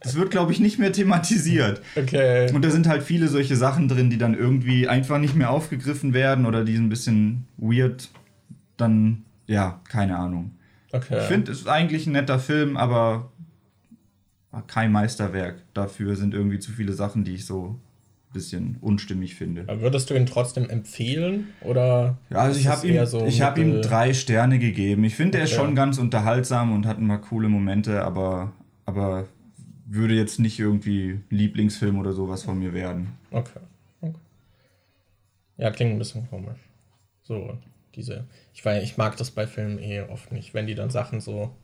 Das 0.02 0.16
wird, 0.16 0.30
glaube 0.30 0.52
ich, 0.52 0.60
nicht 0.60 0.78
mehr 0.78 0.92
thematisiert. 0.92 1.82
Okay. 1.96 2.52
Und 2.54 2.66
da 2.66 2.70
sind 2.70 2.86
halt 2.86 3.04
viele 3.04 3.30
solche 3.30 3.56
Sachen 3.56 3.88
drin, 3.88 4.10
die 4.10 4.18
dann 4.18 4.34
irgendwie 4.34 4.90
einfach 4.90 5.20
nicht 5.20 5.36
mehr 5.36 5.50
aufgegriffen 5.52 6.14
werden 6.14 6.46
oder 6.46 6.66
die 6.66 6.76
ein 6.76 6.90
bisschen 6.90 7.48
weird 7.56 8.10
dann, 8.76 9.24
ja, 9.46 9.80
keine 9.88 10.18
Ahnung. 10.18 10.52
Okay. 10.92 11.20
Ich 11.22 11.28
finde, 11.28 11.54
es 11.54 11.60
ist 11.60 11.68
eigentlich 11.70 12.08
ein 12.08 12.12
netter 12.12 12.40
Film, 12.40 12.76
aber 12.76 13.32
kein 14.68 14.92
Meisterwerk. 14.92 15.64
Dafür 15.74 16.18
sind 16.18 16.34
irgendwie 16.34 16.60
zu 16.60 16.74
viele 16.74 16.92
Sachen, 16.92 17.24
die 17.24 17.36
ich 17.36 17.46
so 17.46 17.80
bisschen 18.34 18.78
unstimmig 18.82 19.36
finde. 19.36 19.66
würdest 19.82 20.10
du 20.10 20.14
ihn 20.14 20.26
trotzdem 20.26 20.70
empfehlen? 20.70 21.48
Oder 21.62 22.18
ja, 22.30 22.38
also 22.38 22.60
ich 22.60 22.68
habe 22.68 22.88
ihm, 22.88 23.06
so 23.06 23.26
hab 23.26 23.58
ihm 23.58 23.82
drei 23.82 24.14
Sterne 24.14 24.60
gegeben. 24.60 25.04
Ich 25.04 25.16
finde, 25.16 25.38
okay. 25.38 25.40
er 25.40 25.44
ist 25.46 25.54
schon 25.54 25.76
ganz 25.76 25.98
unterhaltsam 25.98 26.74
und 26.74 26.86
hat 26.86 27.00
mal 27.00 27.18
coole 27.18 27.50
Momente, 27.50 28.04
aber, 28.04 28.54
aber 28.86 29.28
würde 29.86 30.14
jetzt 30.14 30.40
nicht 30.40 30.60
irgendwie 30.60 31.20
Lieblingsfilm 31.30 31.98
oder 31.98 32.14
sowas 32.14 32.44
von 32.44 32.60
mir 32.60 32.74
werden. 32.74 33.14
Okay. 33.32 33.60
okay. 34.02 34.20
Ja, 35.58 35.72
klingt 35.72 35.94
ein 35.94 36.00
bisschen 36.00 36.30
komisch. 36.30 36.60
So, 37.24 37.58
diese. 37.96 38.26
Ich, 38.54 38.64
weiß, 38.64 38.84
ich 38.84 38.98
mag 38.98 39.18
das 39.18 39.32
bei 39.32 39.48
Filmen 39.48 39.80
eh 39.80 40.02
oft 40.02 40.32
nicht, 40.32 40.54
wenn 40.54 40.68
die 40.68 40.76
dann 40.76 40.90
Sachen 40.90 41.22
so, 41.22 41.56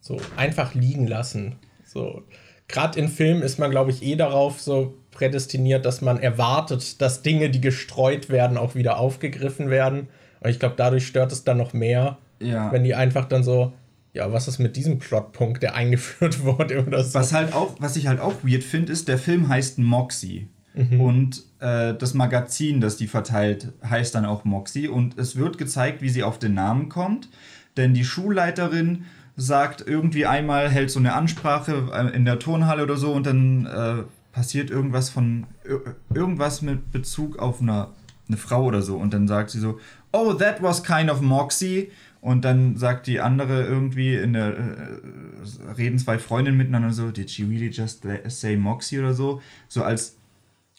so 0.00 0.20
einfach 0.36 0.74
liegen 0.74 1.06
lassen. 1.06 1.56
So, 1.84 2.22
gerade 2.68 2.98
in 2.98 3.08
Filmen 3.08 3.42
ist 3.42 3.58
man, 3.58 3.70
glaube 3.70 3.90
ich, 3.90 4.02
eh 4.02 4.16
darauf 4.16 4.60
so 4.60 4.94
prädestiniert, 5.10 5.84
dass 5.84 6.00
man 6.00 6.18
erwartet, 6.20 7.00
dass 7.00 7.22
Dinge, 7.22 7.50
die 7.50 7.60
gestreut 7.60 8.28
werden, 8.30 8.56
auch 8.56 8.74
wieder 8.74 8.98
aufgegriffen 8.98 9.68
werden. 9.70 10.08
Und 10.40 10.50
ich 10.50 10.58
glaube, 10.60 10.74
dadurch 10.76 11.06
stört 11.06 11.32
es 11.32 11.44
dann 11.44 11.56
noch 11.56 11.72
mehr, 11.72 12.18
Ja. 12.40 12.70
wenn 12.70 12.84
die 12.84 12.94
einfach 12.94 13.24
dann 13.24 13.42
so, 13.42 13.72
ja, 14.12 14.32
was 14.32 14.46
ist 14.48 14.58
mit 14.58 14.76
diesem 14.76 14.98
Plotpunkt, 14.98 15.62
der 15.62 15.74
eingeführt 15.80 16.44
wurde 16.44 16.84
oder 16.86 17.02
so. 17.02 17.18
Was 17.18 17.32
halt 17.32 17.52
auch, 17.52 17.74
was 17.80 17.96
ich 17.96 18.06
halt 18.06 18.20
auch 18.20 18.34
weird 18.44 18.62
finde, 18.64 18.92
ist, 18.92 19.08
der 19.08 19.18
Film 19.18 19.48
heißt 19.48 19.78
Moxie. 19.78 20.48
Und 20.96 21.42
äh, 21.58 21.92
das 21.94 22.14
Magazin, 22.14 22.80
das 22.80 22.96
die 22.96 23.08
verteilt, 23.08 23.72
heißt 23.84 24.14
dann 24.14 24.24
auch 24.24 24.44
Moxie. 24.44 24.86
Und 24.86 25.18
es 25.18 25.34
wird 25.34 25.58
gezeigt, 25.58 26.02
wie 26.02 26.08
sie 26.08 26.22
auf 26.22 26.38
den 26.38 26.54
Namen 26.54 26.88
kommt. 26.88 27.28
Denn 27.76 27.94
die 27.94 28.04
Schulleiterin 28.04 29.04
sagt 29.40 29.84
irgendwie 29.86 30.26
einmal, 30.26 30.68
hält 30.68 30.90
so 30.90 30.98
eine 30.98 31.14
Ansprache 31.14 31.88
äh, 31.94 32.14
in 32.14 32.24
der 32.24 32.40
Turnhalle 32.40 32.82
oder 32.82 32.96
so 32.96 33.12
und 33.12 33.24
dann 33.24 33.66
äh, 33.66 34.02
passiert 34.32 34.68
irgendwas 34.68 35.10
von 35.10 35.46
ir 35.64 35.94
irgendwas 36.12 36.60
mit 36.60 36.90
Bezug 36.90 37.38
auf 37.38 37.62
eine, 37.62 37.88
eine 38.26 38.36
Frau 38.36 38.64
oder 38.64 38.82
so. 38.82 38.96
Und 38.96 39.14
dann 39.14 39.28
sagt 39.28 39.50
sie 39.50 39.60
so, 39.60 39.78
oh, 40.12 40.32
that 40.34 40.60
was 40.60 40.82
kind 40.82 41.08
of 41.08 41.20
Moxie. 41.20 41.90
Und 42.20 42.44
dann 42.44 42.76
sagt 42.76 43.06
die 43.06 43.20
andere 43.20 43.62
irgendwie 43.62 44.16
in 44.16 44.32
der 44.32 44.56
äh, 44.56 45.72
reden 45.76 46.00
zwei 46.00 46.18
Freundinnen 46.18 46.58
miteinander 46.58 46.90
so, 46.92 47.12
did 47.12 47.30
she 47.30 47.44
really 47.44 47.68
just 47.68 48.04
say 48.26 48.56
Moxie 48.56 48.98
oder 48.98 49.14
so? 49.14 49.40
So 49.68 49.84
als 49.84 50.17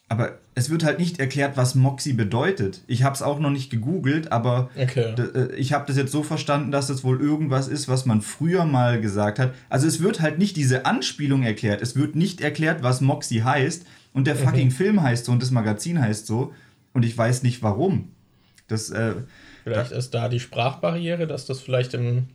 aber 0.09 0.39
es 0.55 0.69
wird 0.69 0.83
halt 0.83 0.99
nicht 0.99 1.19
erklärt, 1.19 1.55
was 1.55 1.75
Moxie 1.75 2.13
bedeutet. 2.13 2.81
Ich 2.87 3.03
habe 3.03 3.15
es 3.15 3.21
auch 3.21 3.39
noch 3.39 3.51
nicht 3.51 3.69
gegoogelt, 3.69 4.31
aber 4.31 4.69
Okay. 4.75 5.13
äh, 5.17 5.55
ich 5.55 5.71
habe 5.71 5.85
das 5.87 5.95
jetzt 5.95 6.11
so 6.11 6.23
verstanden, 6.23 6.71
dass 6.71 6.87
das 6.87 7.03
wohl 7.03 7.21
irgendwas 7.21 7.67
ist, 7.67 7.87
was 7.87 8.05
man 8.05 8.21
früher 8.21 8.65
mal 8.65 8.99
gesagt 8.99 9.39
hat. 9.39 9.53
Also 9.69 9.87
es 9.87 10.01
wird 10.01 10.19
halt 10.19 10.37
nicht 10.39 10.57
diese 10.57 10.85
Anspielung 10.85 11.43
erklärt. 11.43 11.81
Es 11.81 11.95
wird 11.95 12.15
nicht 12.15 12.41
erklärt, 12.41 12.83
was 12.83 12.99
Moxie 13.01 13.43
heißt. 13.43 13.85
Und 14.11 14.25
der 14.27 14.35
fucking 14.35 14.71
Film 14.71 15.01
heißt 15.01 15.25
so 15.25 15.31
und 15.31 15.41
das 15.41 15.51
Magazin 15.51 16.01
heißt 16.01 16.25
so. 16.27 16.53
Und 16.93 17.05
ich 17.05 17.15
weiß 17.17 17.43
nicht 17.43 17.61
warum. 17.61 18.09
Das, 18.67 18.89
äh, 18.89 19.13
Vielleicht 19.63 19.91
ist 19.91 20.13
da 20.13 20.27
die 20.27 20.39
Sprachbarriere, 20.39 21.27
dass 21.27 21.45
das 21.45 21.59
vielleicht 21.61 21.93
im, 21.93 22.25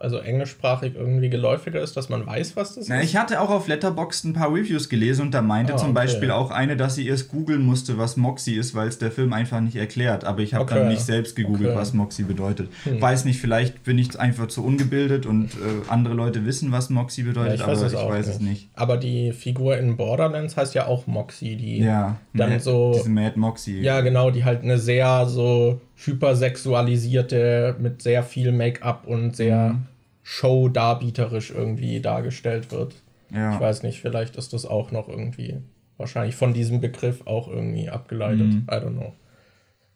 also 0.00 0.18
englischsprachig 0.18 0.94
irgendwie 0.94 1.28
geläufiger 1.28 1.80
ist, 1.80 1.96
dass 1.96 2.08
man 2.08 2.24
weiß, 2.26 2.54
was 2.56 2.76
das 2.76 2.88
Na, 2.88 3.00
ist. 3.00 3.06
ich 3.10 3.16
hatte 3.16 3.40
auch 3.40 3.50
auf 3.50 3.66
Letterboxd 3.66 4.26
ein 4.26 4.32
paar 4.32 4.52
Reviews 4.54 4.88
gelesen 4.88 5.22
und 5.22 5.34
da 5.34 5.42
meinte 5.42 5.74
Ah, 5.74 5.76
zum 5.76 5.88
okay. 5.90 5.94
Beispiel 6.06 6.30
auch 6.30 6.50
eine, 6.52 6.76
dass 6.76 6.94
sie 6.94 7.06
erst 7.08 7.28
googeln 7.30 7.62
musste, 7.62 7.98
was 7.98 8.16
Moxie 8.16 8.54
ist, 8.54 8.74
weil 8.76 8.86
es 8.88 8.98
der 8.98 9.10
Film 9.10 9.32
einfach 9.32 9.60
nicht 9.60 9.74
erklärt. 9.76 10.24
Aber 10.24 10.40
ich 10.40 10.54
habe 10.54 10.64
Okay. 10.64 10.74
dann 10.76 10.88
nicht 10.88 11.00
selbst 11.02 11.34
gegoogelt, 11.34 11.62
Okay. 11.70 11.70
Hm. 11.74 11.80
was 11.80 11.92
Moxie 11.94 12.22
bedeutet. 12.22 12.68
Weiß 13.00 13.24
nicht, 13.24 13.40
vielleicht 13.40 13.82
bin 13.82 13.98
ich 13.98 14.18
einfach 14.18 14.46
zu 14.46 14.64
ungebildet 14.64 15.26
und 15.26 15.46
äh, 15.54 15.56
andere 15.88 16.14
Leute 16.14 16.46
wissen, 16.46 16.70
was 16.70 16.90
Moxie 16.90 17.22
Ja, 17.22 17.28
bedeutet, 17.28 17.54
ich 17.56 17.62
aber 17.62 17.72
ich 17.72 17.92
weiß 17.92 18.26
nicht. 18.26 18.34
es 18.36 18.40
nicht. 18.40 18.70
Aber 18.74 18.96
die 18.98 19.32
Figur 19.32 19.76
in 19.78 19.96
Borderlands 19.96 20.56
heißt 20.56 20.74
ja 20.74 20.86
auch 20.86 21.06
Moxie, 21.08 21.56
die 21.56 21.78
Ja, 21.78 22.16
dann 22.34 22.50
Mad- 22.50 22.60
so. 22.62 22.92
diese 22.94 23.10
Mad 23.10 23.32
Moxie. 23.38 23.80
Ja, 23.80 24.00
genau, 24.00 24.30
die 24.30 24.44
halt 24.44 24.62
eine 24.62 24.78
sehr 24.78 25.26
so 25.26 25.80
hypersexualisierte, 26.04 27.76
mit 27.78 28.02
sehr 28.02 28.22
viel 28.22 28.52
Make-up 28.52 29.06
und 29.06 29.36
sehr 29.36 29.70
Mhm. 29.70 29.86
show-darbieterisch 30.22 31.50
irgendwie 31.50 32.00
dargestellt 32.00 32.70
wird. 32.72 32.94
Ja. 33.32 33.54
Ich 33.54 33.60
weiß 33.60 33.82
nicht, 33.82 34.00
vielleicht 34.00 34.36
ist 34.36 34.52
das 34.52 34.64
auch 34.64 34.90
noch 34.90 35.08
irgendwie, 35.08 35.58
wahrscheinlich 35.96 36.36
von 36.36 36.54
diesem 36.54 36.80
Begriff 36.80 37.26
auch 37.26 37.48
irgendwie 37.48 37.88
abgeleitet. 37.90 38.46
Mhm. 38.46 38.66
I 38.70 38.74
don't 38.74 38.92
know. 38.96 39.12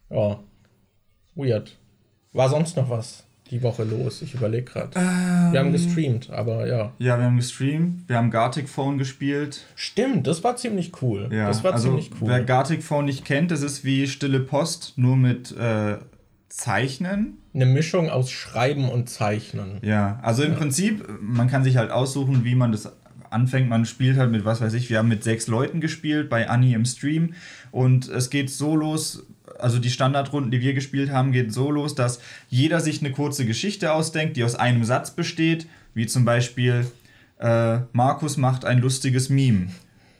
Ja. 0.09 0.39
Weird. 1.35 1.77
War 2.33 2.49
sonst 2.49 2.77
noch 2.77 2.89
was 2.89 3.23
die 3.53 3.61
Woche 3.61 3.83
los? 3.83 4.21
Ich 4.21 4.33
überlege 4.33 4.63
gerade. 4.63 4.95
Wir 5.51 5.59
haben 5.59 5.71
gestreamt, 5.71 6.29
aber 6.31 6.67
ja. 6.67 6.91
Ja, 6.97 7.17
wir 7.17 7.25
haben 7.25 7.37
gestreamt, 7.37 8.09
wir 8.09 8.17
haben 8.17 8.31
Gartic 8.31 8.67
Phone 8.67 8.97
gespielt. 8.97 9.61
Stimmt, 9.75 10.27
das 10.27 10.43
war 10.43 10.55
ziemlich 10.55 10.91
cool. 11.01 11.29
Ja, 11.31 11.47
das 11.47 11.63
war 11.63 11.73
also, 11.73 11.89
ziemlich 11.89 12.11
cool. 12.19 12.29
Wer 12.29 12.43
Gartic 12.43 12.83
Phone 12.83 13.05
nicht 13.05 13.23
kennt, 13.25 13.51
das 13.51 13.61
ist 13.61 13.85
wie 13.85 14.07
Stille 14.07 14.39
Post, 14.39 14.93
nur 14.97 15.15
mit 15.15 15.55
äh, 15.55 15.97
Zeichnen. 16.49 17.37
Eine 17.53 17.67
Mischung 17.67 18.09
aus 18.09 18.31
Schreiben 18.31 18.89
und 18.89 19.09
Zeichnen. 19.09 19.77
Ja, 19.83 20.19
also 20.23 20.43
im 20.43 20.55
Prinzip, 20.55 21.07
man 21.21 21.47
kann 21.47 21.63
sich 21.63 21.77
halt 21.77 21.91
aussuchen, 21.91 22.43
wie 22.43 22.55
man 22.55 22.71
das 22.71 22.91
anfängt. 23.29 23.69
Man 23.69 23.85
spielt 23.85 24.17
halt 24.17 24.31
mit, 24.31 24.45
was 24.45 24.61
weiß 24.61 24.73
ich, 24.73 24.89
wir 24.89 24.97
haben 24.97 25.09
mit 25.09 25.23
sechs 25.23 25.47
Leuten 25.47 25.79
gespielt 25.79 26.29
bei 26.29 26.49
Anni 26.49 26.73
im 26.73 26.85
Stream 26.85 27.33
und 27.71 28.07
es 28.07 28.29
geht 28.29 28.49
so 28.49 28.75
los, 28.75 29.25
also 29.59 29.79
die 29.79 29.89
Standardrunden, 29.89 30.51
die 30.51 30.61
wir 30.61 30.73
gespielt 30.73 31.11
haben, 31.11 31.31
geht 31.31 31.53
so 31.53 31.69
los, 31.71 31.95
dass 31.95 32.19
jeder 32.49 32.79
sich 32.79 33.01
eine 33.01 33.11
kurze 33.11 33.45
Geschichte 33.45 33.93
ausdenkt, 33.93 34.37
die 34.37 34.43
aus 34.43 34.55
einem 34.55 34.83
Satz 34.83 35.11
besteht, 35.11 35.67
wie 35.93 36.05
zum 36.07 36.25
Beispiel 36.25 36.85
äh, 37.39 37.79
Markus 37.91 38.37
macht 38.37 38.65
ein 38.65 38.79
lustiges 38.79 39.29
Meme. 39.29 39.67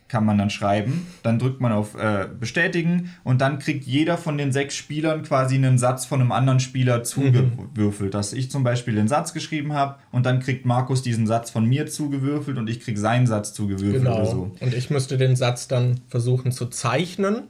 Kann 0.10 0.26
man 0.26 0.38
dann 0.38 0.52
schreiben. 0.52 1.08
Dann 1.24 1.40
drückt 1.40 1.60
man 1.60 1.72
auf 1.72 1.96
äh, 1.96 2.28
Bestätigen 2.40 3.10
und 3.24 3.42
dann 3.42 3.58
kriegt 3.58 3.86
jeder 3.86 4.18
von 4.18 4.38
den 4.38 4.52
sechs 4.52 4.76
Spielern 4.76 5.24
quasi 5.24 5.56
einen 5.56 5.80
Satz 5.80 6.06
von 6.06 6.22
einem 6.22 6.32
anderen 6.32 6.60
Spieler 6.60 7.02
zugewürfelt. 7.04 8.14
Dass 8.14 8.32
ich 8.34 8.52
zum 8.52 8.64
Beispiel 8.64 8.94
den 8.94 9.08
Satz 9.08 9.34
geschrieben 9.34 9.74
habe 9.74 9.96
und 10.12 10.28
dann 10.28 10.40
kriegt 10.40 10.66
Markus 10.68 11.02
diesen 11.02 11.26
Satz 11.26 11.50
von 11.50 11.66
mir 11.66 11.88
zugewürfelt 11.88 12.58
und 12.60 12.70
ich 12.70 12.80
krieg 12.82 12.98
seinen 13.00 13.26
Satz 13.26 13.54
zugewürfelt 13.54 14.04
Genau. 14.04 14.18
oder 14.18 14.26
so. 14.26 14.52
Und 14.60 14.74
ich 14.76 14.92
müsste 14.92 15.18
den 15.18 15.36
Satz 15.36 15.68
dann 15.68 16.02
versuchen 16.10 16.52
zu 16.52 16.68
zeichnen. 16.68 17.44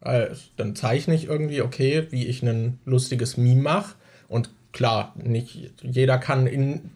Äh, 0.00 0.26
Dann 0.56 0.76
zeichne 0.76 1.14
ich 1.14 1.26
irgendwie, 1.26 1.62
okay, 1.62 2.06
wie 2.10 2.26
ich 2.26 2.42
ein 2.42 2.78
lustiges 2.84 3.36
Meme 3.36 3.62
mache. 3.62 3.94
Und 4.28 4.50
klar, 4.72 5.14
nicht 5.16 5.72
jeder 5.82 6.18
kann 6.18 6.46
in, 6.46 6.90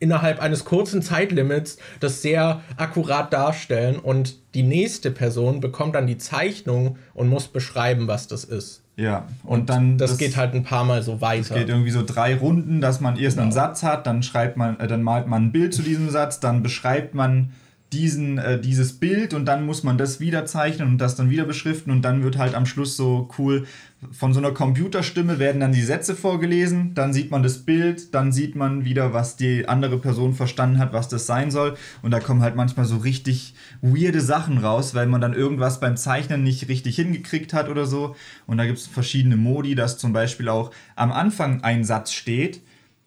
innerhalb 0.00 0.40
eines 0.40 0.64
kurzen 0.64 1.02
Zeitlimits 1.02 1.78
das 2.00 2.22
sehr 2.22 2.62
akkurat 2.76 3.32
darstellen. 3.32 3.98
Und 3.98 4.36
die 4.54 4.62
nächste 4.62 5.10
Person 5.10 5.60
bekommt 5.60 5.94
dann 5.94 6.06
die 6.06 6.18
Zeichnung 6.18 6.96
und 7.14 7.28
muss 7.28 7.48
beschreiben, 7.48 8.08
was 8.08 8.26
das 8.26 8.44
ist. 8.44 8.82
Ja, 8.96 9.28
und, 9.44 9.70
dann. 9.70 9.96
Das, 9.96 10.18
geht 10.18 10.36
halt 10.36 10.54
ein 10.54 10.64
paar 10.64 10.84
Mal 10.84 11.04
so 11.04 11.20
weiter. 11.20 11.54
geht 11.54 11.68
irgendwie 11.68 11.92
so 11.92 12.02
drei 12.04 12.34
Runden, 12.34 12.80
dass 12.80 13.00
man 13.00 13.16
erst 13.16 13.38
einen 13.38 13.50
Genau. 13.50 13.62
Satz 13.62 13.84
hat, 13.84 14.08
dann 14.08 14.24
schreibt 14.24 14.56
man, 14.56 14.80
äh, 14.80 14.88
dann 14.88 15.04
malt 15.04 15.28
man 15.28 15.44
ein 15.44 15.52
Bild 15.52 15.72
zu 15.72 15.82
diesem 15.82 16.10
Satz, 16.10 16.40
dann 16.40 16.64
beschreibt 16.64 17.14
man 17.14 17.52
diesen, 17.92 18.38
äh, 18.38 18.60
dieses 18.60 18.94
Bild 18.94 19.32
und 19.32 19.46
dann 19.46 19.64
muss 19.64 19.82
man 19.82 19.96
das 19.96 20.20
wieder 20.20 20.44
zeichnen 20.44 20.88
und 20.88 20.98
das 20.98 21.16
dann 21.16 21.30
wieder 21.30 21.44
beschriften 21.44 21.90
und 21.90 22.02
dann 22.02 22.22
wird 22.22 22.36
halt 22.36 22.54
am 22.54 22.66
Schluss 22.66 22.96
so 22.96 23.30
cool 23.38 23.66
von 24.12 24.32
so 24.32 24.38
einer 24.38 24.52
Computerstimme 24.52 25.40
werden 25.40 25.60
dann 25.60 25.72
die 25.72 25.82
Sätze 25.82 26.14
vorgelesen, 26.14 26.94
dann 26.94 27.12
sieht 27.12 27.32
man 27.32 27.42
das 27.42 27.64
Bild, 27.64 28.14
dann 28.14 28.30
sieht 28.30 28.54
man 28.54 28.84
wieder, 28.84 29.12
was 29.12 29.36
die 29.36 29.66
andere 29.66 29.98
Person 29.98 30.34
verstanden 30.34 30.78
hat, 30.78 30.92
was 30.92 31.08
das 31.08 31.26
sein 31.26 31.50
soll 31.50 31.76
und 32.02 32.10
da 32.10 32.20
kommen 32.20 32.42
halt 32.42 32.54
manchmal 32.54 32.86
so 32.86 32.98
richtig 32.98 33.54
weirde 33.80 34.20
Sachen 34.20 34.58
raus, 34.58 34.94
weil 34.94 35.06
man 35.06 35.20
dann 35.20 35.32
irgendwas 35.32 35.80
beim 35.80 35.96
Zeichnen 35.96 36.44
nicht 36.44 36.68
richtig 36.68 36.96
hingekriegt 36.96 37.52
hat 37.54 37.68
oder 37.68 37.86
so 37.86 38.14
und 38.46 38.58
da 38.58 38.66
gibt 38.66 38.78
es 38.78 38.86
verschiedene 38.86 39.36
Modi, 39.36 39.74
dass 39.74 39.98
zum 39.98 40.12
Beispiel 40.12 40.48
auch 40.48 40.70
am 40.94 41.10
Anfang 41.10 41.62
ein 41.64 41.84
Satz 41.84 42.12
steht 42.12 42.60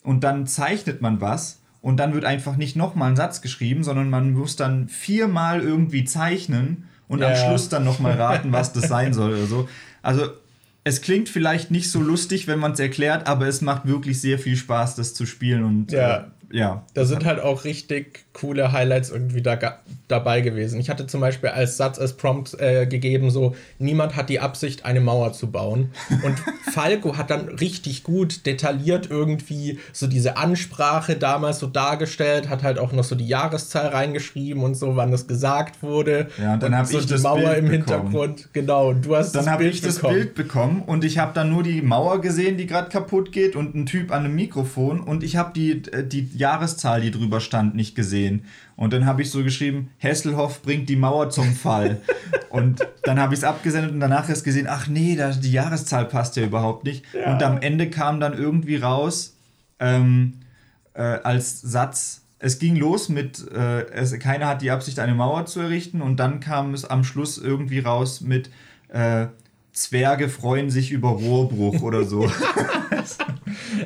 und 0.03 0.23
dann 0.23 0.47
zeichnet 0.47 1.01
man 1.01 1.21
was 1.21 1.60
und 1.81 1.97
dann 1.97 2.13
wird 2.13 2.25
einfach 2.25 2.57
nicht 2.57 2.75
nochmal 2.75 3.09
ein 3.11 3.15
Satz 3.15 3.41
geschrieben, 3.41 3.83
sondern 3.83 4.09
man 4.09 4.33
muss 4.33 4.55
dann 4.55 4.87
viermal 4.87 5.61
irgendwie 5.61 6.03
zeichnen 6.03 6.85
und 7.07 7.23
am 7.23 7.31
Ja. 7.31 7.35
Schluss 7.37 7.69
dann 7.69 7.83
nochmal 7.83 8.13
raten, 8.13 8.51
was 8.51 8.73
das 8.73 8.87
sein 8.87 9.13
soll 9.13 9.31
oder 9.33 9.45
so. 9.47 9.69
Also 10.01 10.27
es 10.83 11.01
klingt 11.01 11.29
vielleicht 11.29 11.69
nicht 11.71 11.91
so 11.91 11.99
lustig, 12.01 12.47
wenn 12.47 12.59
man 12.59 12.71
es 12.71 12.79
erklärt, 12.79 13.27
aber 13.27 13.47
es 13.47 13.61
macht 13.61 13.85
wirklich 13.87 14.19
sehr 14.21 14.39
viel 14.39 14.55
Spaß, 14.55 14.95
das 14.95 15.13
zu 15.13 15.25
spielen 15.25 15.63
und 15.63 15.91
Ja. 15.91 16.17
äh, 16.17 16.23
ja. 16.51 16.83
Da 16.93 17.05
sind 17.05 17.25
halt 17.25 17.39
auch 17.39 17.63
richtig 17.63 18.25
coole 18.33 18.71
Highlights 18.71 19.09
irgendwie 19.09 19.41
da, 19.41 19.57
dabei 20.07 20.41
gewesen. 20.41 20.79
Ich 20.79 20.89
hatte 20.89 21.07
zum 21.07 21.21
Beispiel 21.21 21.49
als 21.49 21.77
Satz, 21.77 21.99
als 21.99 22.13
Prompt 22.13 22.59
äh, 22.59 22.85
gegeben, 22.85 23.29
so, 23.29 23.55
niemand 23.79 24.15
hat 24.15 24.29
die 24.29 24.39
Absicht, 24.39 24.85
eine 24.85 25.01
Mauer 25.01 25.33
zu 25.33 25.51
bauen. 25.51 25.91
Und 26.23 26.35
Falco 26.71 27.17
hat 27.17 27.29
dann 27.29 27.49
richtig 27.49 28.03
gut 28.03 28.45
detailliert 28.45 29.09
irgendwie 29.09 29.79
so 29.93 30.07
diese 30.07 30.37
Ansprache 30.37 31.15
damals 31.15 31.59
so 31.59 31.67
dargestellt, 31.67 32.49
hat 32.49 32.63
halt 32.63 32.79
auch 32.79 32.91
noch 32.91 33.03
so 33.03 33.15
die 33.15 33.27
Jahreszahl 33.27 33.87
reingeschrieben 33.87 34.63
und 34.63 34.75
so, 34.75 34.95
wann 34.95 35.11
das 35.11 35.27
gesagt 35.27 35.83
wurde. 35.83 36.27
Ja, 36.41 36.53
und 36.53 36.63
dann 36.63 36.75
hab 36.75 36.85
so 36.85 36.99
ich 36.99 37.05
die 37.05 37.13
das 37.13 37.23
Mauer 37.23 37.37
Bild 37.37 37.57
im 37.57 37.65
bekommen. 37.65 38.01
Hintergrund. 38.03 38.49
Genau, 38.53 38.93
du 38.93 39.15
hast 39.15 39.33
Dann 39.33 39.45
das 39.45 39.51
habe 39.51 39.63
Bild 39.63 39.75
ich 39.75 39.81
das 39.81 39.95
bekommen. 39.95 40.13
Bild 40.15 40.35
bekommen 40.35 40.83
und 40.85 41.03
ich 41.03 41.17
habe 41.17 41.31
dann 41.33 41.49
nur 41.51 41.63
die 41.63 41.81
Mauer 41.81 42.21
gesehen, 42.21 42.57
die 42.57 42.67
gerade 42.67 42.89
kaputt 42.89 43.31
geht 43.31 43.55
und 43.55 43.75
ein 43.75 43.85
Typ 43.85 44.11
an 44.11 44.25
einem 44.25 44.35
Mikrofon 44.35 44.99
und 45.01 45.23
ich 45.23 45.35
habe 45.35 45.51
die, 45.53 45.71
äh, 45.91 46.05
die 46.05 46.29
Jahreszahl, 46.41 47.01
die 47.01 47.11
drüber 47.11 47.39
stand, 47.39 47.75
nicht 47.75 47.95
gesehen. 47.95 48.45
Und 48.75 48.93
dann 48.93 49.05
habe 49.05 49.21
ich 49.21 49.31
so 49.31 49.43
geschrieben, 49.43 49.91
Hesselhoff 49.97 50.61
bringt 50.61 50.89
die 50.89 50.95
Mauer 50.95 51.29
zum 51.29 51.53
Fall. 51.53 52.01
und 52.49 52.85
dann 53.03 53.19
habe 53.19 53.33
ich 53.33 53.39
es 53.39 53.43
abgesendet 53.43 53.91
und 53.91 53.99
danach 53.99 54.27
erst 54.27 54.43
gesehen, 54.43 54.67
ach 54.69 54.87
nee, 54.87 55.15
da, 55.15 55.31
die 55.31 55.51
Jahreszahl 55.51 56.05
passt 56.05 56.35
ja 56.35 56.43
überhaupt 56.43 56.83
nicht. 56.83 57.05
Ja. 57.13 57.31
Und 57.31 57.41
am 57.43 57.59
Ende 57.59 57.89
kam 57.89 58.19
dann 58.19 58.33
irgendwie 58.33 58.75
raus, 58.75 59.37
ähm, 59.79 60.33
äh, 60.93 61.01
als 61.01 61.61
Satz, 61.61 62.21
es 62.39 62.57
ging 62.59 62.75
los 62.75 63.07
mit, 63.07 63.49
äh, 63.51 63.87
es, 63.91 64.17
keiner 64.19 64.47
hat 64.47 64.61
die 64.61 64.71
Absicht, 64.71 64.99
eine 64.99 65.13
Mauer 65.13 65.45
zu 65.45 65.59
errichten 65.59 66.01
und 66.01 66.19
dann 66.19 66.39
kam 66.39 66.73
es 66.73 66.85
am 66.85 67.03
Schluss 67.03 67.37
irgendwie 67.37 67.79
raus 67.79 68.21
mit 68.21 68.49
äh, 68.89 69.27
Zwerge 69.73 70.29
freuen 70.29 70.69
sich 70.69 70.91
über 70.91 71.09
Rohrbruch 71.09 71.81
oder 71.81 72.03
so. 72.03 72.29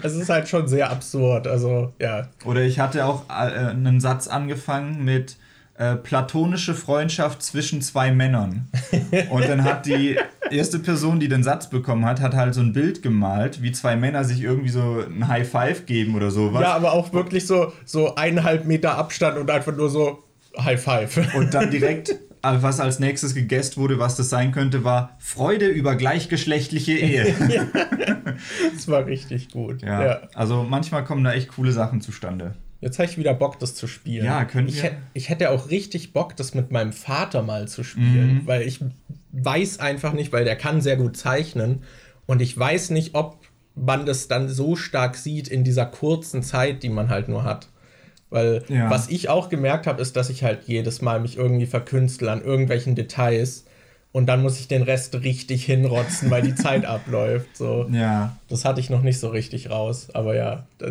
Es 0.03 0.13
ist 0.13 0.29
halt 0.29 0.47
schon 0.47 0.67
sehr 0.67 0.89
absurd. 0.89 1.47
Also, 1.47 1.93
ja. 1.99 2.27
oder 2.43 2.61
ich 2.61 2.79
hatte 2.79 3.05
auch 3.05 3.23
äh, 3.29 3.69
einen 3.69 3.99
Satz 3.99 4.27
angefangen 4.27 5.03
mit 5.03 5.37
äh, 5.77 5.95
platonische 5.95 6.73
Freundschaft 6.73 7.41
zwischen 7.41 7.81
zwei 7.81 8.11
Männern. 8.11 8.67
Und 9.29 9.47
dann 9.47 9.63
hat 9.63 9.85
die 9.85 10.17
erste 10.49 10.79
Person, 10.79 11.19
die 11.19 11.27
den 11.27 11.43
Satz 11.43 11.69
bekommen 11.69 12.05
hat, 12.05 12.21
hat 12.21 12.33
halt 12.33 12.53
so 12.53 12.61
ein 12.61 12.73
Bild 12.73 13.01
gemalt, 13.01 13.61
wie 13.61 13.71
zwei 13.71 13.95
Männer 13.95 14.23
sich 14.23 14.41
irgendwie 14.41 14.69
so 14.69 15.03
ein 15.05 15.27
High 15.27 15.49
Five 15.49 15.85
geben 15.85 16.15
oder 16.15 16.31
sowas. 16.31 16.61
Ja, 16.61 16.73
aber 16.75 16.93
auch 16.93 17.11
wirklich 17.13 17.45
so, 17.45 17.73
so 17.83 18.15
eineinhalb 18.15 18.65
Meter 18.65 18.97
Abstand 18.97 19.37
und 19.37 19.51
einfach 19.51 19.75
nur 19.75 19.89
so 19.89 20.23
High 20.57 20.81
Five. 20.81 21.35
Und 21.35 21.53
dann 21.53 21.69
direkt, 21.71 22.15
was 22.61 22.79
als 22.79 22.99
nächstes 22.99 23.33
gegessen 23.33 23.77
wurde, 23.77 23.99
was 23.99 24.15
das 24.15 24.29
sein 24.29 24.51
könnte, 24.51 24.83
war 24.83 25.15
Freude 25.19 25.67
über 25.67 25.95
gleichgeschlechtliche 25.95 26.93
Ehe. 26.93 27.35
Das 28.73 28.87
war 28.87 29.05
richtig 29.05 29.49
gut. 29.51 29.81
Ja. 29.81 30.05
Ja. 30.05 30.21
Also 30.33 30.63
manchmal 30.63 31.03
kommen 31.05 31.23
da 31.23 31.33
echt 31.33 31.49
coole 31.49 31.71
Sachen 31.71 32.01
zustande. 32.01 32.55
Jetzt 32.81 32.99
habe 32.99 33.09
ich 33.09 33.17
wieder 33.17 33.33
Bock, 33.33 33.59
das 33.59 33.73
zu 33.75 33.87
spielen. 33.87 34.25
Ja, 34.25 34.43
können 34.45 34.67
ich, 34.67 34.83
wir. 34.83 34.91
ich 35.13 35.29
hätte 35.29 35.49
auch 35.51 35.69
richtig 35.69 36.11
Bock, 36.13 36.35
das 36.35 36.53
mit 36.53 36.71
meinem 36.71 36.91
Vater 36.93 37.41
mal 37.41 37.67
zu 37.67 37.83
spielen, 37.83 38.41
Mhm. 38.43 38.47
weil 38.47 38.61
ich 38.63 38.81
weiß 39.31 39.79
einfach 39.79 40.13
nicht, 40.13 40.33
weil 40.33 40.43
der 40.45 40.55
kann 40.55 40.81
sehr 40.81 40.97
gut 40.97 41.17
zeichnen 41.17 41.83
und 42.25 42.41
ich 42.41 42.57
weiß 42.57 42.89
nicht, 42.91 43.15
ob 43.15 43.39
man 43.75 44.05
das 44.05 44.27
dann 44.27 44.49
so 44.49 44.75
stark 44.75 45.15
sieht 45.15 45.47
in 45.47 45.63
dieser 45.63 45.85
kurzen 45.85 46.43
Zeit, 46.43 46.83
die 46.83 46.89
man 46.89 47.09
halt 47.09 47.27
nur 47.29 47.43
hat. 47.43 47.69
Weil 48.35 48.63
Ja. 48.67 48.89
was 48.89 49.07
ich 49.07 49.29
auch 49.29 49.47
gemerkt 49.47 49.87
habe, 49.87 50.01
ist, 50.01 50.17
dass 50.17 50.29
ich 50.29 50.43
halt 50.43 50.63
jedes 50.67 51.01
Mal 51.01 51.21
mich 51.21 51.37
irgendwie 51.37 51.65
verkünstle 51.65 52.29
an 52.29 52.43
irgendwelchen 52.43 52.93
Details 52.93 53.63
und 54.11 54.25
dann 54.25 54.41
muss 54.41 54.59
ich 54.59 54.67
den 54.67 54.81
Rest 54.81 55.15
richtig 55.23 55.63
hinrotzen, 55.63 56.29
weil 56.29 56.41
die 56.41 56.53
Zeit 56.65 56.83
abläuft. 56.85 57.55
So. 57.55 57.87
Ja. 57.91 58.35
Das 58.49 58.65
hatte 58.65 58.81
ich 58.81 58.89
noch 58.89 59.01
nicht 59.03 59.19
so 59.21 59.29
richtig 59.29 59.69
raus, 59.69 60.09
aber 60.13 60.35
ja. 60.35 60.65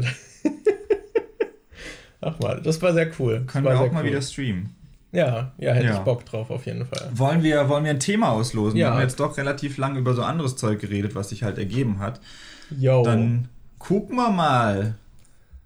Ach 2.20 2.38
mal, 2.38 2.60
das 2.62 2.80
war 2.80 2.94
sehr 2.94 3.10
cool. 3.18 3.42
Können 3.46 3.66
wir 3.66 3.78
auch 3.78 3.92
mal 3.92 4.02
cool. 4.02 4.10
wieder 4.10 4.22
streamen. 4.22 4.74
Ja, 5.12 5.52
ja, 5.58 5.72
hätte 5.74 5.86
Ja. 5.88 5.92
ich 5.94 5.98
Bock 6.00 6.24
drauf, 6.24 6.50
auf 6.50 6.64
jeden 6.66 6.86
Fall. 6.86 7.08
Wollen 7.12 7.42
wir, 7.42 7.68
wollen 7.68 7.84
wir 7.84 7.90
ein 7.90 8.00
Thema 8.00 8.30
auslosen? 8.32 8.78
Ja. 8.78 8.88
Wir 8.88 8.94
haben 8.94 9.00
jetzt 9.02 9.20
doch 9.20 9.36
relativ 9.36 9.76
lang 9.76 9.96
über 9.96 10.14
so 10.14 10.22
anderes 10.22 10.56
Zeug 10.56 10.80
geredet, 10.80 11.14
was 11.14 11.28
sich 11.28 11.42
halt 11.42 11.58
ergeben 11.58 11.98
hat. 11.98 12.20
Yo. 12.76 13.02
Dann 13.04 13.48
gucken 13.78 14.16
wir 14.16 14.30
mal. 14.30 14.94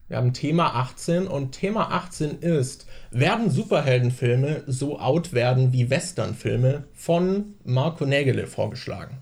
Wir 0.09 0.17
haben 0.17 0.33
Thema 0.33 0.75
18 0.75 1.27
und 1.27 1.53
Thema 1.53 1.93
18 1.93 2.39
ist, 2.39 2.87
werden 3.11 3.51
Superheldenfilme 3.51 4.63
so 4.67 4.99
out 4.99 5.35
werden 5.35 5.73
wie 5.73 5.91
Westernfilme 5.91 6.85
von 6.95 7.55
Marco 7.65 8.07
Nägele 8.07 8.47
vorgeschlagen? 8.47 9.19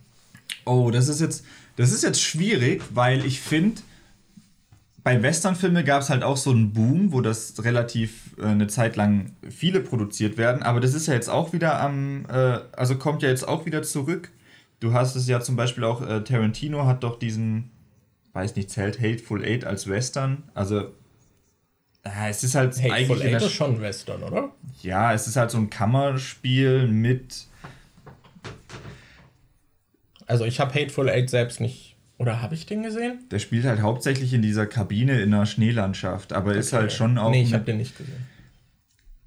Oh, 0.65 0.91
das 0.93 1.09
ist 1.09 1.21
jetzt, 1.21 1.45
das 1.77 1.93
ist 1.93 2.05
jetzt 2.05 2.23
schwierig, 2.23 2.83
weil 2.95 3.25
ich 3.27 3.41
finde, 3.41 3.83
bei 5.03 5.23
Westernfilmen 5.23 5.85
gab 5.85 6.03
es 6.03 6.11
halt 6.11 6.23
auch 6.23 6.37
so 6.37 6.51
einen 6.51 6.73
Boom, 6.73 7.13
wo 7.13 7.21
das 7.21 7.65
relativ 7.65 8.37
äh, 8.39 8.47
eine 8.47 8.67
Zeit 8.67 8.97
lang 8.97 9.33
viele 9.49 9.81
produziert 9.81 10.37
werden. 10.37 10.63
Aber 10.63 10.81
das 10.81 10.95
ist 10.95 11.07
ja 11.07 11.15
jetzt 11.15 11.29
auch 11.29 11.53
wieder 11.53 11.81
am, 11.81 12.27
äh, 12.29 12.59
also 12.73 12.97
kommt 12.97 13.23
ja 13.23 13.29
jetzt 13.29 13.47
auch 13.47 13.67
wieder 13.67 13.83
zurück. 13.83 14.31
Du 14.81 14.93
hast 14.93 15.15
es 15.15 15.29
ja 15.29 15.41
zum 15.41 15.57
Beispiel 15.57 15.85
auch, 15.85 16.03
äh, 16.03 16.23
Tarantino 16.23 16.87
hat 16.87 17.05
doch 17.05 17.19
diesen, 17.19 17.71
weiß 18.37 18.55
nicht, 18.55 18.71
zählt 18.71 19.01
Hateful 19.01 19.43
Eight 19.45 19.65
als 19.65 19.89
Western. 19.89 20.45
Also 20.55 20.93
äh, 22.05 22.31
es 22.31 22.45
ist 22.45 22.55
halt 22.55 22.75
Hateful 22.77 22.93
eigentlich 22.93 23.35
Eight 23.35 23.43
ist 23.43 23.53
schon 23.53 23.81
Western, 23.81 24.23
oder? 24.23 24.53
Ja, 24.83 25.13
es 25.13 25.27
ist 25.27 25.37
halt 25.37 25.51
so 25.51 25.59
ein 25.59 25.71
Kammerspiel 25.71 26.87
mit. 26.87 27.47
Also 30.27 30.45
ich 30.45 30.61
habe 30.61 30.75
Hateful 30.75 31.09
Eight 31.09 31.31
selbst 31.31 31.61
nicht, 31.61 31.97
oder 32.19 32.43
habe 32.43 32.55
ich 32.55 32.67
den 32.67 32.83
gesehen? 32.83 33.21
Der 33.31 33.39
spielt 33.39 33.65
halt 33.65 33.81
hauptsächlich 33.81 34.35
in 34.35 34.43
dieser 34.43 34.67
Kabine 34.67 35.21
in 35.21 35.33
einer 35.33 35.47
Schneelandschaft, 35.47 36.33
aber 36.33 36.55
ist 36.55 36.73
halt 36.73 36.93
schon 36.93 37.17
auch. 37.17 37.31
Nee, 37.31 37.43
ich 37.43 37.55
habe 37.55 37.65
den 37.65 37.79
nicht 37.79 37.97
gesehen. 37.97 38.27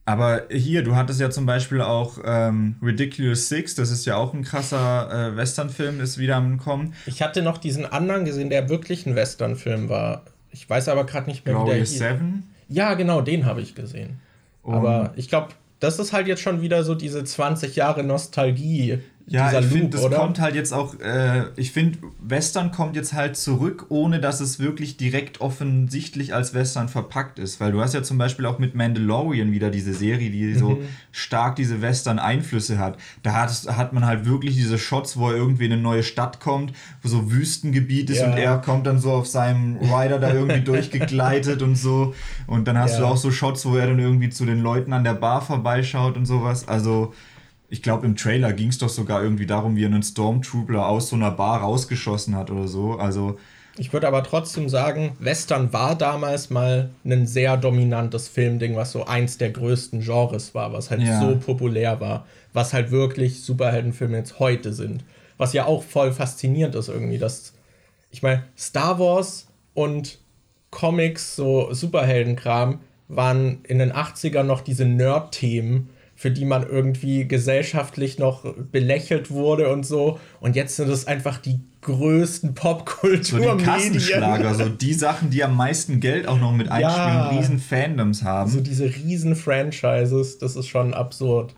Aber 0.09 0.43
hier, 0.49 0.83
du 0.83 0.95
hattest 0.95 1.19
ja 1.21 1.29
zum 1.29 1.45
Beispiel 1.45 1.81
auch 1.81 2.17
ähm, 2.25 2.75
Ridiculous 2.81 3.47
Six, 3.49 3.75
das 3.75 3.91
ist 3.91 4.05
ja 4.05 4.15
auch 4.15 4.33
ein 4.33 4.43
krasser 4.43 5.31
äh, 5.33 5.35
Westernfilm, 5.37 6.01
ist 6.01 6.17
wieder 6.17 6.35
am 6.37 6.57
Kommen. 6.57 6.93
Ich 7.05 7.21
hatte 7.21 7.41
noch 7.41 7.57
diesen 7.57 7.85
anderen 7.85 8.25
gesehen, 8.25 8.49
der 8.49 8.69
wirklich 8.69 9.05
ein 9.05 9.15
Westernfilm 9.15 9.89
war. 9.89 10.23
Ich 10.51 10.67
weiß 10.69 10.89
aber 10.89 11.05
gerade 11.05 11.29
nicht 11.29 11.45
mehr, 11.45 11.55
wie 11.63 11.69
der. 11.69 11.85
Seven. 11.85 12.43
Ja, 12.67 12.93
genau, 12.95 13.21
den 13.21 13.45
habe 13.45 13.61
ich 13.61 13.75
gesehen. 13.75 14.19
Und- 14.63 14.75
Aber 14.75 15.13
ich 15.15 15.29
glaube, 15.29 15.49
das 15.79 15.99
ist 15.99 16.11
halt 16.11 16.27
jetzt 16.27 16.41
schon 16.41 16.61
wieder 16.61 16.83
so 16.83 16.95
diese 16.95 17.23
20 17.23 17.75
Jahre 17.75 18.03
Nostalgie. 18.03 18.99
Ja, 19.31 19.59
ich 19.59 19.65
finde, 19.67 19.89
das 19.89 20.03
oder? 20.03 20.17
kommt 20.17 20.39
halt 20.39 20.55
jetzt 20.55 20.73
auch, 20.73 20.99
äh, 20.99 21.43
ich 21.55 21.71
finde, 21.71 21.99
Western 22.19 22.71
kommt 22.71 22.95
jetzt 22.95 23.13
halt 23.13 23.37
zurück, 23.37 23.85
ohne 23.89 24.19
dass 24.19 24.39
es 24.39 24.59
wirklich 24.59 24.97
direkt 24.97 25.39
offensichtlich 25.41 26.33
als 26.33 26.53
Western 26.53 26.89
verpackt 26.89 27.37
ist. 27.39 27.59
Weil 27.59 27.71
du 27.71 27.79
hast 27.81 27.93
ja 27.93 28.01
zum 28.03 28.17
Beispiel 28.17 28.45
auch 28.45 28.57
mit 28.59 28.75
Mandalorian 28.75 29.51
wieder 29.51 29.69
diese 29.69 29.93
Serie, 29.93 30.29
die 30.31 30.55
so 30.55 30.71
Mhm. 30.71 30.77
stark 31.11 31.55
diese 31.55 31.81
Western-Einflüsse 31.81 32.79
hat. 32.79 32.97
Da 33.23 33.33
hat, 33.33 33.51
hat 33.77 33.93
man 33.93 34.05
halt 34.05 34.25
wirklich 34.25 34.55
diese 34.55 34.77
Shots, 34.77 35.17
wo 35.17 35.29
er 35.29 35.35
irgendwie 35.37 35.65
in 35.65 35.73
eine 35.73 35.81
neue 35.81 36.03
Stadt 36.03 36.39
kommt, 36.39 36.73
wo 37.03 37.09
so 37.09 37.31
Wüstengebiet 37.31 38.09
ist 38.09 38.19
Ja. 38.21 38.31
und 38.31 38.37
er 38.37 38.57
kommt 38.57 38.87
dann 38.87 38.99
so 38.99 39.11
auf 39.11 39.27
seinem 39.27 39.77
Rider 39.77 40.19
da 40.19 40.33
irgendwie 40.33 40.61
durchgegleitet 40.63 41.61
und 41.61 41.75
so. 41.75 42.13
Und 42.47 42.67
dann 42.67 42.77
hast 42.77 42.93
Ja. 42.93 42.99
du 43.01 43.05
auch 43.05 43.17
so 43.17 43.31
Shots, 43.31 43.65
wo 43.65 43.75
er 43.77 43.87
dann 43.87 43.99
irgendwie 43.99 44.29
zu 44.29 44.45
den 44.45 44.61
Leuten 44.61 44.91
an 44.93 45.03
der 45.03 45.13
Bar 45.13 45.41
vorbeischaut 45.41 46.17
und 46.17 46.25
sowas. 46.25 46.67
Also. 46.67 47.13
Ich 47.69 47.81
glaube, 47.83 48.05
im 48.05 48.15
Trailer 48.15 48.53
ging 48.53 48.69
es 48.69 48.77
doch 48.79 48.89
sogar 48.89 49.21
irgendwie 49.23 49.45
darum, 49.45 49.75
wie 49.75 49.83
er 49.83 49.87
einen 49.87 50.03
Stormtrooper 50.03 50.87
aus 50.87 51.09
so 51.09 51.15
einer 51.15 51.31
Bar 51.31 51.61
rausgeschossen 51.61 52.35
hat 52.35 52.49
oder 52.49 52.67
so. 52.67 52.93
Also, 52.93 53.37
Ich 53.77 53.93
würde 53.93 54.07
aber 54.07 54.23
trotzdem 54.23 54.67
sagen, 54.67 55.15
Western 55.19 55.71
war 55.71 55.95
damals 55.95 56.49
mal 56.49 56.89
ein 57.05 57.25
sehr 57.27 57.55
dominantes 57.57 58.27
Filmding, 58.27 58.75
was 58.75 58.91
so 58.91 59.05
eins 59.05 59.37
der 59.37 59.51
größten 59.51 60.01
Genres 60.01 60.53
war, 60.55 60.73
was 60.73 60.89
halt 60.89 61.01
Ja. 61.03 61.19
so 61.19 61.37
populär 61.37 61.99
war, 62.01 62.25
was 62.51 62.73
halt 62.73 62.91
wirklich 62.91 63.41
Superheldenfilme 63.43 64.17
jetzt 64.17 64.39
heute 64.39 64.73
sind. 64.73 65.03
Was 65.37 65.53
ja 65.53 65.65
auch 65.65 65.83
voll 65.83 66.11
faszinierend 66.11 66.75
ist 66.75 66.89
irgendwie, 66.89 67.19
dass 67.19 67.53
ich 68.11 68.23
meine, 68.23 68.43
Star 68.57 68.97
Wars 68.99 69.47
und 69.75 70.17
Comics, 70.71 71.35
so 71.35 71.71
Superheldenkram, 71.71 72.79
waren 73.07 73.59
in 73.63 73.79
den 73.79 73.91
80ern 73.93 74.43
noch 74.43 74.61
diese 74.61 74.85
Nerd-Themen, 74.85 75.89
für 76.19 76.31
die 76.31 76.43
man 76.43 76.67
irgendwie 76.67 77.29
gesellschaftlich 77.29 78.19
noch 78.19 78.43
belächelt 78.73 79.31
wurde 79.31 79.69
und 79.71 79.85
so. 79.85 80.19
Und 80.41 80.53
jetzt 80.57 80.75
sind 80.75 80.89
es 80.89 81.07
einfach 81.07 81.37
die 81.37 81.61
größten 81.79 82.49
so 82.49 82.55
Popkulturmedien. 82.55 83.57
die 83.57 83.63
Kassenschlager, 83.63 84.53
so 84.53 84.67
die 84.67 84.93
Sachen, 84.93 85.29
die 85.29 85.45
am 85.45 85.55
meisten 85.55 86.01
Geld 86.01 86.27
auch 86.27 86.37
noch 86.37 86.51
mit 86.51 86.69
einspielen, 86.69 87.13
Ja. 87.13 87.29
riesen 87.29 87.57
Fandoms 87.57 88.21
haben. 88.25 88.51
So 88.51 88.59
diese 88.59 88.83
riesen 88.93 89.37
Franchises, 89.37 90.37
das 90.39 90.57
ist 90.57 90.67
schon 90.67 90.93
absurd. 90.93 91.55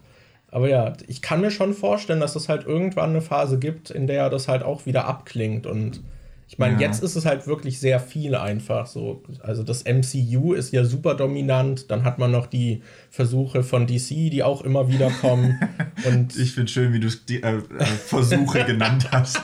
Aber 0.51 0.69
ja, 0.69 0.93
ich 1.07 1.23
kann 1.23 1.41
mir 1.41 1.49
schon 1.49 1.73
vorstellen, 1.73 2.19
dass 2.19 2.35
es 2.35 2.47
halt 2.47 2.67
irgendwann 2.67 3.09
eine 3.09 3.21
Phase 3.21 3.57
gibt, 3.57 3.89
in 3.89 4.05
der 4.05 4.29
das 4.29 4.47
halt 4.47 4.61
auch 4.61 4.85
wieder 4.85 5.05
abklingt. 5.05 5.65
Und 5.65 6.03
ich 6.51 6.57
meine, 6.59 6.73
Ja. 6.73 6.81
jetzt 6.81 7.01
ist 7.01 7.15
es 7.15 7.25
halt 7.25 7.47
wirklich 7.47 7.79
sehr 7.79 8.01
viel 8.01 8.35
einfach 8.35 8.85
so. 8.85 9.23
Also 9.41 9.63
das 9.63 9.85
MCU 9.85 10.51
ist 10.53 10.73
ja 10.73 10.83
super 10.83 11.15
dominant. 11.15 11.89
Dann 11.89 12.03
hat 12.03 12.19
man 12.19 12.29
noch 12.29 12.45
die 12.45 12.81
Versuche 13.09 13.63
von 13.63 13.87
DC, 13.87 14.29
die 14.29 14.43
auch 14.43 14.61
immer 14.61 14.89
wieder 14.89 15.09
kommen. 15.21 15.57
Und 16.05 16.35
Ich 16.35 16.51
finde 16.51 16.69
schön, 16.69 16.91
wie 16.91 16.99
du 16.99 17.07
es 17.07 17.23
die 17.25 17.41
äh, 17.41 17.55
äh, 17.55 17.85
Versuche 17.85 18.65
genannt 18.65 19.07
hast. 19.11 19.41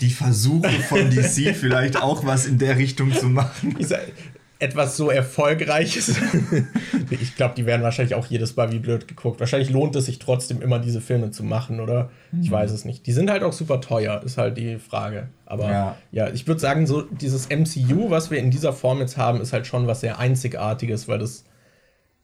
Die 0.00 0.08
Versuche 0.10 0.70
von 0.88 1.10
DC 1.10 1.54
vielleicht 1.54 2.00
auch 2.00 2.24
was 2.24 2.46
in 2.46 2.56
der 2.56 2.78
Richtung 2.78 3.12
zu 3.12 3.26
machen. 3.28 3.76
dieser, 3.78 3.98
etwas 4.60 4.96
so 4.96 5.10
Erfolgreiches. 5.10 6.16
ich 7.10 7.36
glaube, 7.36 7.54
die 7.56 7.64
werden 7.64 7.82
wahrscheinlich 7.82 8.14
auch 8.14 8.26
jedes 8.26 8.56
Mal 8.56 8.72
wie 8.72 8.80
blöd 8.80 9.06
geguckt. 9.06 9.38
Wahrscheinlich 9.38 9.70
lohnt 9.70 9.94
es 9.94 10.06
sich 10.06 10.18
trotzdem 10.18 10.60
immer, 10.60 10.78
diese 10.80 11.00
Filme 11.00 11.30
zu 11.30 11.44
machen, 11.44 11.78
oder? 11.80 12.10
Ich 12.40 12.50
weiß 12.50 12.72
es 12.72 12.84
nicht. 12.84 13.06
Die 13.06 13.12
sind 13.12 13.30
halt 13.30 13.42
auch 13.44 13.52
super 13.52 13.80
teuer, 13.80 14.20
ist 14.24 14.36
halt 14.36 14.56
die 14.58 14.78
Frage. 14.78 15.28
Aber 15.46 15.70
ja, 15.70 15.96
Ja. 16.10 16.28
ich 16.30 16.46
würde 16.48 16.60
sagen, 16.60 16.86
so 16.86 17.02
dieses 17.02 17.48
MCU, 17.48 18.10
was 18.10 18.30
wir 18.30 18.38
in 18.38 18.50
dieser 18.50 18.72
Form 18.72 18.98
jetzt 18.98 19.16
haben, 19.16 19.40
ist 19.40 19.52
halt 19.52 19.66
schon 19.66 19.86
was 19.86 20.00
sehr 20.00 20.18
Einzigartiges, 20.18 21.06
weil 21.08 21.18
das 21.20 21.44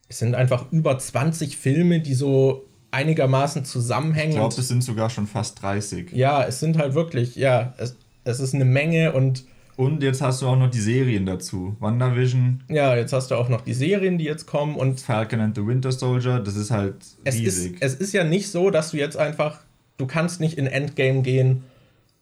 es 0.09 0.18
sind 0.18 0.35
einfach 0.35 0.70
über 0.70 0.99
20 0.99 1.57
Filme, 1.57 2.01
die 2.01 2.14
so 2.14 2.66
einigermaßen 2.91 3.64
zusammenhängen. 3.64 4.32
Ich 4.32 4.37
glaube, 4.37 4.55
es 4.57 4.68
sind 4.68 4.85
sogar 4.85 5.09
schon 5.09 5.26
fast 5.26 5.62
30. 5.62 6.12
ja, 6.12 6.45
es 6.45 6.61
sind 6.61 6.78
halt 6.78 6.95
wirklich, 6.95 7.37
ja, 7.37 7.74
es, 7.78 7.97
es 8.24 8.39
ist 8.41 8.55
eine 8.55 8.64
Menge 8.64 9.12
und 9.12 9.45
Und 9.77 10.03
jetzt 10.03 10.22
hast 10.22 10.43
du 10.43 10.47
auch 10.47 10.57
noch 10.57 10.70
die 10.70 10.81
Serien 10.81 11.27
dazu. 11.27 11.77
WandaVision, 11.81 12.62
ja, 12.68 12.95
jetzt 12.97 13.12
hast 13.12 13.31
du 13.31 13.35
auch 13.35 13.49
noch 13.49 13.62
die 13.62 13.75
Serien, 13.75 14.18
die 14.18 14.25
jetzt 14.25 14.47
kommen 14.47 14.77
und 14.77 15.01
Falcon 15.01 15.41
and 15.41 15.57
the 15.57 15.66
Winter 15.66 15.93
Soldier, 15.93 16.39
das 16.41 16.57
ist 16.57 16.70
halt 16.70 16.97
es 17.25 17.35
ist, 17.35 17.41
riesig. 17.41 17.77
es 17.81 17.95
ist 17.95 18.12
ja 18.12 18.25
nicht 18.25 18.51
so, 18.51 18.70
dass 18.70 18.93
du 18.93 18.99
jetzt 18.99 19.16
einfach, 19.16 19.61
du 19.97 20.07
kannst 20.07 20.41
nicht 20.41 20.59
in 20.59 20.66
Endgame 20.66 21.22
gehen 21.22 21.64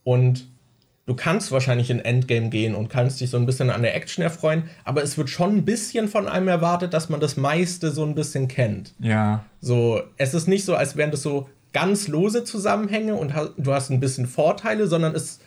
und 0.04 0.46
du 1.04 1.14
kannst 1.14 1.52
wahrscheinlich 1.52 1.90
in 1.90 2.00
Endgame 2.00 2.48
gehen 2.48 2.74
und 2.74 2.88
kannst 2.88 3.20
dich 3.20 3.28
so 3.28 3.36
ein 3.36 3.44
bisschen 3.44 3.70
an 3.70 3.82
der 3.82 3.94
Action 3.94 4.22
erfreuen, 4.22 4.64
aber 4.84 5.02
es 5.02 5.18
wird 5.18 5.28
schon 5.28 5.56
ein 5.56 5.64
bisschen 5.64 6.08
von 6.08 6.28
einem 6.28 6.48
erwartet, 6.48 6.94
dass 6.94 7.08
man 7.08 7.20
das 7.20 7.36
meiste 7.36 7.90
so 7.90 8.04
ein 8.04 8.14
bisschen 8.14 8.48
kennt. 8.48 8.94
ja, 8.98 9.44
So, 9.60 10.00
es 10.16 10.32
ist 10.32 10.48
nicht 10.48 10.64
so, 10.64 10.74
als 10.74 10.96
wären 10.96 11.10
das 11.10 11.22
so 11.22 11.48
ganz 11.72 12.08
lose 12.08 12.44
Zusammenhänge 12.44 13.14
und 13.14 13.32
du 13.56 13.72
hast 13.72 13.90
ein 13.90 14.00
bisschen 14.00 14.26
Vorteile, 14.26 14.86
sondern 14.86 15.14
es 15.14 15.40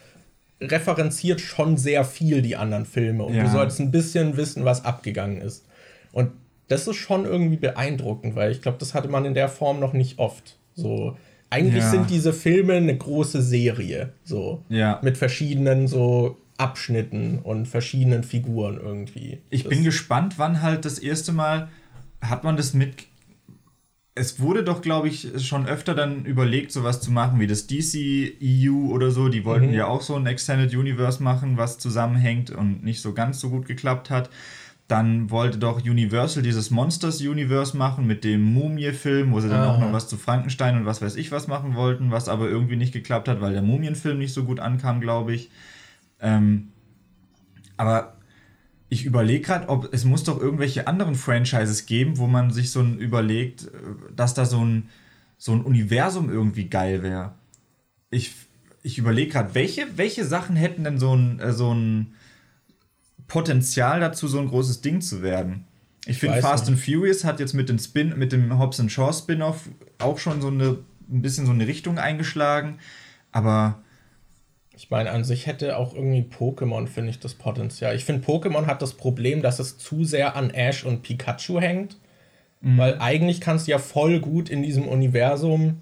referenziert 0.62 1.42
schon 1.42 1.78
sehr 1.78 2.06
viel 2.06 2.42
die 2.42 2.56
anderen 2.56 2.86
Filme 2.86 3.24
und 3.24 3.34
Ja. 3.34 3.44
du 3.44 3.50
solltest 3.50 3.80
ein 3.80 3.92
bisschen 3.92 4.38
wissen, 4.38 4.66
was 4.66 4.86
abgegangen 4.86 5.42
ist. 5.42 5.66
Und 6.12 6.32
das 6.68 6.88
ist 6.88 6.96
schon 6.96 7.26
irgendwie 7.26 7.58
beeindruckend, 7.58 8.36
weil 8.36 8.52
ich 8.52 8.62
glaube, 8.62 8.78
das 8.80 8.94
hatte 8.94 9.08
man 9.08 9.26
in 9.26 9.34
der 9.34 9.50
Form 9.50 9.80
noch 9.80 9.94
nicht 9.94 10.18
oft. 10.18 10.58
So, 10.74 11.18
eigentlich 11.50 11.84
ja. 11.84 11.90
sind 11.90 12.10
diese 12.10 12.34
Filme 12.34 12.74
eine 12.74 12.98
große 12.98 13.42
Serie, 13.42 14.14
so 14.24 14.64
ja. 14.70 15.00
mit 15.04 15.18
verschiedenen 15.18 15.88
so 15.88 16.38
Abschnitten 16.58 17.40
und 17.40 17.68
verschiedenen 17.68 18.24
Figuren 18.24 18.80
irgendwie. 18.82 19.40
Ich 19.50 19.64
das 19.64 19.70
bin 19.70 19.84
gespannt, 19.84 20.36
wann 20.38 20.62
halt 20.62 20.86
das 20.86 21.00
erste 21.00 21.34
Mal 21.34 21.70
hat 22.22 22.44
man 22.44 22.58
das 22.58 22.74
mit. 22.74 23.06
Es 24.18 24.40
wurde 24.40 24.64
doch, 24.64 24.82
glaube 24.82 25.10
ich, 25.10 25.46
schon 25.46 25.68
öfter 25.68 25.94
dann 25.94 26.24
überlegt, 26.24 26.72
sowas 26.72 27.02
zu 27.02 27.12
machen 27.12 27.40
wie 27.42 27.48
das 27.48 27.68
DC 27.68 28.38
EU 28.42 28.90
oder 28.90 29.12
so. 29.12 29.28
Die 29.28 29.44
wollten 29.44 29.68
mhm. 29.68 29.74
ja 29.74 29.88
auch 29.88 30.02
so 30.02 30.16
ein 30.16 30.26
Extended 30.26 30.74
Universe 30.74 31.22
machen, 31.22 31.58
was 31.58 31.80
zusammenhängt 31.80 32.50
und 32.50 32.82
nicht 32.82 33.02
so 33.02 33.14
ganz 33.14 33.42
so 33.42 33.50
gut 33.50 33.66
geklappt 33.66 34.10
hat. 34.10 34.30
Dann 34.88 35.32
wollte 35.32 35.58
doch 35.58 35.84
Universal 35.84 36.44
dieses 36.44 36.72
Monsters 36.72 37.20
Universe 37.20 37.76
machen 37.76 38.08
mit 38.08 38.24
dem 38.24 38.42
Mumie-Film, 38.54 39.34
wo 39.34 39.42
sie 39.42 39.50
dann 39.50 39.62
ah. 39.62 39.74
auch 39.74 39.80
noch 39.80 39.92
was 39.92 40.08
zu 40.08 40.16
Frankenstein 40.16 40.78
und 40.78 40.86
was 40.86 41.02
weiß 41.02 41.18
ich 41.18 41.32
was 41.32 41.48
machen 41.48 41.76
wollten, 41.76 42.12
was 42.12 42.30
aber 42.30 42.48
irgendwie 42.48 42.78
nicht 42.78 42.94
geklappt 42.94 43.28
hat, 43.28 43.42
weil 43.42 43.52
der 43.52 43.64
Mumien-Film 43.64 44.18
nicht 44.18 44.34
so 44.34 44.46
gut 44.46 44.62
ankam, 44.62 45.02
glaube 45.02 45.34
ich. 45.34 45.50
Ähm, 46.22 46.70
aber 47.78 48.15
ich 48.90 49.06
überlege 49.06 49.42
gerade, 49.42 49.70
ob 49.70 49.94
es 49.94 50.06
muss 50.06 50.24
doch 50.24 50.40
irgendwelche 50.40 50.88
anderen 50.88 51.16
Franchises 51.16 51.86
geben, 51.86 52.18
wo 52.18 52.28
man 52.28 52.52
sich 52.52 52.72
so 52.72 52.82
ein 52.82 53.00
überlegt, 53.00 53.66
äh, 53.66 53.70
dass 54.16 54.34
da 54.34 54.46
so 54.46 54.64
ein, 54.64 54.90
so 55.38 55.54
ein 55.54 55.62
Universum 55.62 56.30
irgendwie 56.30 56.70
geil 56.70 57.04
wäre. 57.04 57.34
Ich, 58.10 58.34
ich 58.84 58.98
überlege 58.98 59.32
gerade, 59.32 59.56
welche, 59.56 59.98
welche 59.98 60.26
Sachen 60.26 60.56
hätten 60.56 60.84
denn 60.84 61.00
so 61.00 61.16
ein, 61.16 61.40
äh, 61.40 61.52
so 61.52 61.74
ein 61.74 62.14
Potenzial 63.28 64.00
dazu, 64.00 64.28
so 64.28 64.40
ein 64.40 64.48
großes 64.48 64.82
Ding 64.82 65.02
zu 65.02 65.24
werden. 65.24 65.66
Ich 66.06 66.20
finde, 66.20 66.40
Fast 66.40 66.70
nicht. 66.70 66.78
and 66.78 66.86
Furious 66.86 67.24
hat 67.24 67.40
jetzt 67.40 67.54
mit 67.54 67.68
dem 67.68 67.80
Spin, 67.80 68.18
mit 68.18 68.32
dem 68.32 68.60
Hobbs 68.60 68.80
and 68.80 68.92
Shaw 68.92 69.12
Spin-off 69.12 69.68
auch 69.98 70.20
schon 70.20 70.40
so 70.40 70.50
eine, 70.50 70.78
ein 71.10 71.24
bisschen 71.24 71.48
so 71.48 71.52
eine 71.52 71.66
Richtung 71.66 71.98
eingeschlagen. 71.98 72.78
Aber 73.32 73.84
ich 74.78 74.90
meine, 74.90 75.12
an 75.12 75.24
sich 75.24 75.46
hätte 75.46 75.78
auch 75.78 75.94
irgendwie 75.94 76.22
Pokémon, 76.22 76.88
finde 76.88 77.10
ich, 77.10 77.20
das 77.20 77.34
Potenzial. 77.34 77.96
Ich 77.96 78.06
finde, 78.06 78.26
Pokémon 78.26 78.66
hat 78.66 78.82
das 78.82 78.94
Problem, 78.94 79.42
dass 79.42 79.60
es 79.60 79.78
zu 79.78 80.04
sehr 80.04 80.36
an 80.36 80.50
Ash 80.50 80.84
und 80.84 81.02
Pikachu 81.02 81.60
hängt. 81.60 81.98
Mhm. 82.62 82.78
Weil 82.78 82.98
eigentlich 83.00 83.42
kannst 83.42 83.68
du 83.68 83.72
ja 83.72 83.78
voll 83.78 84.20
gut 84.20 84.50
in 84.50 84.64
diesem 84.64 84.88
Universum 84.88 85.82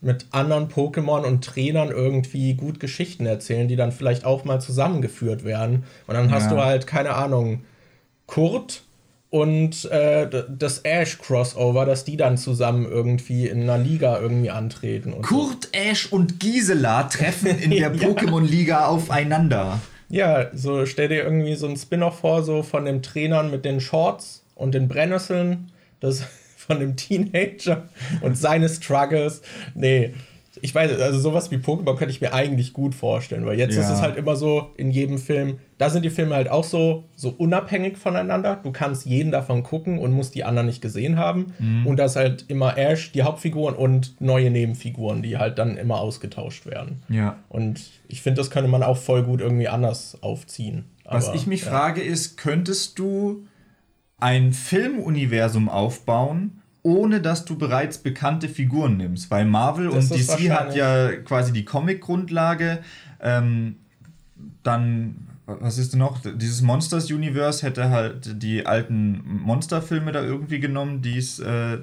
mit 0.00 0.26
anderen 0.32 0.68
Pokémon 0.68 1.24
und 1.24 1.44
Trainern 1.44 1.90
irgendwie 1.90 2.54
gut 2.54 2.80
Geschichten 2.80 3.24
erzählen, 3.24 3.68
die 3.68 3.76
dann 3.76 3.92
vielleicht 3.92 4.24
auch 4.24 4.44
mal 4.44 4.60
zusammengeführt 4.60 5.44
werden. 5.44 5.84
Und 6.08 6.14
dann 6.14 6.32
hast 6.32 6.50
ja. 6.50 6.56
du 6.56 6.64
halt, 6.64 6.88
keine 6.88 7.14
Ahnung, 7.14 7.64
Kurt 8.26 8.82
und 9.32 9.86
äh, 9.86 10.28
das 10.46 10.80
Ash-Crossover, 10.80 11.86
dass 11.86 12.04
die 12.04 12.18
dann 12.18 12.36
zusammen 12.36 12.84
irgendwie 12.84 13.48
in 13.48 13.62
einer 13.62 13.78
Liga 13.78 14.20
irgendwie 14.20 14.50
antreten. 14.50 15.22
Kurt, 15.22 15.64
so. 15.64 15.70
Ash 15.72 16.12
und 16.12 16.38
Gisela 16.38 17.04
treffen 17.04 17.46
in 17.46 17.70
der 17.70 17.78
ja. 17.94 18.08
Pokémon-Liga 18.08 18.84
aufeinander. 18.84 19.80
Ja, 20.10 20.54
so 20.54 20.84
stell 20.84 21.08
dir 21.08 21.24
irgendwie 21.24 21.54
so 21.54 21.66
ein 21.66 21.78
Spin-off 21.78 22.18
vor, 22.18 22.42
so 22.42 22.62
von 22.62 22.84
den 22.84 23.02
Trainern 23.02 23.50
mit 23.50 23.64
den 23.64 23.80
Shorts 23.80 24.44
und 24.54 24.74
den 24.74 24.86
Brennnesseln. 24.86 25.72
Das 26.00 26.24
von 26.58 26.78
dem 26.78 26.96
Teenager 26.96 27.88
und 28.20 28.36
seine 28.36 28.68
Struggles. 28.68 29.40
Nee, 29.74 30.12
ich 30.64 30.72
weiß, 30.72 31.00
also 31.00 31.18
sowas 31.18 31.50
wie 31.50 31.56
Pokémon 31.56 31.96
könnte 31.96 32.14
ich 32.14 32.20
mir 32.20 32.32
eigentlich 32.32 32.72
gut 32.72 32.94
vorstellen, 32.94 33.44
weil 33.44 33.58
jetzt 33.58 33.74
ja. 33.74 33.82
ist 33.82 33.90
es 33.90 34.00
halt 34.00 34.16
immer 34.16 34.36
so 34.36 34.70
in 34.76 34.92
jedem 34.92 35.18
Film, 35.18 35.58
da 35.76 35.90
sind 35.90 36.04
die 36.04 36.10
Filme 36.10 36.36
halt 36.36 36.48
auch 36.48 36.62
so, 36.62 37.02
so 37.16 37.34
unabhängig 37.36 37.98
voneinander. 37.98 38.60
Du 38.62 38.70
kannst 38.70 39.04
jeden 39.04 39.32
davon 39.32 39.64
gucken 39.64 39.98
und 39.98 40.12
musst 40.12 40.36
die 40.36 40.44
anderen 40.44 40.68
nicht 40.68 40.80
gesehen 40.80 41.18
haben. 41.18 41.52
Mhm. 41.58 41.88
Und 41.88 41.96
das 41.96 42.14
halt 42.14 42.44
immer 42.46 42.78
Ash, 42.78 43.10
die 43.10 43.24
Hauptfiguren 43.24 43.74
und 43.74 44.20
neue 44.20 44.52
Nebenfiguren, 44.52 45.20
die 45.20 45.36
halt 45.36 45.58
dann 45.58 45.76
immer 45.76 45.98
ausgetauscht 45.98 46.64
werden. 46.66 47.02
Ja. 47.08 47.38
Und 47.48 47.82
ich 48.06 48.22
finde, 48.22 48.40
das 48.40 48.50
könnte 48.52 48.70
man 48.70 48.84
auch 48.84 48.98
voll 48.98 49.24
gut 49.24 49.40
irgendwie 49.40 49.66
anders 49.66 50.16
aufziehen. 50.22 50.84
Was 51.04 51.26
Aber, 51.26 51.36
ich 51.36 51.48
mich 51.48 51.62
ja. 51.64 51.70
frage 51.70 52.02
ist, 52.02 52.36
könntest 52.36 53.00
du 53.00 53.48
ein 54.18 54.52
Filmuniversum 54.52 55.68
aufbauen, 55.68 56.61
ohne 56.82 57.20
dass 57.20 57.44
du 57.44 57.56
bereits 57.56 57.98
bekannte 57.98 58.48
Figuren 58.48 58.96
nimmst. 58.96 59.30
Weil 59.30 59.44
Marvel 59.44 59.90
das 59.90 60.10
und 60.10 60.18
DC 60.18 60.50
hat 60.50 60.74
ja 60.74 61.12
quasi 61.12 61.52
die 61.52 61.64
Comic-Grundlage. 61.64 62.78
Ähm, 63.20 63.76
dann, 64.62 65.28
was 65.46 65.78
ist 65.78 65.92
denn 65.92 66.00
noch? 66.00 66.20
Dieses 66.22 66.62
Monsters 66.62 67.10
Universe 67.10 67.64
hätte 67.64 67.90
halt 67.90 68.42
die 68.42 68.66
alten 68.66 69.22
Monsterfilme 69.42 70.12
da 70.12 70.22
irgendwie 70.22 70.58
genommen, 70.58 71.02
die 71.02 71.18
es 71.18 71.38
äh, 71.38 71.78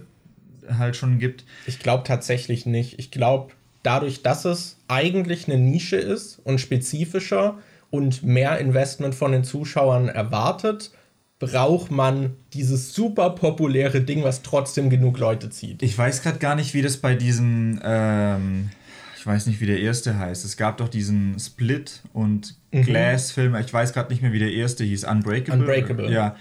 halt 0.78 0.96
schon 0.96 1.20
gibt. 1.20 1.46
Ich 1.66 1.80
glaube 1.80 2.04
tatsächlich 2.04 2.66
nicht. 2.66 3.00
Ich 3.00 3.12
glaube, 3.12 3.54
dadurch, 3.84 4.22
dass 4.22 4.46
es 4.46 4.78
eigentlich 4.88 5.48
eine 5.48 5.58
Nische 5.58 5.98
ist 5.98 6.40
und 6.44 6.60
spezifischer 6.60 7.58
und 7.90 8.24
mehr 8.24 8.60
Investment 8.60 9.16
von 9.16 9.32
den 9.32 9.44
Zuschauern 9.44 10.10
erwartet, 10.10 10.92
braucht 11.40 11.90
man 11.90 12.36
dieses 12.54 12.94
super 12.94 13.32
populäre 13.32 14.02
Ding, 14.02 14.24
was 14.24 14.42
trotzdem 14.42 14.90
genug 14.90 15.18
Leute 15.20 15.50
zieht. 15.50 15.82
Ich 15.82 15.98
weiß 15.98 16.22
gerade 16.22 16.38
gar 16.38 16.56
nicht, 16.56 16.74
wie 16.74 16.82
das 16.82 16.98
bei 16.98 17.16
diesem, 17.16 17.80
ähm, 17.82 18.70
ich 19.18 19.26
weiß 19.26 19.48
nicht, 19.48 19.62
wie 19.62 19.66
der 19.66 19.80
erste 19.80 20.20
heißt. 20.20 20.44
Es 20.44 20.58
gab 20.58 20.78
doch 20.78 20.90
diesen 20.90 21.40
Split 21.40 22.02
und 22.12 22.56
mhm. 22.72 22.84
Glass-Film, 22.84 23.56
ich 23.56 23.74
weiß 23.74 23.94
gerade 23.94 24.12
nicht 24.12 24.22
mehr, 24.22 24.34
wie 24.34 24.40
der 24.40 24.52
erste 24.52 24.84
hieß, 24.84 25.06
Unbreakable. 25.06 25.62
Unbreakable. 25.62 26.12
Ja. 26.12 26.36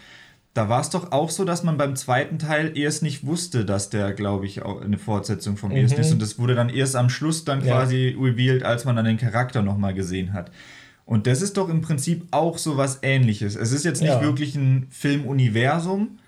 Da 0.55 0.69
war 0.69 0.81
es 0.81 0.91
doch 0.91 1.13
auch 1.13 1.31
so, 1.31 1.45
dass 1.45 1.63
man 1.63 1.77
beim 1.77 1.95
zweiten 1.95 2.41
Teil 2.41 2.77
erst 2.77 3.05
nicht 3.05 3.25
wusste, 3.25 3.65
dass 3.65 3.91
der, 3.91 4.13
glaube 4.13 4.47
ich, 4.47 4.63
auch 4.63 4.81
eine 4.81 4.99
Fortsetzung 4.99 5.57
vom 5.57 5.71
mhm. 5.71 5.77
ersten 5.77 6.01
ist. 6.01 6.11
Und 6.11 6.21
das 6.21 6.41
wurde 6.41 6.57
dann 6.57 6.69
erst 6.69 6.97
am 6.97 7.11
Schluss 7.11 7.45
dann 7.45 7.65
ja. 7.65 7.77
quasi 7.77 8.17
revealed, 8.19 8.65
als 8.65 8.85
man 8.85 8.97
dann 8.97 9.05
den 9.05 9.19
Charakter 9.19 9.63
nochmal 9.63 9.95
gesehen 9.95 10.33
hat. 10.33 10.51
Und 11.09 11.27
das 11.27 11.41
ist 11.41 11.57
doch 11.57 11.71
im 11.71 11.81
Prinzip 11.81 12.27
auch 12.33 12.59
so 12.59 12.77
was 12.77 12.99
ähnliches. 13.01 13.57
Es 13.57 13.73
ist 13.73 13.83
jetzt 13.87 14.03
nicht 14.03 14.11
ja. 14.11 14.21
wirklich 14.21 14.55
ein 14.57 14.89
Filmuniversum, 14.91 16.19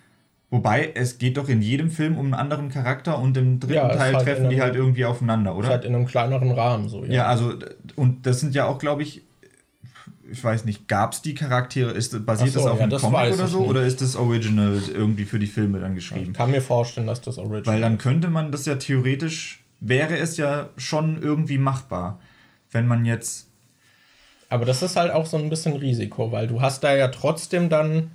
wobei 0.49 0.93
es 0.95 1.19
geht 1.19 1.37
doch 1.37 1.51
in 1.51 1.61
jedem 1.61 1.91
Film 1.91 2.17
um 2.17 2.25
einen 2.25 2.35
anderen 2.35 2.71
Charakter 2.71 3.19
und 3.19 3.37
im 3.37 3.61
dritten 3.61 3.75
ja, 3.75 3.95
Teil 3.95 4.17
halt 4.17 4.25
treffen 4.25 4.49
die 4.49 4.63
halt 4.63 4.77
irgendwie 4.77 5.05
aufeinander, 5.05 5.55
oder? 5.55 5.69
Halt 5.69 5.85
in 5.85 5.95
einem 5.95 6.07
kleineren 6.07 6.51
Rahmen 6.53 6.89
so, 6.89 7.05
ja. 7.05 7.13
Ja, 7.13 7.27
also, 7.27 7.53
und 7.95 8.25
das 8.25 8.41
sind 8.41 8.55
ja 8.55 8.65
auch, 8.65 8.79
glaube 8.79 9.03
ich, 9.03 9.21
ich 10.33 10.43
weiß 10.43 10.65
nicht, 10.65 10.89
gab 10.89 11.13
es 11.13 11.21
die 11.21 11.35
Charaktere? 11.35 11.91
Ist, 11.91 12.25
basiert 12.25 12.53
so, 12.53 12.61
das 12.61 12.69
auf 12.71 12.79
ja, 12.79 12.85
einem 12.85 12.91
das 12.91 13.03
Comic 13.03 13.35
oder 13.35 13.49
so? 13.49 13.61
Nicht. 13.61 13.69
Oder 13.69 13.83
ist 13.83 14.01
das 14.01 14.17
Original 14.17 14.81
irgendwie 14.95 15.27
für 15.27 15.39
die 15.39 15.47
Filme 15.47 15.79
dann 15.81 15.95
geschrieben? 15.95 16.31
Ich 16.31 16.33
kann 16.33 16.51
mir 16.51 16.63
vorstellen, 16.63 17.07
dass 17.07 17.21
das 17.21 17.37
Original 17.37 17.67
Weil 17.67 17.83
dann 17.83 17.99
könnte 17.99 18.31
man 18.31 18.51
das 18.51 18.65
ja 18.65 18.77
theoretisch, 18.77 19.63
wäre 19.81 20.17
es 20.17 20.39
ja 20.39 20.71
schon 20.79 21.21
irgendwie 21.21 21.59
machbar. 21.59 22.19
Wenn 22.71 22.87
man 22.87 23.05
jetzt 23.05 23.50
aber 24.51 24.65
das 24.65 24.83
ist 24.83 24.97
halt 24.97 25.13
auch 25.13 25.27
so 25.27 25.39
ein 25.39 25.49
bisschen 25.49 25.77
Risiko, 25.77 26.33
weil 26.33 26.47
du 26.49 26.61
hast 26.61 26.85
da 26.85 26.95
ja 26.95 27.09
trotzdem 27.09 27.69
dann 27.69 28.11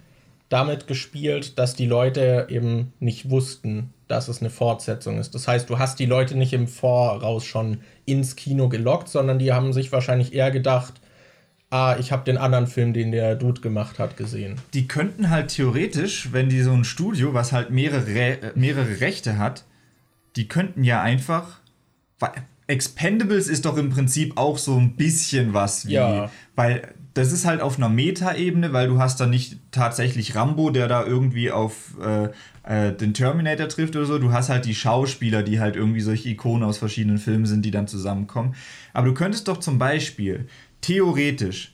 damit 0.50 0.86
gespielt, 0.86 1.58
dass 1.58 1.76
die 1.76 1.88
Leute 1.88 2.48
eben 2.50 2.94
nicht 3.00 3.30
wussten, 3.30 3.94
dass 4.08 4.28
es 4.28 4.42
eine 4.42 4.52
Fortsetzung 4.52 5.18
ist. 5.18 5.34
Das 5.34 5.48
heißt, 5.48 5.70
du 5.70 5.80
hast 5.80 5.98
die 5.98 6.06
Leute 6.06 6.38
nicht 6.38 6.54
im 6.54 6.68
Voraus 6.68 7.46
schon 7.46 7.80
ins 8.06 8.36
Kino 8.36 8.70
gelockt, 8.70 9.08
sondern 9.08 9.40
die 9.40 9.54
haben 9.54 9.74
sich 9.74 9.92
wahrscheinlich 9.92 10.34
eher 10.34 10.52
gedacht, 10.52 10.94
ah, 11.72 11.96
ich 12.00 12.12
habe 12.12 12.26
den 12.26 12.38
anderen 12.38 12.68
Film, 12.68 12.94
den 12.94 13.12
der 13.12 13.36
Dude 13.36 13.62
gemacht 13.62 13.98
hat, 13.98 14.18
gesehen. 14.18 14.56
Die 14.74 14.88
könnten 14.88 15.30
halt 15.30 15.48
theoretisch, 15.48 16.32
wenn 16.32 16.50
die 16.50 16.62
so 16.62 16.72
ein 16.72 16.84
Studio, 16.84 17.34
was 17.34 17.52
halt 17.52 17.72
mehrere, 17.72 18.52
mehrere 18.56 19.00
Rechte 19.00 19.40
hat, 19.40 19.64
die 20.36 20.48
könnten 20.48 20.84
ja 20.84 21.02
einfach, 21.02 21.62
Expendables 22.68 23.47
ist 23.47 23.66
doch 23.66 23.78
im 23.78 23.89
Prinzip 23.89 24.38
auch 24.38 24.57
so 24.57 24.78
ein 24.78 24.95
bisschen 24.95 25.53
was 25.53 25.88
wie, 25.88 25.93
ja. 25.93 26.32
weil 26.55 26.93
das 27.16 27.32
ist 27.32 27.45
halt 27.45 27.61
auf 27.61 27.78
einer 27.78 27.88
Meta-Ebene, 27.88 28.74
weil 28.74 28.89
du 28.89 28.99
hast 28.99 29.22
da 29.22 29.26
nicht 29.26 29.57
tatsächlich 29.72 30.36
Rambo, 30.36 30.70
der 30.70 30.89
da 30.89 31.05
irgendwie 31.05 31.49
auf 31.49 31.95
äh, 32.01 32.30
äh, 32.63 32.91
den 32.91 33.13
Terminator 33.13 33.70
trifft 33.70 33.95
oder 33.95 34.05
so. 34.05 34.20
Du 34.20 34.34
hast 34.34 34.49
halt 34.49 34.66
die 34.66 34.76
Schauspieler, 34.76 35.41
die 35.41 35.61
halt 35.61 35.78
irgendwie 35.78 36.01
solche 36.01 36.28
Ikonen 36.28 36.63
aus 36.63 36.78
verschiedenen 36.78 37.18
Filmen 37.18 37.45
sind, 37.45 37.63
die 37.63 37.72
dann 37.72 37.88
zusammenkommen. 37.88 38.55
Aber 38.91 39.07
du 39.07 39.13
könntest 39.13 39.47
doch 39.47 39.57
zum 39.57 39.78
Beispiel 39.78 40.47
theoretisch 40.82 41.74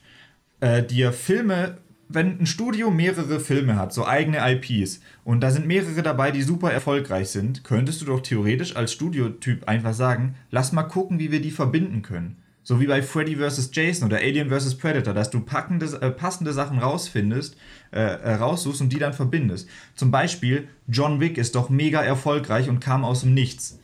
äh, 0.60 0.84
dir 0.84 1.12
Filme 1.12 1.78
wenn 2.14 2.40
ein 2.40 2.46
Studio 2.46 2.90
mehrere 2.90 3.40
Filme 3.40 3.76
hat, 3.76 3.92
so 3.92 4.06
eigene 4.06 4.38
IPs, 4.38 5.00
und 5.24 5.40
da 5.40 5.50
sind 5.50 5.66
mehrere 5.66 6.02
dabei, 6.02 6.30
die 6.30 6.42
super 6.42 6.72
erfolgreich 6.72 7.28
sind, 7.28 7.64
könntest 7.64 8.00
du 8.00 8.06
doch 8.06 8.20
theoretisch 8.20 8.76
als 8.76 8.92
Studiotyp 8.92 9.68
einfach 9.68 9.94
sagen, 9.94 10.34
lass 10.50 10.72
mal 10.72 10.84
gucken, 10.84 11.18
wie 11.18 11.32
wir 11.32 11.40
die 11.40 11.50
verbinden 11.50 12.02
können. 12.02 12.36
So 12.64 12.80
wie 12.80 12.86
bei 12.86 13.02
Freddy 13.02 13.36
vs. 13.36 13.70
Jason 13.72 14.06
oder 14.06 14.18
Alien 14.18 14.48
vs. 14.48 14.76
Predator, 14.76 15.14
dass 15.14 15.30
du 15.30 15.40
packende, 15.40 15.86
äh, 16.00 16.10
passende 16.10 16.52
Sachen 16.52 16.78
rausfindest, 16.78 17.56
äh, 17.90 18.00
äh, 18.00 18.34
raussuchst 18.34 18.80
und 18.80 18.92
die 18.92 19.00
dann 19.00 19.14
verbindest. 19.14 19.68
Zum 19.96 20.12
Beispiel, 20.12 20.68
John 20.86 21.18
Wick 21.18 21.38
ist 21.38 21.56
doch 21.56 21.70
mega 21.70 22.02
erfolgreich 22.02 22.68
und 22.68 22.78
kam 22.78 23.04
aus 23.04 23.22
dem 23.22 23.34
Nichts. 23.34 23.80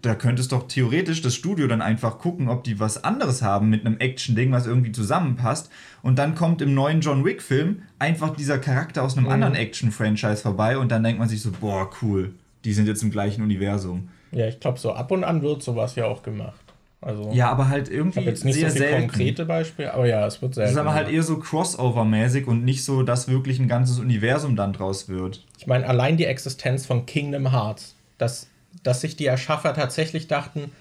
Da 0.00 0.14
könnte 0.14 0.40
es 0.40 0.48
doch 0.48 0.66
theoretisch 0.66 1.22
das 1.22 1.34
Studio 1.34 1.66
dann 1.66 1.82
einfach 1.82 2.18
gucken, 2.18 2.48
ob 2.48 2.64
die 2.64 2.80
was 2.80 3.04
anderes 3.04 3.42
haben 3.42 3.68
mit 3.68 3.84
einem 3.84 3.98
Action-Ding, 3.98 4.50
was 4.52 4.66
irgendwie 4.66 4.92
zusammenpasst. 4.92 5.70
Und 6.02 6.18
dann 6.18 6.34
kommt 6.34 6.62
im 6.62 6.74
neuen 6.74 7.00
John 7.00 7.24
Wick-Film 7.24 7.82
einfach 7.98 8.34
dieser 8.34 8.58
Charakter 8.58 9.02
aus 9.02 9.16
einem 9.16 9.26
mhm. 9.26 9.32
anderen 9.32 9.54
Action-Franchise 9.54 10.42
vorbei 10.42 10.78
und 10.78 10.90
dann 10.90 11.02
denkt 11.02 11.18
man 11.18 11.28
sich 11.28 11.42
so, 11.42 11.50
boah, 11.52 11.90
cool, 12.00 12.34
die 12.64 12.72
sind 12.72 12.86
jetzt 12.86 13.02
im 13.02 13.10
gleichen 13.10 13.42
Universum. 13.42 14.08
Ja, 14.30 14.46
ich 14.46 14.60
glaube, 14.60 14.78
so 14.78 14.92
ab 14.92 15.10
und 15.10 15.24
an 15.24 15.42
wird 15.42 15.62
sowas 15.62 15.94
ja 15.94 16.06
auch 16.06 16.22
gemacht. 16.22 16.62
Also, 17.02 17.30
ja, 17.32 17.50
aber 17.50 17.68
halt 17.68 17.90
irgendwie 17.90 18.20
ich 18.20 18.26
jetzt 18.26 18.44
nicht 18.44 18.54
sehr 18.54 18.70
so 18.70 18.78
selten. 18.78 19.08
konkrete 19.08 19.44
Beispiele, 19.44 19.92
aber 19.92 20.06
ja, 20.06 20.24
es 20.24 20.40
wird 20.40 20.54
selten. 20.54 20.66
Das 20.68 20.72
ist 20.72 20.78
aber 20.78 20.94
halt 20.94 21.10
eher 21.10 21.24
so 21.24 21.34
Crossover-mäßig 21.34 22.46
und 22.46 22.64
nicht 22.64 22.84
so, 22.84 23.02
dass 23.02 23.26
wirklich 23.26 23.58
ein 23.58 23.66
ganzes 23.66 23.98
Universum 23.98 24.54
dann 24.54 24.72
draus 24.72 25.08
wird. 25.08 25.44
Ich 25.58 25.66
meine, 25.66 25.86
allein 25.88 26.16
die 26.16 26.26
Existenz 26.26 26.86
von 26.86 27.04
Kingdom 27.04 27.50
Hearts, 27.50 27.96
dass, 28.18 28.46
dass 28.82 29.00
sich 29.00 29.16
die 29.16 29.26
Erschaffer 29.26 29.74
tatsächlich 29.74 30.28
dachten, 30.28 30.72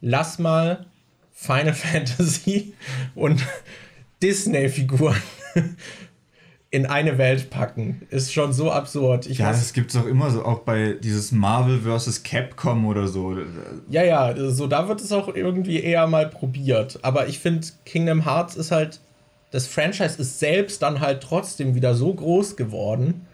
lass 0.00 0.38
mal 0.38 0.86
Final 1.32 1.74
Fantasy 1.74 2.74
und 3.14 3.44
Disney-Figuren 4.22 5.20
in 6.70 6.86
eine 6.86 7.18
Welt 7.18 7.50
packen. 7.50 8.06
Ist 8.10 8.32
schon 8.32 8.52
so 8.52 8.70
absurd. 8.70 9.26
Ich 9.26 9.38
ja, 9.38 9.50
das 9.50 9.74
gibt 9.74 9.90
es 9.90 9.96
auch 9.96 10.06
immer 10.06 10.30
so, 10.30 10.44
auch 10.44 10.60
bei 10.60 10.94
dieses 10.94 11.30
Marvel 11.30 11.80
vs. 11.80 12.22
Capcom 12.22 12.86
oder 12.86 13.08
so. 13.08 13.36
Ja, 13.90 14.02
ja, 14.02 14.34
so 14.50 14.66
da 14.66 14.88
wird 14.88 15.02
es 15.02 15.12
auch 15.12 15.34
irgendwie 15.34 15.82
eher 15.82 16.06
mal 16.06 16.28
probiert. 16.28 16.98
Aber 17.02 17.28
ich 17.28 17.40
finde, 17.40 17.66
Kingdom 17.84 18.24
Hearts 18.24 18.56
ist 18.56 18.70
halt, 18.70 19.00
das 19.50 19.66
Franchise 19.66 20.18
ist 20.18 20.38
selbst 20.38 20.80
dann 20.80 21.00
halt 21.00 21.22
trotzdem 21.22 21.74
wieder 21.74 21.94
so 21.94 22.14
groß 22.14 22.56
geworden, 22.56 23.26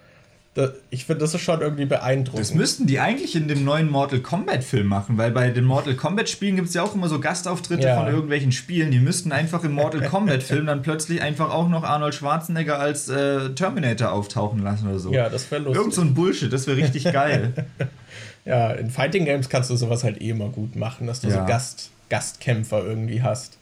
ich 0.91 1.05
finde, 1.05 1.21
das 1.21 1.35
ist 1.35 1.43
schon 1.43 1.61
irgendwie 1.61 1.85
beeindruckend. 1.85 2.41
Das 2.41 2.55
müssten 2.55 2.87
die 2.87 2.99
eigentlich 2.99 3.37
in 3.37 3.49
dem 3.49 3.65
neuen 3.65 3.91
Mortal 3.91 4.21
Kombat-Film 4.21 4.87
machen, 4.87 5.19
weil 5.19 5.31
bei 5.31 5.51
den 5.51 5.65
Mortal 5.65 5.95
Kombat-Spielen 5.95 6.57
gibt 6.57 6.69
es 6.69 6.75
ja 6.75 6.83
auch 6.83 6.95
immer 6.95 7.09
so 7.09 7.21
Gastauftritte 7.21 7.87
ja. 7.87 7.97
von 7.97 8.13
irgendwelchen 8.13 8.53
Spielen. 8.53 8.91
Die 8.91 8.99
müssten 8.99 9.33
einfach 9.33 9.65
im 9.65 9.73
Mortal 9.73 10.03
Kombat-Film 10.03 10.67
dann 10.67 10.83
plötzlich 10.83 11.23
einfach 11.23 11.51
auch 11.51 11.69
noch 11.69 11.85
Arnold 11.85 12.15
Schwarzenegger 12.15 12.79
als 12.79 13.09
äh, 13.09 13.51
Terminator 13.51 14.13
auftauchen 14.13 14.63
lassen 14.63 14.89
oder 14.89 14.99
so. 14.99 15.13
Ja, 15.13 15.29
das 15.29 15.51
wäre 15.51 15.63
lustig. 15.63 15.79
Irgend 15.79 15.95
so 15.95 16.03
ein 16.03 16.15
Bullshit, 16.15 16.53
das 16.53 16.67
wäre 16.67 16.77
richtig 16.77 17.05
geil. 17.05 17.53
ja, 18.45 18.73
in 18.73 18.91
Fighting 18.91 19.25
Games 19.25 19.49
kannst 19.49 19.71
du 19.71 19.77
sowas 19.77 20.05
halt 20.05 20.21
eh 20.21 20.31
immer 20.31 20.49
gut 20.49 20.77
machen, 20.77 21.07
dass 21.07 21.21
du 21.21 21.29
ja. 21.29 21.41
so 21.41 21.47
Gast, 21.47 21.91
Gastkämpfer 22.09 22.85
irgendwie 22.85 23.23
hast. 23.23 23.59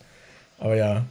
Aber 0.59 0.77
ja, 0.77 1.05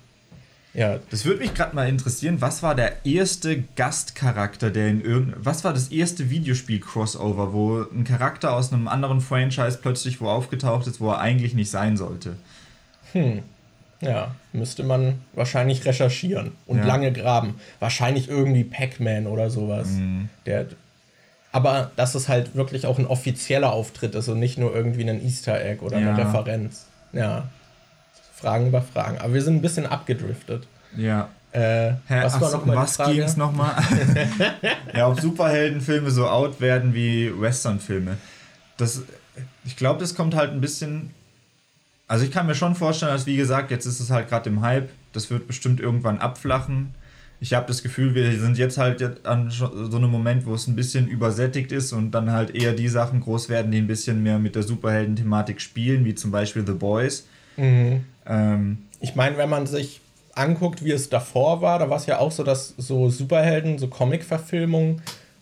ja. 0.76 0.99
Das 1.09 1.26
würde 1.26 1.39
mich 1.39 1.53
gerade 1.53 1.76
mal 1.76 1.88
interessieren, 1.88 2.41
was 2.41 2.61
war 2.61 2.76
der 2.76 3.05
erste 3.05 3.63
Gastcharakter, 3.76 4.69
der 4.69 4.89
in 4.89 5.01
irgendeinem. 5.01 5.45
Was 5.45 5.63
war 5.63 5.73
das 5.73 5.88
erste 5.88 6.30
Videospiel-Crossover, 6.30 7.53
wo 7.53 7.82
ein 7.82 8.03
Charakter 8.03 8.53
aus 8.53 8.73
einem 8.73 8.88
anderen 8.88 9.21
Franchise 9.21 9.80
plötzlich 9.82 10.19
wo 10.19 10.28
aufgetaucht 10.28 10.88
ist, 10.88 10.99
wo 10.99 11.11
er 11.11 11.19
eigentlich 11.19 11.53
nicht 11.53 11.71
sein 11.71 11.95
sollte? 11.95 12.36
Hm. 13.13 13.43
Ja, 14.01 14.36
müsste 14.51 14.84
man 14.84 15.21
wahrscheinlich 15.34 15.86
recherchieren 15.86 16.51
und 16.65 16.80
ja. 16.80 16.86
lange 16.86 17.13
graben. 17.13 17.55
Wahrscheinlich 17.80 18.28
irgendwie 18.30 18.63
Pac-Man 18.63 19.26
oder 19.28 19.49
sowas. 19.49 19.88
Mhm. 19.88 20.30
Der, 20.45 20.67
aber 21.51 21.91
dass 21.95 22.15
es 22.15 22.28
halt 22.28 22.55
wirklich 22.55 22.86
auch 22.86 22.99
ein 22.99 23.07
offizieller 23.07 23.71
Auftritt 23.71 24.13
ist 24.15 24.28
und 24.28 24.39
nicht 24.39 24.57
nur 24.57 24.76
irgendwie 24.76 25.09
ein 25.09 25.26
Easter 25.26 25.63
Egg 25.63 25.82
oder 25.82 25.99
ja. 25.99 26.09
eine 26.09 26.17
Referenz. 26.17 26.88
Ja. 27.13 27.47
Fragen 28.36 28.68
über 28.68 28.82
Fragen. 28.82 29.18
Aber 29.20 29.34
wir 29.34 29.42
sind 29.42 29.56
ein 29.56 29.62
bisschen 29.62 29.86
abgedriftet. 29.86 30.68
Ja. 30.96 31.30
Äh, 31.52 31.94
Hä, 32.08 32.24
was 32.24 32.42
war 32.42 32.52
noch 32.52 32.66
mal 32.66 32.76
was 32.76 32.98
ging 32.98 33.22
es 33.22 33.38
nochmal? 33.38 33.76
ja, 34.94 35.08
ob 35.08 35.22
Superheldenfilme 35.22 36.12
so 36.12 36.28
out 36.28 36.60
werden 36.60 36.94
wie 36.94 37.32
Westernfilme. 37.40 38.18
Das, 38.76 39.04
ich 39.64 39.78
glaube, 39.78 40.02
das 40.02 40.16
kommt 40.16 40.36
halt 40.36 40.52
ein 40.52 40.60
bisschen. 40.60 41.12
Also 42.08 42.26
ich 42.26 42.32
kann 42.32 42.46
mir 42.46 42.56
schon 42.56 42.76
vorstellen, 42.76 43.14
dass 43.14 43.26
wie 43.26 43.38
gesagt, 43.38 43.72
jetzt 43.72 43.86
ist 43.86 44.02
es 44.02 44.10
halt 44.10 44.28
gerade 44.28 44.50
im 44.50 44.62
Hype. 44.62 44.90
Das 45.14 45.30
wird 45.30 45.48
bestimmt 45.48 45.80
irgendwann 45.80 46.20
abflachen. 46.20 46.94
Ich 47.40 47.54
habe 47.54 47.68
das 47.68 47.84
Gefühl, 47.84 48.16
wir 48.16 48.38
sind 48.38 48.58
jetzt 48.58 48.78
halt 48.78 49.26
an 49.26 49.50
so 49.50 49.68
einem 49.68 50.10
Moment, 50.10 50.46
wo 50.46 50.56
es 50.56 50.68
ein 50.68 50.76
bisschen 50.76 51.08
übersättigt 51.08 51.72
ist 51.72 51.94
und 51.94 52.12
dann 52.12 52.32
halt 52.32 52.54
eher 52.54 52.74
die 52.74 52.88
Sachen 52.90 53.22
groß 53.22 53.50
werden, 53.50 53.72
die 53.72 53.78
ein 53.78 53.88
bisschen 53.88 54.24
mehr 54.24 54.40
mit 54.40 54.56
der 54.56 54.64
Superhelden-Thematik 54.64 55.62
spielen, 55.62 56.06
wie 56.06 56.16
zum 56.16 56.32
Beispiel 56.32 56.66
The 56.66 56.74
Boys. 56.74 57.28
Mhm. 57.58 58.06
Ähm, 58.26 58.78
ich 58.99 59.16
meine, 59.16 59.38
wenn 59.38 59.49
man 59.49 59.68
sich 59.68 60.01
anguckt, 60.34 60.84
wie 60.84 60.91
es 60.91 61.10
davor 61.10 61.62
war, 61.62 61.80
da 61.80 61.89
war 61.89 61.97
es 61.97 62.06
ja 62.06 62.20
auch 62.20 62.32
so, 62.32 62.43
dass 62.43 62.74
so 62.78 63.10
Superhelden, 63.10 63.78
so 63.78 63.88
Comic-Verfilmungen 63.88 65.01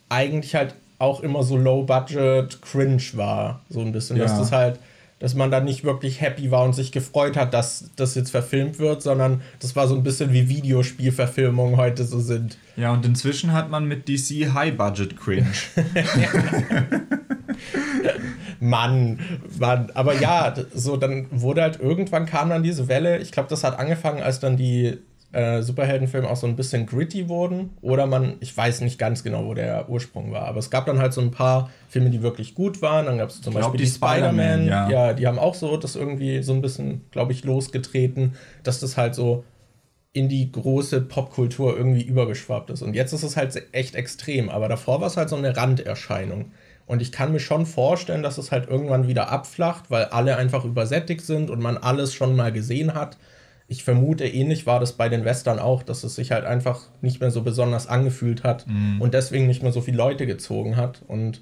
eigentlich 0.10 0.56
halt 0.56 0.76
auch 1.00 1.22
immer 1.22 1.44
so 1.44 1.58
Low-Budget 1.58 2.62
Cringe 2.62 3.04
war. 3.14 3.62
So 3.70 3.82
ein 3.82 3.92
bisschen, 3.92 4.18
ja. 4.18 4.24
dass 4.24 4.38
das 4.38 4.52
halt, 4.52 4.80
dass 5.20 5.34
man 5.34 5.52
da 5.52 5.60
nicht 5.60 5.84
wirklich 5.84 6.22
happy 6.22 6.52
war 6.52 6.64
und 6.64 6.74
sich 6.74 6.92
gefreut 6.92 7.36
hat, 7.36 7.54
dass 7.54 7.90
das 7.96 8.16
jetzt 8.16 8.30
verfilmt 8.30 8.80
wird, 8.80 9.02
sondern 9.02 9.42
das 9.60 9.76
war 9.76 9.88
so 9.88 9.96
ein 9.96 10.04
bisschen 10.04 10.32
wie 10.32 10.48
Videospielverfilmungen 10.48 11.78
heute 11.78 12.06
so 12.06 12.20
sind. 12.20 12.58
Ja, 12.76 12.94
und 12.94 13.06
inzwischen 13.06 13.54
hat 13.54 13.70
man 13.70 13.86
mit 13.86 14.08
DC 14.08 14.54
High-Budget 14.54 15.20
Cringe. 15.20 15.52
Mann, 18.60 19.20
Mann. 19.60 19.92
Aber 19.94 20.20
ja, 20.20 20.54
so 20.74 20.98
dann 20.98 21.28
wurde 21.32 21.62
halt 21.62 21.80
irgendwann 21.80 22.26
kam 22.26 22.50
dann 22.50 22.64
diese 22.64 22.88
Welle. 22.88 23.18
Ich 23.20 23.32
glaube, 23.32 23.50
das 23.50 23.64
hat 23.64 23.80
angefangen, 23.80 24.22
als 24.22 24.40
dann 24.40 24.58
die 24.58 24.98
äh, 25.34 25.64
Superheldenfilme 25.64 26.30
auch 26.30 26.36
so 26.36 26.48
ein 26.48 26.56
bisschen 26.56 26.86
gritty 26.86 27.28
wurden. 27.28 27.72
Oder 27.82 28.06
man, 28.06 28.36
ich 28.40 28.56
weiß 28.56 28.82
nicht 28.82 29.00
ganz 29.00 29.24
genau, 29.24 29.46
wo 29.46 29.54
der 29.54 29.90
Ursprung 29.90 30.32
war. 30.32 30.44
Aber 30.44 30.60
es 30.60 30.70
gab 30.70 30.86
dann 30.86 31.00
halt 31.00 31.14
so 31.14 31.22
ein 31.22 31.32
paar 31.32 31.72
Filme, 31.90 32.12
die 32.12 32.22
wirklich 32.22 32.54
gut 32.54 32.82
waren. 32.82 33.08
Dann 33.08 33.18
gab 33.18 33.30
es 33.30 33.42
zum 33.42 33.54
Beispiel 33.54 33.80
die, 33.80 33.86
die 33.86 33.90
Spider-Man. 33.90 34.68
Ja. 34.68 34.90
ja, 34.90 35.14
die 35.14 35.28
haben 35.28 35.40
auch 35.40 35.56
so 35.56 35.76
das 35.76 35.96
irgendwie 35.96 36.44
so 36.44 36.54
ein 36.54 36.62
bisschen, 36.62 37.02
glaube 37.12 37.32
ich, 37.32 37.44
losgetreten, 37.44 38.36
dass 38.62 38.80
das 38.80 38.96
halt 38.96 39.16
so 39.16 39.44
in 40.14 40.30
die 40.30 40.52
große 40.52 41.02
Popkultur 41.02 41.76
irgendwie 41.76 42.04
übergeschwappt 42.04 42.70
ist. 42.70 42.84
Und 42.84 42.94
jetzt 42.94 43.14
ist 43.14 43.24
es 43.24 43.36
halt 43.36 43.60
echt 43.72 43.96
extrem. 43.96 44.50
Aber 44.50 44.70
davor 44.70 45.02
war 45.02 45.08
es 45.08 45.18
halt 45.18 45.30
so 45.30 45.36
eine 45.36 45.58
Randerscheinung. 45.58 46.52
Und 46.86 47.02
ich 47.02 47.12
kann 47.12 47.32
mir 47.32 47.40
schon 47.40 47.66
vorstellen, 47.66 48.24
dass 48.24 48.38
es 48.38 48.52
halt 48.52 48.68
irgendwann 48.68 49.08
wieder 49.08 49.30
abflacht, 49.30 49.90
weil 49.90 50.06
alle 50.06 50.36
einfach 50.38 50.66
übersättigt 50.66 51.22
sind 51.22 51.50
und 51.50 51.62
man 51.62 51.78
alles 51.78 52.14
schon 52.14 52.36
mal 52.36 52.52
gesehen 52.52 52.94
hat. 52.94 53.18
Ich 53.68 53.84
vermute, 53.84 54.26
ähnlich 54.26 54.66
war 54.66 54.80
das 54.80 54.94
bei 54.94 55.08
den 55.08 55.24
Western 55.24 55.60
auch, 55.60 55.84
dass 55.84 56.04
es 56.04 56.16
sich 56.16 56.32
halt 56.32 56.46
einfach 56.46 56.82
nicht 57.02 57.22
mehr 57.22 57.32
so 57.32 57.42
besonders 57.42 57.88
angefühlt 57.88 58.44
hat 58.44 58.68
mhm. 58.68 59.02
und 59.02 59.14
deswegen 59.14 59.48
nicht 59.48 59.64
mehr 59.64 59.72
so 59.72 59.82
viele 59.82 59.98
Leute 59.98 60.26
gezogen 60.26 60.76
hat. 60.76 61.02
Und 61.08 61.42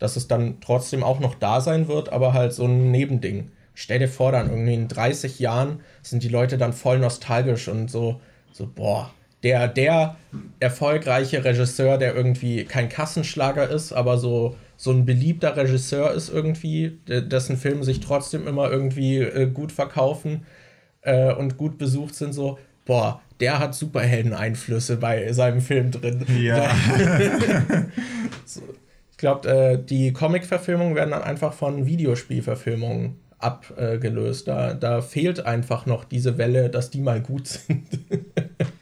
dass 0.00 0.16
es 0.16 0.26
dann 0.26 0.60
trotzdem 0.60 1.04
auch 1.04 1.20
noch 1.20 1.36
da 1.36 1.60
sein 1.60 1.86
wird, 1.86 2.12
aber 2.12 2.32
halt 2.32 2.52
so 2.52 2.64
ein 2.64 2.90
Nebending. 2.90 3.52
Stell 3.74 4.00
dir 4.00 4.08
vor, 4.08 4.32
dann 4.32 4.50
irgendwie 4.50 4.74
in 4.74 4.88
30 4.88 5.38
Jahren 5.38 5.80
sind 6.02 6.22
die 6.24 6.28
Leute 6.28 6.58
dann 6.58 6.72
voll 6.72 6.98
nostalgisch 6.98 7.68
und 7.68 7.90
so, 7.90 8.20
so, 8.52 8.66
boah, 8.66 9.10
der, 9.42 9.68
der 9.68 10.16
erfolgreiche 10.58 11.44
Regisseur, 11.44 11.96
der 11.96 12.14
irgendwie 12.14 12.64
kein 12.64 12.88
Kassenschlager 12.88 13.68
ist, 13.68 13.92
aber 13.92 14.18
so 14.18 14.56
so 14.80 14.92
ein 14.92 15.04
beliebter 15.04 15.58
Regisseur 15.58 16.10
ist 16.12 16.30
irgendwie, 16.30 16.98
dessen 17.06 17.58
Filme 17.58 17.84
sich 17.84 18.00
trotzdem 18.00 18.48
immer 18.48 18.70
irgendwie 18.70 19.18
äh, 19.18 19.44
gut 19.46 19.72
verkaufen 19.72 20.46
äh, 21.02 21.34
und 21.34 21.58
gut 21.58 21.76
besucht 21.76 22.14
sind, 22.14 22.32
so, 22.32 22.58
boah, 22.86 23.20
der 23.40 23.58
hat 23.58 23.74
Superhelden-Einflüsse 23.74 24.96
bei 24.96 25.30
seinem 25.34 25.60
Film 25.60 25.90
drin. 25.90 26.24
Ja. 26.42 26.70
so, 28.46 28.62
ich 29.10 29.18
glaube, 29.18 29.50
äh, 29.50 29.84
die 29.84 30.14
Comic-Verfilmungen 30.14 30.94
werden 30.94 31.10
dann 31.10 31.24
einfach 31.24 31.52
von 31.52 31.84
Videospielverfilmungen 31.84 33.16
abgelöst. 33.38 34.48
da, 34.48 34.72
da 34.72 35.02
fehlt 35.02 35.44
einfach 35.44 35.84
noch 35.84 36.04
diese 36.04 36.38
Welle, 36.38 36.70
dass 36.70 36.88
die 36.88 37.02
mal 37.02 37.20
gut 37.20 37.48
sind. 37.48 37.86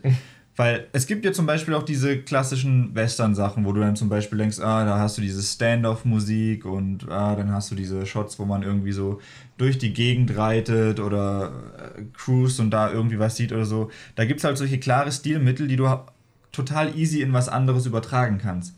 Weil 0.62 0.86
es 0.92 1.08
gibt 1.08 1.24
ja 1.24 1.32
zum 1.32 1.44
Beispiel 1.44 1.74
auch 1.74 1.82
diese 1.82 2.18
klassischen 2.18 2.94
Western-Sachen, 2.94 3.64
wo 3.64 3.72
du 3.72 3.80
dann 3.80 3.96
zum 3.96 4.08
Beispiel 4.08 4.38
denkst, 4.38 4.60
ah, 4.60 4.84
da 4.84 4.96
hast 4.96 5.18
du 5.18 5.20
diese 5.20 5.42
Standoff-Musik 5.42 6.64
und 6.66 7.10
ah, 7.10 7.34
dann 7.34 7.50
hast 7.50 7.72
du 7.72 7.74
diese 7.74 8.06
Shots, 8.06 8.38
wo 8.38 8.44
man 8.44 8.62
irgendwie 8.62 8.92
so 8.92 9.20
durch 9.58 9.76
die 9.76 9.92
Gegend 9.92 10.36
reitet 10.36 11.00
oder 11.00 11.50
äh, 11.96 12.02
cruise 12.12 12.62
und 12.62 12.70
da 12.70 12.92
irgendwie 12.92 13.18
was 13.18 13.34
sieht 13.34 13.50
oder 13.50 13.64
so. 13.64 13.90
Da 14.14 14.24
gibt 14.24 14.38
es 14.38 14.44
halt 14.44 14.56
solche 14.56 14.78
klare 14.78 15.10
Stilmittel, 15.10 15.66
die 15.66 15.74
du 15.74 15.88
total 16.52 16.96
easy 16.96 17.22
in 17.22 17.32
was 17.32 17.48
anderes 17.48 17.84
übertragen 17.84 18.38
kannst. 18.38 18.76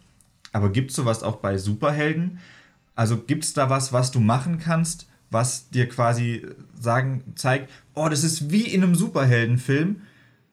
Aber 0.53 0.72
gibt 0.72 0.89
es 0.89 0.97
sowas 0.97 1.22
auch 1.22 1.37
bei 1.37 1.59
Superhelden? 1.59 2.39
Also 2.95 3.18
gibt 3.18 3.45
es 3.45 3.53
da 3.53 3.68
was, 3.68 3.93
was 3.93 4.11
du 4.11 4.20
machen 4.20 4.59
kannst, 4.59 5.07
was 5.30 5.68
dir 5.68 5.87
quasi 5.87 6.47
sagen, 6.80 7.24
zeigt, 7.35 7.68
oh, 7.93 8.09
das 8.09 8.24
ist 8.24 8.51
wie 8.51 8.62
in 8.62 8.82
einem 8.82 8.95
Superheldenfilm, 8.95 9.97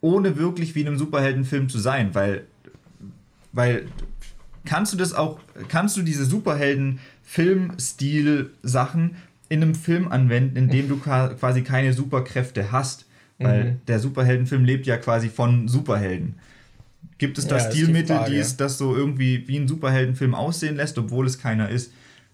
ohne 0.02 0.38
wirklich 0.38 0.76
wie 0.76 0.82
in 0.82 0.88
einem 0.88 0.98
Superheldenfilm 0.98 1.70
zu 1.70 1.80
sein, 1.80 2.14
weil, 2.14 2.46
weil 3.54 3.86
kannst 4.66 4.94
du 4.94 4.98
das 4.98 5.14
auch, 5.14 5.40
kannst 5.68 5.96
du 5.98 6.02
diese 6.02 6.26
Superhelden 6.26 7.00
Filmstil-Sachen 7.24 9.16
in 9.48 9.62
einem 9.62 9.76
Film 9.76 10.12
anwenden, 10.12 10.58
in 10.58 10.70
dem 10.70 10.90
du 10.90 10.98
quasi 10.98 11.62
keine 11.62 11.94
Superkräfte 11.94 12.72
hast. 12.72 13.06
Weil 13.38 13.64
mhm. 13.64 13.82
der 13.88 14.00
Superheldenfilm 14.00 14.66
lebt 14.66 14.86
ja 14.86 14.98
quasi 14.98 15.30
von 15.30 15.68
Superhelden. 15.68 16.36
Gibt 17.18 17.38
es 17.38 17.48
da 17.48 17.58
ja, 17.58 17.72
Stilmittel, 17.72 18.20
die, 18.26 18.32
die 18.32 18.38
es 18.38 18.58
das 18.58 18.78
so 18.78 18.96
irgendwie 18.96 19.48
wie 19.48 19.58
ein 19.58 19.68
Superheldenfilm 19.68 20.36
aussehen 20.36 20.76
lässt, 20.76 20.98
obwohl 20.98 21.26
es 21.26 21.40
keiner 21.40 21.70
ist? 21.70 21.92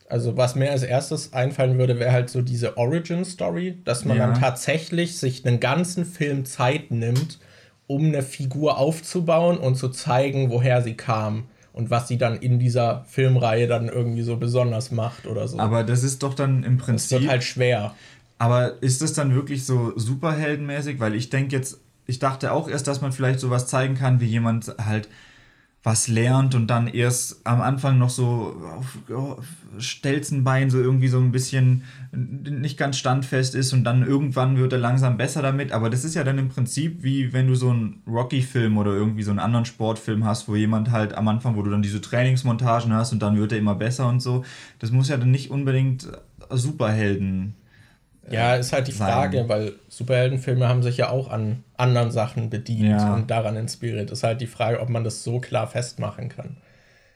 Also 0.10 0.38
was 0.38 0.56
mir 0.56 0.72
als 0.72 0.84
erstes 0.84 1.34
einfallen 1.34 1.78
würde, 1.78 2.00
wäre 2.00 2.12
halt 2.12 2.30
so 2.30 2.42
diese 2.42 2.78
Origin-Story, 2.78 3.80
dass 3.84 4.06
man 4.06 4.18
ja. 4.18 4.28
dann 4.28 4.40
tatsächlich 4.40 5.18
sich 5.18 5.46
einen 5.46 5.60
ganzen 5.60 6.06
Film 6.06 6.46
Zeit 6.46 6.92
nimmt, 6.92 7.40
um 7.88 8.06
eine 8.06 8.22
Figur 8.22 8.78
aufzubauen 8.78 9.58
und 9.58 9.76
zu 9.76 9.90
zeigen, 9.90 10.50
woher 10.50 10.82
sie 10.82 10.94
kam 10.94 11.46
und 11.74 11.90
was 11.90 12.08
sie 12.08 12.18
dann 12.18 12.38
in 12.38 12.60
dieser 12.60 13.06
Filmreihe 13.08 13.68
dann 13.68 13.88
irgendwie 13.88 14.24
so 14.24 14.38
besonders 14.38 14.92
macht 14.92 15.26
oder 15.26 15.48
so. 15.48 15.60
Aber 15.60 15.84
das 15.84 16.04
ist 16.04 16.24
doch 16.24 16.34
dann 16.34 16.64
im 16.64 16.78
Prinzip. 16.78 17.10
Das 17.12 17.22
wird 17.22 17.32
halt 17.32 17.44
schwer. 17.44 17.96
Aber 18.40 18.82
ist 18.82 19.02
das 19.02 19.14
dann 19.14 19.34
wirklich 19.34 19.66
so 19.66 19.94
superheldenmäßig? 19.96 21.00
Weil 21.00 21.16
ich 21.16 21.30
denke 21.30 21.56
jetzt, 21.56 21.80
ich 22.06 22.20
dachte 22.20 22.52
auch 22.52 22.68
erst, 22.68 22.88
dass 22.88 23.02
man 23.02 23.12
vielleicht 23.12 23.40
sowas 23.40 23.68
zeigen 23.68 23.96
kann, 23.96 24.20
wie 24.20 24.26
jemand 24.26 24.74
halt 24.84 25.08
was 25.84 26.08
lernt 26.08 26.54
und 26.54 26.68
dann 26.68 26.88
erst 26.88 27.46
am 27.46 27.62
Anfang 27.62 27.98
noch 27.98 28.10
so 28.10 28.62
auf 29.14 29.48
Stelzenbein 29.78 30.70
so 30.70 30.80
irgendwie 30.80 31.08
so 31.08 31.20
ein 31.20 31.32
bisschen 31.32 31.84
nicht 32.12 32.78
ganz 32.78 32.98
standfest 32.98 33.56
ist 33.56 33.72
und 33.74 33.84
dann 33.84 34.06
irgendwann 34.06 34.58
wird 34.58 34.74
er 34.74 34.80
langsam 34.80 35.18
besser 35.18 35.42
damit. 35.42 35.72
Aber 35.72 35.90
das 35.90 36.04
ist 36.04 36.16
ja 36.16 36.24
dann 36.24 36.40
im 36.40 36.50
Prinzip 36.50 37.04
wie 37.04 37.32
wenn 37.32 37.48
du 37.48 37.56
so 37.56 37.70
einen 37.70 38.02
Rocky-Film 38.08 38.78
oder 38.78 38.92
irgendwie 38.92 39.24
so 39.24 39.32
einen 39.32 39.40
anderen 39.40 39.66
Sportfilm 39.66 40.26
hast, 40.26 40.50
wo 40.50 40.56
jemand 40.56 40.92
halt 40.92 41.14
am 41.14 41.28
Anfang, 41.28 41.56
wo 41.56 41.62
du 41.62 41.72
dann 41.72 41.84
diese 41.84 42.02
Trainingsmontagen 42.02 42.92
hast 42.92 43.14
und 43.14 43.22
dann 43.22 43.38
wird 43.38 43.52
er 43.52 43.58
immer 43.60 43.76
besser 43.76 44.10
und 44.10 44.20
so. 44.20 44.44
Das 44.80 44.92
muss 44.92 45.10
ja 45.10 45.18
dann 45.18 45.32
nicht 45.32 45.52
unbedingt 45.52 46.08
Superhelden 46.50 47.56
ja, 48.30 48.56
ist 48.56 48.74
halt 48.74 48.88
die 48.88 48.92
Frage, 48.92 49.40
sein. 49.40 49.50
weil 49.50 49.74
Superheldenfilme 49.88 50.68
haben 50.68 50.84
sich 50.84 50.98
ja 50.98 51.10
auch 51.10 51.30
an 51.30 51.64
anderen 51.78 52.12
Sachen 52.12 52.50
bedient 52.50 52.90
ja. 52.90 53.14
und 53.14 53.32
daran 53.32 53.56
inspiriert. 53.56 54.12
Ist 54.12 54.24
halt 54.24 54.42
die 54.42 54.48
Frage, 54.48 54.80
ob 54.82 54.90
man 54.90 55.04
das 55.04 55.24
so 55.24 55.40
klar 55.40 55.68
festmachen 55.68 56.30
kann. 56.30 56.58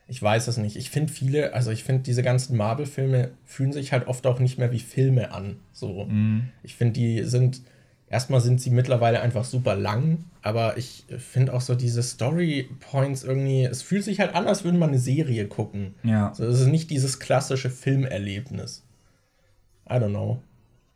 Ich 0.07 0.21
weiß 0.21 0.47
es 0.47 0.57
nicht. 0.57 0.75
Ich 0.75 0.89
finde 0.89 1.11
viele, 1.11 1.53
also 1.53 1.71
ich 1.71 1.83
finde 1.83 2.03
diese 2.03 2.23
ganzen 2.23 2.57
Marvel-Filme 2.57 3.31
fühlen 3.45 3.71
sich 3.71 3.93
halt 3.93 4.07
oft 4.07 4.25
auch 4.27 4.39
nicht 4.39 4.57
mehr 4.57 4.71
wie 4.71 4.79
Filme 4.79 5.31
an. 5.31 5.57
So. 5.71 6.05
Mhm. 6.05 6.49
Ich 6.63 6.75
finde, 6.75 6.93
die 6.93 7.23
sind, 7.23 7.61
erstmal 8.09 8.41
sind 8.41 8.61
sie 8.61 8.71
mittlerweile 8.71 9.21
einfach 9.21 9.45
super 9.45 9.75
lang, 9.75 10.25
aber 10.41 10.77
ich 10.77 11.05
finde 11.17 11.53
auch 11.53 11.61
so 11.61 11.75
diese 11.75 12.03
Story-Points 12.03 13.23
irgendwie, 13.23 13.63
es 13.63 13.81
fühlt 13.81 14.03
sich 14.03 14.19
halt 14.19 14.35
an, 14.35 14.47
als 14.47 14.63
würde 14.63 14.77
man 14.77 14.89
eine 14.89 14.99
Serie 14.99 15.47
gucken. 15.47 15.95
Ja. 16.03 16.33
So, 16.33 16.45
es 16.45 16.59
ist 16.59 16.67
nicht 16.67 16.89
dieses 16.89 17.19
klassische 17.19 17.69
Filmerlebnis. 17.69 18.83
I 19.89 19.93
don't 19.93 20.09
know 20.09 20.41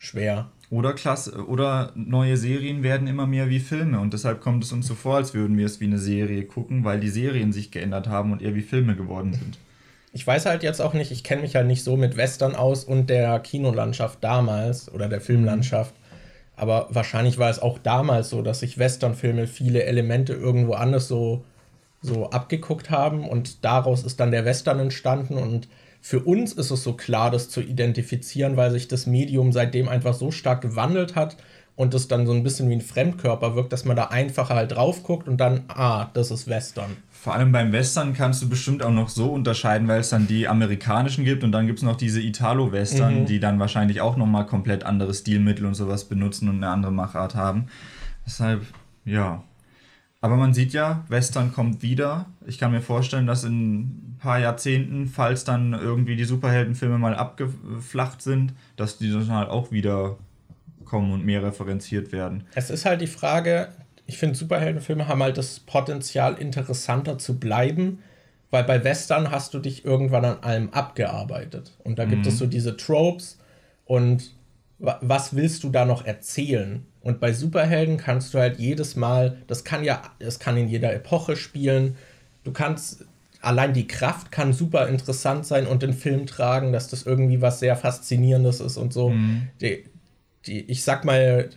schwer. 0.06 0.50
Oder 0.70 0.94
Klasse, 0.94 1.46
oder 1.48 1.92
neue 1.96 2.38
Serien 2.38 2.82
werden 2.82 3.08
immer 3.08 3.28
mehr 3.28 3.50
wie 3.50 3.60
Filme 3.60 4.00
und 4.00 4.14
deshalb 4.14 4.42
kommt 4.42 4.64
es 4.64 4.72
uns 4.72 4.88
so 4.88 4.96
vor, 4.96 5.18
als 5.18 5.34
würden 5.34 5.58
wir 5.58 5.66
es 5.66 5.80
wie 5.80 5.86
eine 5.86 6.00
Serie 6.00 6.44
gucken, 6.46 6.84
weil 6.84 7.00
die 7.00 7.10
Serien 7.10 7.54
sich 7.54 7.72
geändert 7.72 8.08
haben 8.08 8.32
und 8.32 8.42
eher 8.42 8.56
wie 8.56 8.62
Filme 8.62 8.96
geworden 8.96 9.34
sind. 9.34 9.60
Ich 10.12 10.26
weiß 10.26 10.46
halt 10.46 10.64
jetzt 10.64 10.82
auch 10.82 10.94
nicht, 10.94 11.12
ich 11.12 11.24
kenne 11.24 11.42
mich 11.42 11.56
halt 11.56 11.68
nicht 11.68 11.84
so 11.84 11.98
mit 11.98 12.18
Western 12.18 12.56
aus 12.56 12.84
und 12.86 13.10
der 13.10 13.38
Kinolandschaft 13.40 14.24
damals 14.24 14.92
oder 14.92 15.10
der 15.10 15.22
Filmlandschaft. 15.22 15.94
Aber 16.56 16.88
wahrscheinlich 16.90 17.38
war 17.38 17.50
es 17.50 17.60
auch 17.60 17.78
damals 17.78 18.30
so, 18.30 18.42
dass 18.42 18.62
sich 18.62 18.78
Westernfilme 18.78 19.46
viele 19.46 19.84
Elemente 19.84 20.34
irgendwo 20.34 20.74
anders 20.74 21.10
so, 21.10 21.44
so 22.02 22.30
abgeguckt 22.30 22.90
haben 22.90 23.28
und 23.28 23.66
daraus 23.66 24.04
ist 24.04 24.20
dann 24.20 24.32
der 24.32 24.46
Western 24.46 24.80
entstanden 24.80 25.36
und 25.36 25.68
für 26.06 26.20
uns 26.20 26.54
ist 26.54 26.70
es 26.70 26.84
so 26.84 26.94
klar, 26.94 27.32
das 27.32 27.50
zu 27.50 27.62
identifizieren, 27.62 28.58
weil 28.58 28.70
sich 28.70 28.88
das 28.88 29.08
Medium 29.08 29.52
seitdem 29.52 29.90
einfach 29.90 30.14
so 30.14 30.30
stark 30.30 30.62
gewandelt 30.62 31.16
hat 31.16 31.36
und 31.76 31.96
es 31.96 32.08
dann 32.08 32.28
so 32.28 32.32
ein 32.32 32.44
bisschen 32.44 32.70
wie 32.70 32.76
ein 32.76 32.82
Fremdkörper 32.82 33.56
wirkt, 33.56 33.74
dass 33.74 33.86
man 33.86 33.96
da 33.96 34.04
einfacher 34.04 34.54
halt 34.54 34.74
drauf 34.74 35.02
guckt 35.02 35.28
und 35.28 35.38
dann, 35.38 35.64
ah, 35.68 36.12
das 36.14 36.30
ist 36.30 36.48
Western. 36.48 36.96
Vor 37.10 37.34
allem 37.34 37.52
beim 37.52 37.72
Western 37.72 38.14
kannst 38.14 38.44
du 38.44 38.48
bestimmt 38.48 38.84
auch 38.84 38.92
noch 38.92 39.10
so 39.10 39.32
unterscheiden, 39.32 39.88
weil 39.88 40.02
es 40.02 40.12
dann 40.12 40.28
die 40.28 40.48
amerikanischen 40.48 41.26
gibt 41.26 41.44
und 41.44 41.52
dann 41.52 41.66
gibt 41.66 41.80
es 41.80 41.84
noch 41.84 41.96
diese 41.96 42.22
Italo-Western, 42.22 43.22
mhm. 43.22 43.26
die 43.26 43.40
dann 43.40 43.60
wahrscheinlich 43.60 44.00
auch 44.02 44.16
nochmal 44.16 44.46
komplett 44.46 44.84
andere 44.84 45.12
Stilmittel 45.12 45.66
und 45.66 45.74
sowas 45.74 46.06
benutzen 46.06 46.50
und 46.50 46.58
eine 46.58 46.70
andere 46.70 46.92
Machart 46.92 47.34
haben. 47.34 47.66
Deshalb, 48.28 48.62
ja, 49.06 49.44
aber 50.26 50.38
man 50.38 50.56
sieht 50.56 50.74
ja, 50.74 51.06
Western 51.08 51.54
kommt 51.54 51.84
wieder. 51.84 52.26
Ich 52.48 52.58
kann 52.58 52.72
mir 52.72 52.82
vorstellen, 52.82 53.28
dass 53.28 53.44
in 53.44 53.82
ein 53.82 54.18
paar 54.20 54.40
Jahrzehnten, 54.40 55.06
falls 55.06 55.44
dann 55.44 55.74
irgendwie 55.74 56.16
die 56.16 56.24
Superheldenfilme 56.24 56.98
mal 56.98 57.14
abgeflacht 57.14 58.24
sind, 58.24 58.54
dass 58.76 58.98
die 58.98 59.12
dann 59.12 59.30
halt 59.30 59.50
auch 59.50 59.70
wieder 59.70 60.18
kommen 60.84 61.14
und 61.14 61.24
mehr 61.24 61.44
referenziert 61.44 62.12
werden. 62.12 62.44
Es 62.56 62.72
ist 62.72 62.86
halt 62.86 63.02
die 63.02 63.08
Frage, 63.08 63.68
ich 64.08 64.18
finde, 64.18 64.34
Superheldenfilme 64.34 65.08
haben 65.08 65.22
halt 65.22 65.38
das 65.38 65.60
Potenzial, 65.60 66.40
interessanter 66.40 67.20
zu 67.20 67.40
bleiben, 67.40 68.00
weil 68.50 68.64
bei 68.64 68.84
Western 68.84 69.30
hast 69.30 69.54
du 69.54 69.60
dich 69.60 69.86
irgendwann 69.86 70.26
an 70.26 70.40
allem 70.42 70.70
abgearbeitet. 70.72 71.72
Und 71.84 72.00
da 72.00 72.06
gibt 72.06 72.24
mhm. 72.24 72.30
es 72.30 72.40
so 72.40 72.48
diese 72.48 72.78
Tropes 72.78 73.38
und 73.86 74.32
was 75.02 75.36
willst 75.36 75.64
du 75.64 75.70
da 75.70 75.86
noch 75.86 76.06
erzählen? 76.06 76.86
Und 77.02 77.20
bei 77.20 77.34
Superhelden 77.34 77.98
kannst 77.98 78.34
du 78.34 78.40
halt 78.40 78.60
jedes 78.60 78.96
Mal, 78.96 79.38
das 79.48 79.64
kann 79.64 79.84
ja, 79.84 80.02
es 80.20 80.40
kann 80.40 80.58
in 80.58 80.68
jeder 80.68 80.94
Epoche 80.94 81.36
spielen. 81.36 81.96
Du 82.44 82.52
kannst, 82.52 83.06
allein 83.42 83.74
die 83.74 83.88
Kraft 83.88 84.32
kann 84.32 84.54
super 84.54 84.88
interessant 84.88 85.46
sein 85.46 85.68
und 85.68 85.84
den 85.84 85.94
Film 85.94 86.26
tragen, 86.26 86.72
dass 86.72 86.88
das 86.88 87.04
irgendwie 87.04 87.42
was 87.42 87.60
sehr 87.60 87.76
Faszinierendes 87.76 88.60
ist 88.60 88.78
und 88.78 88.94
so. 88.94 89.10
Mhm. 89.10 89.48
Die, 89.62 89.86
die, 90.46 90.62
ich 90.62 90.84
sag 90.84 91.06
mal, 91.06 91.50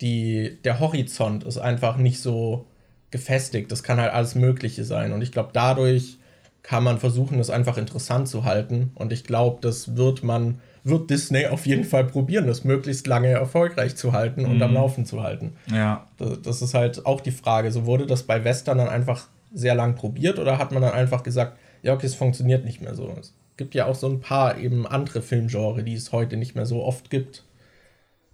die, 0.00 0.58
der 0.64 0.80
Horizont 0.80 1.44
ist 1.44 1.58
einfach 1.58 1.96
nicht 1.96 2.20
so 2.20 2.66
gefestigt. 3.10 3.70
Das 3.70 3.82
kann 3.82 4.00
halt 4.00 4.12
alles 4.12 4.34
Mögliche 4.34 4.84
sein. 4.84 5.12
Und 5.12 5.22
ich 5.22 5.32
glaube, 5.32 5.50
dadurch 5.52 6.18
kann 6.62 6.84
man 6.84 6.98
versuchen, 6.98 7.38
das 7.38 7.50
einfach 7.50 7.76
interessant 7.76 8.28
zu 8.28 8.44
halten. 8.44 8.92
Und 8.94 9.12
ich 9.12 9.24
glaube, 9.24 9.58
das 9.60 9.96
wird 9.96 10.22
man 10.22 10.60
wird 10.84 11.10
Disney 11.10 11.46
auf 11.46 11.66
jeden 11.66 11.84
Fall 11.84 12.04
probieren, 12.04 12.46
das 12.46 12.64
möglichst 12.64 13.06
lange 13.06 13.28
erfolgreich 13.28 13.96
zu 13.96 14.12
halten 14.12 14.44
und 14.44 14.56
mhm. 14.56 14.62
am 14.62 14.74
Laufen 14.74 15.04
zu 15.04 15.22
halten. 15.22 15.52
Ja. 15.70 16.06
Das, 16.16 16.42
das, 16.42 16.62
ist 16.62 16.74
halt 16.74 17.04
auch 17.06 17.20
die 17.20 17.30
Frage. 17.30 17.70
So 17.70 17.86
wurde 17.86 18.06
das 18.06 18.22
bei 18.22 18.44
Western 18.44 18.78
dann 18.78 18.88
einfach 18.88 19.28
sehr 19.52 19.74
lang 19.74 19.94
probiert 19.94 20.38
oder 20.38 20.58
hat 20.58 20.72
man 20.72 20.82
dann 20.82 20.92
einfach 20.92 21.22
gesagt, 21.22 21.58
ja, 21.82 21.94
okay, 21.94 22.06
es 22.06 22.14
funktioniert 22.14 22.64
nicht 22.64 22.80
mehr 22.80 22.94
so. 22.94 23.14
Es 23.18 23.34
gibt 23.56 23.74
ja 23.74 23.86
auch 23.86 23.94
so 23.94 24.08
ein 24.08 24.20
paar 24.20 24.58
eben 24.58 24.86
andere 24.86 25.22
Filmgenre, 25.22 25.82
die 25.82 25.94
es 25.94 26.12
heute 26.12 26.36
nicht 26.36 26.54
mehr 26.54 26.66
so 26.66 26.82
oft 26.82 27.10
gibt. 27.10 27.44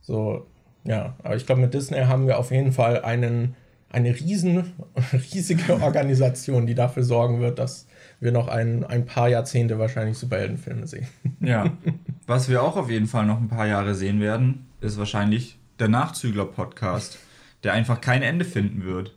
So, 0.00 0.46
ja, 0.84 1.16
aber 1.22 1.36
ich 1.36 1.46
glaube, 1.46 1.60
mit 1.60 1.74
Disney 1.74 1.98
haben 1.98 2.26
wir 2.26 2.38
auf 2.38 2.52
jeden 2.52 2.72
Fall 2.72 3.02
einen, 3.02 3.56
eine 3.90 4.14
riesen, 4.14 4.72
riesige 5.12 5.82
Organisation, 5.82 6.66
die 6.66 6.74
dafür 6.74 7.02
sorgen 7.02 7.40
wird, 7.40 7.58
dass 7.58 7.86
wir 8.20 8.32
noch 8.32 8.48
ein, 8.48 8.84
ein 8.84 9.04
paar 9.04 9.28
Jahrzehnte 9.28 9.78
wahrscheinlich 9.78 10.16
Superheldenfilme 10.18 10.86
sehen. 10.86 11.06
Ja. 11.40 11.72
Was 12.26 12.48
wir 12.48 12.62
auch 12.62 12.76
auf 12.76 12.90
jeden 12.90 13.06
Fall 13.06 13.24
noch 13.24 13.38
ein 13.38 13.48
paar 13.48 13.68
Jahre 13.68 13.94
sehen 13.94 14.20
werden, 14.20 14.66
ist 14.80 14.98
wahrscheinlich 14.98 15.58
der 15.78 15.86
Nachzügler-Podcast, 15.86 17.18
der 17.62 17.72
einfach 17.72 18.00
kein 18.00 18.22
Ende 18.22 18.44
finden 18.44 18.84
wird. 18.84 19.12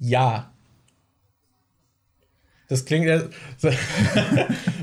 Ja. 0.00 0.50
Das 2.68 2.84
klingt 2.84 3.06
ja. 3.06 3.22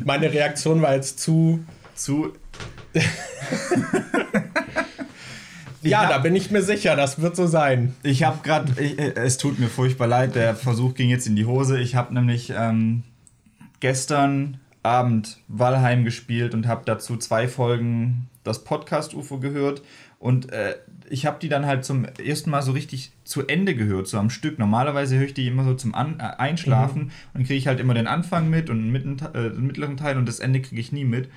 Meine 0.05 0.32
Reaktion 0.32 0.82
war 0.82 0.95
jetzt 0.95 1.20
zu. 1.20 1.66
Zu. 1.95 2.32
ja, 5.82 6.03
hab, 6.03 6.09
da 6.09 6.18
bin 6.20 6.34
ich 6.34 6.49
mir 6.49 6.61
sicher, 6.61 6.95
das 6.95 7.20
wird 7.20 7.36
so 7.36 7.45
sein. 7.45 7.93
Ich 8.03 8.24
habe 8.24 8.39
gerade, 8.41 8.72
äh, 8.82 9.16
es 9.16 9.38
tut 9.38 9.59
mir 9.59 9.68
furchtbar 9.68 10.07
leid, 10.07 10.36
der 10.36 10.55
Versuch 10.55 10.93
ging 10.93 11.09
jetzt 11.09 11.28
in 11.28 11.36
die 11.36 11.45
Hose. 11.45 11.78
Ich 11.78 11.95
habe 11.95 12.14
nämlich 12.14 12.53
ähm, 12.55 13.03
gestern 13.82 14.61
Abend 14.84 15.40
Valheim 15.48 16.04
gespielt 16.04 16.54
und 16.54 16.68
habe 16.68 16.84
dazu 16.86 17.18
zwei 17.18 17.48
Folgen 17.48 18.30
das 18.44 18.64
Podcast 18.64 19.14
UFO 19.14 19.40
gehört 19.40 19.82
und 20.20 20.52
äh, 20.52 20.76
ich 21.10 21.26
habe 21.26 21.38
die 21.42 21.50
dann 21.50 21.66
halt 21.66 21.84
zum 21.84 22.06
ersten 22.06 22.50
Mal 22.50 22.62
so 22.62 22.72
richtig 22.72 23.12
zu 23.26 23.46
Ende 23.46 23.76
gehört, 23.76 24.08
so 24.08 24.18
am 24.18 24.30
Stück. 24.30 24.58
Normalerweise 24.58 25.18
höre 25.18 25.26
ich 25.26 25.34
die 25.34 25.48
immer 25.48 25.66
so 25.66 25.74
zum 25.74 25.94
An 25.94 26.20
äh, 26.20 26.24
Einschlafen 26.24 27.04
mhm. 27.04 27.12
und 27.34 27.44
kriege 27.44 27.56
ich 27.56 27.68
halt 27.68 27.82
immer 27.82 27.94
den 27.94 28.08
Anfang 28.08 28.50
mit 28.50 28.70
und 28.70 28.90
mitten, 28.90 29.20
äh, 29.34 29.52
den 29.52 29.68
mittleren 29.68 29.98
Teil 29.98 30.18
und 30.18 30.26
das 30.26 30.40
Ende 30.40 30.62
kriege 30.62 30.80
ich 30.80 30.94
nie 30.94 31.04
mit. 31.04 31.30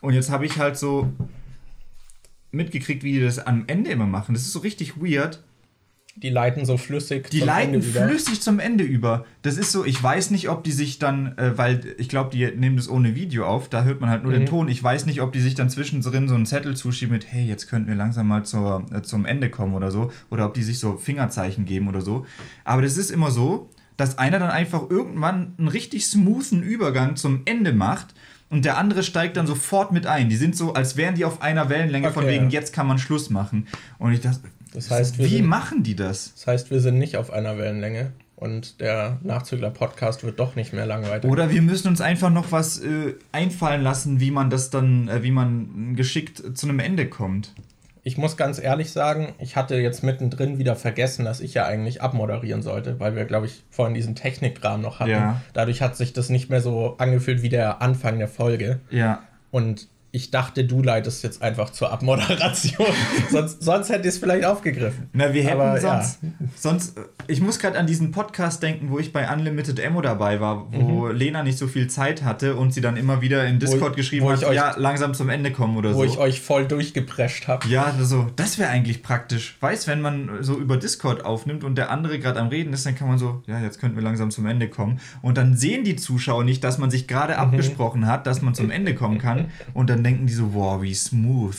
Und 0.00 0.14
jetzt 0.14 0.30
habe 0.30 0.46
ich 0.46 0.58
halt 0.58 0.76
so 0.76 1.12
mitgekriegt, 2.50 3.04
wie 3.04 3.12
die 3.12 3.20
das 3.20 3.38
am 3.38 3.64
Ende 3.68 3.90
immer 3.90 4.06
machen. 4.06 4.34
Das 4.34 4.42
ist 4.42 4.52
so 4.52 4.60
richtig 4.60 5.00
weird. 5.00 5.42
Die 6.22 6.30
leiten 6.30 6.64
so 6.64 6.76
flüssig. 6.76 7.30
Die 7.30 7.40
leiten 7.40 7.82
flüssig 7.82 8.40
zum 8.40 8.58
Ende 8.58 8.84
über. 8.84 9.24
Das 9.42 9.56
ist 9.56 9.72
so, 9.72 9.84
ich 9.84 10.02
weiß 10.02 10.30
nicht, 10.30 10.48
ob 10.48 10.64
die 10.64 10.72
sich 10.72 10.98
dann, 10.98 11.36
äh, 11.38 11.56
weil 11.56 11.80
ich 11.98 12.08
glaube, 12.08 12.30
die 12.30 12.46
nehmen 12.56 12.76
das 12.76 12.88
ohne 12.88 13.14
Video 13.14 13.46
auf, 13.46 13.68
da 13.68 13.84
hört 13.84 14.00
man 14.00 14.10
halt 14.10 14.22
nur 14.22 14.32
mhm. 14.32 14.38
den 14.38 14.46
Ton. 14.46 14.68
Ich 14.68 14.82
weiß 14.82 15.06
nicht, 15.06 15.20
ob 15.20 15.32
die 15.32 15.40
sich 15.40 15.54
dann 15.54 15.70
zwischendrin 15.70 16.28
so 16.28 16.34
einen 16.34 16.46
Zettel 16.46 16.76
zuschieben 16.76 17.14
mit, 17.14 17.30
hey, 17.30 17.46
jetzt 17.46 17.68
könnten 17.68 17.88
wir 17.88 17.94
langsam 17.94 18.28
mal 18.28 18.44
zur, 18.44 18.84
äh, 18.92 19.02
zum 19.02 19.24
Ende 19.26 19.50
kommen 19.50 19.74
oder 19.74 19.90
so. 19.90 20.10
Oder 20.30 20.46
ob 20.46 20.54
die 20.54 20.62
sich 20.62 20.78
so 20.78 20.96
Fingerzeichen 20.96 21.64
geben 21.64 21.88
oder 21.88 22.00
so. 22.00 22.26
Aber 22.64 22.82
das 22.82 22.96
ist 22.96 23.10
immer 23.10 23.30
so, 23.30 23.70
dass 23.96 24.18
einer 24.18 24.38
dann 24.38 24.50
einfach 24.50 24.88
irgendwann 24.90 25.54
einen 25.58 25.68
richtig 25.68 26.06
smoothen 26.06 26.62
Übergang 26.62 27.16
zum 27.16 27.42
Ende 27.44 27.72
macht 27.72 28.14
und 28.50 28.64
der 28.64 28.78
andere 28.78 29.02
steigt 29.02 29.36
dann 29.36 29.46
sofort 29.46 29.92
mit 29.92 30.06
ein. 30.06 30.28
Die 30.28 30.36
sind 30.36 30.56
so, 30.56 30.72
als 30.72 30.96
wären 30.96 31.14
die 31.14 31.24
auf 31.24 31.42
einer 31.42 31.68
Wellenlänge, 31.68 32.10
von 32.10 32.24
Okay. 32.24 32.34
wegen, 32.34 32.50
jetzt 32.50 32.72
kann 32.72 32.86
man 32.86 32.98
Schluss 32.98 33.28
machen. 33.28 33.66
Und 33.98 34.12
ich 34.12 34.20
dachte, 34.20 34.40
Das 34.86 34.90
heißt, 34.90 35.18
wie 35.18 35.26
sind- 35.26 35.46
machen 35.46 35.82
die 35.82 35.96
das? 35.96 36.34
Das 36.34 36.46
heißt, 36.46 36.70
wir 36.70 36.80
sind 36.80 36.98
nicht 36.98 37.16
auf 37.16 37.30
einer 37.32 37.58
Wellenlänge 37.58 38.12
und 38.36 38.80
der 38.80 39.18
Nachzügler-Podcast 39.22 40.22
wird 40.24 40.38
doch 40.38 40.54
nicht 40.54 40.72
mehr 40.72 40.86
langweilig. 40.86 41.30
Oder 41.30 41.50
wir 41.50 41.62
müssen 41.62 41.88
uns 41.88 42.00
einfach 42.00 42.30
noch 42.30 42.52
was 42.52 42.78
äh, 42.80 43.14
einfallen 43.32 43.82
lassen, 43.82 44.20
wie 44.20 44.30
man 44.30 44.50
das 44.50 44.70
dann, 44.70 45.08
äh, 45.08 45.22
wie 45.22 45.30
man 45.32 45.94
geschickt 45.96 46.42
zu 46.56 46.68
einem 46.68 46.78
Ende 46.78 47.06
kommt. 47.08 47.52
Ich 48.04 48.16
muss 48.16 48.36
ganz 48.38 48.58
ehrlich 48.58 48.90
sagen, 48.92 49.34
ich 49.38 49.56
hatte 49.56 49.74
jetzt 49.76 50.02
mittendrin 50.02 50.58
wieder 50.58 50.76
vergessen, 50.76 51.24
dass 51.26 51.40
ich 51.40 51.52
ja 51.52 51.66
eigentlich 51.66 52.00
abmoderieren 52.00 52.62
sollte, 52.62 52.98
weil 53.00 53.16
wir, 53.16 53.24
glaube 53.26 53.46
ich, 53.46 53.64
vorhin 53.70 53.94
diesen 53.94 54.14
Technikrahmen 54.14 54.80
noch 54.80 55.00
hatten. 55.00 55.10
Ja. 55.10 55.42
Dadurch 55.52 55.82
hat 55.82 55.96
sich 55.96 56.12
das 56.14 56.30
nicht 56.30 56.48
mehr 56.48 56.62
so 56.62 56.94
angefühlt 56.98 57.42
wie 57.42 57.50
der 57.50 57.82
Anfang 57.82 58.18
der 58.18 58.28
Folge. 58.28 58.80
Ja. 58.90 59.24
Und 59.50 59.88
ich 60.10 60.30
dachte, 60.30 60.64
du 60.64 60.82
leitest 60.82 61.22
jetzt 61.22 61.42
einfach 61.42 61.70
zur 61.70 61.92
Abmoderation. 61.92 62.86
sonst, 63.30 63.62
sonst 63.62 63.90
hätte 63.90 64.02
ich 64.08 64.14
es 64.14 64.18
vielleicht 64.18 64.44
aufgegriffen. 64.46 65.10
Na, 65.12 65.34
wir 65.34 65.42
hätten 65.44 65.60
Aber 65.60 65.78
sonst, 65.80 66.18
sonst. 66.56 66.96
äh, 66.98 67.02
Ich 67.26 67.42
muss 67.42 67.58
gerade 67.58 67.78
an 67.78 67.86
diesen 67.86 68.10
Podcast 68.10 68.62
denken, 68.62 68.90
wo 68.90 68.98
ich 68.98 69.12
bei 69.12 69.30
Unlimited 69.30 69.84
Ammo 69.84 70.00
dabei 70.00 70.40
war, 70.40 70.72
wo 70.72 71.08
Lena 71.08 71.42
nicht 71.42 71.58
so 71.58 71.66
viel 71.66 71.88
Zeit 71.88 72.24
hatte 72.24 72.56
und 72.56 72.72
sie 72.72 72.80
dann 72.80 72.96
immer 72.96 73.20
wieder 73.20 73.46
in 73.46 73.58
Discord 73.58 73.80
Mhm. 73.80 73.92
Wo- 73.92 73.96
geschrieben 73.96 74.24
wo 74.26 74.30
hat, 74.32 74.38
ich 74.40 74.46
euch- 74.46 74.56
ja, 74.56 74.74
langsam 74.78 75.12
zum 75.12 75.28
Ende 75.28 75.52
kommen 75.52 75.76
oder 75.76 75.94
Wo 75.94 75.98
so. 75.98 76.04
ich 76.04 76.18
euch 76.18 76.40
voll 76.40 76.66
durchgeprescht 76.66 77.46
habe. 77.48 77.68
ja, 77.68 77.92
so, 78.00 78.26
das 78.36 78.58
wäre 78.58 78.70
eigentlich 78.70 79.02
praktisch. 79.02 79.56
Weiß, 79.60 79.86
wenn 79.88 80.00
man 80.00 80.30
so 80.42 80.54
über 80.58 80.78
Discord 80.78 81.24
aufnimmt 81.24 81.64
und 81.64 81.76
der 81.76 81.90
andere 81.90 82.18
gerade 82.18 82.40
am 82.40 82.48
Reden 82.48 82.72
ist, 82.72 82.86
dann 82.86 82.94
kann 82.94 83.08
man 83.08 83.18
so, 83.18 83.42
ja, 83.46 83.60
jetzt 83.60 83.78
könnten 83.78 83.96
wir 83.96 84.02
langsam 84.02 84.30
zum 84.30 84.46
Ende 84.46 84.68
kommen. 84.68 85.00
Und 85.20 85.36
dann 85.36 85.54
sehen 85.56 85.84
die 85.84 85.96
Zuschauer 85.96 86.44
nicht, 86.44 86.64
dass 86.64 86.78
man 86.78 86.90
sich 86.90 87.06
gerade 87.06 87.34
Mhm. 87.34 87.38
abgesprochen 87.40 88.06
hat, 88.06 88.26
dass 88.26 88.40
man 88.40 88.54
zum 88.54 88.70
Ende 88.70 88.94
kommen 88.94 89.18
kann. 89.18 89.46
Und 89.74 89.90
dann 89.90 89.97
denken 90.04 90.26
die 90.26 90.32
so, 90.32 90.54
wow, 90.54 90.82
wie 90.82 90.94
smooth. 90.94 91.56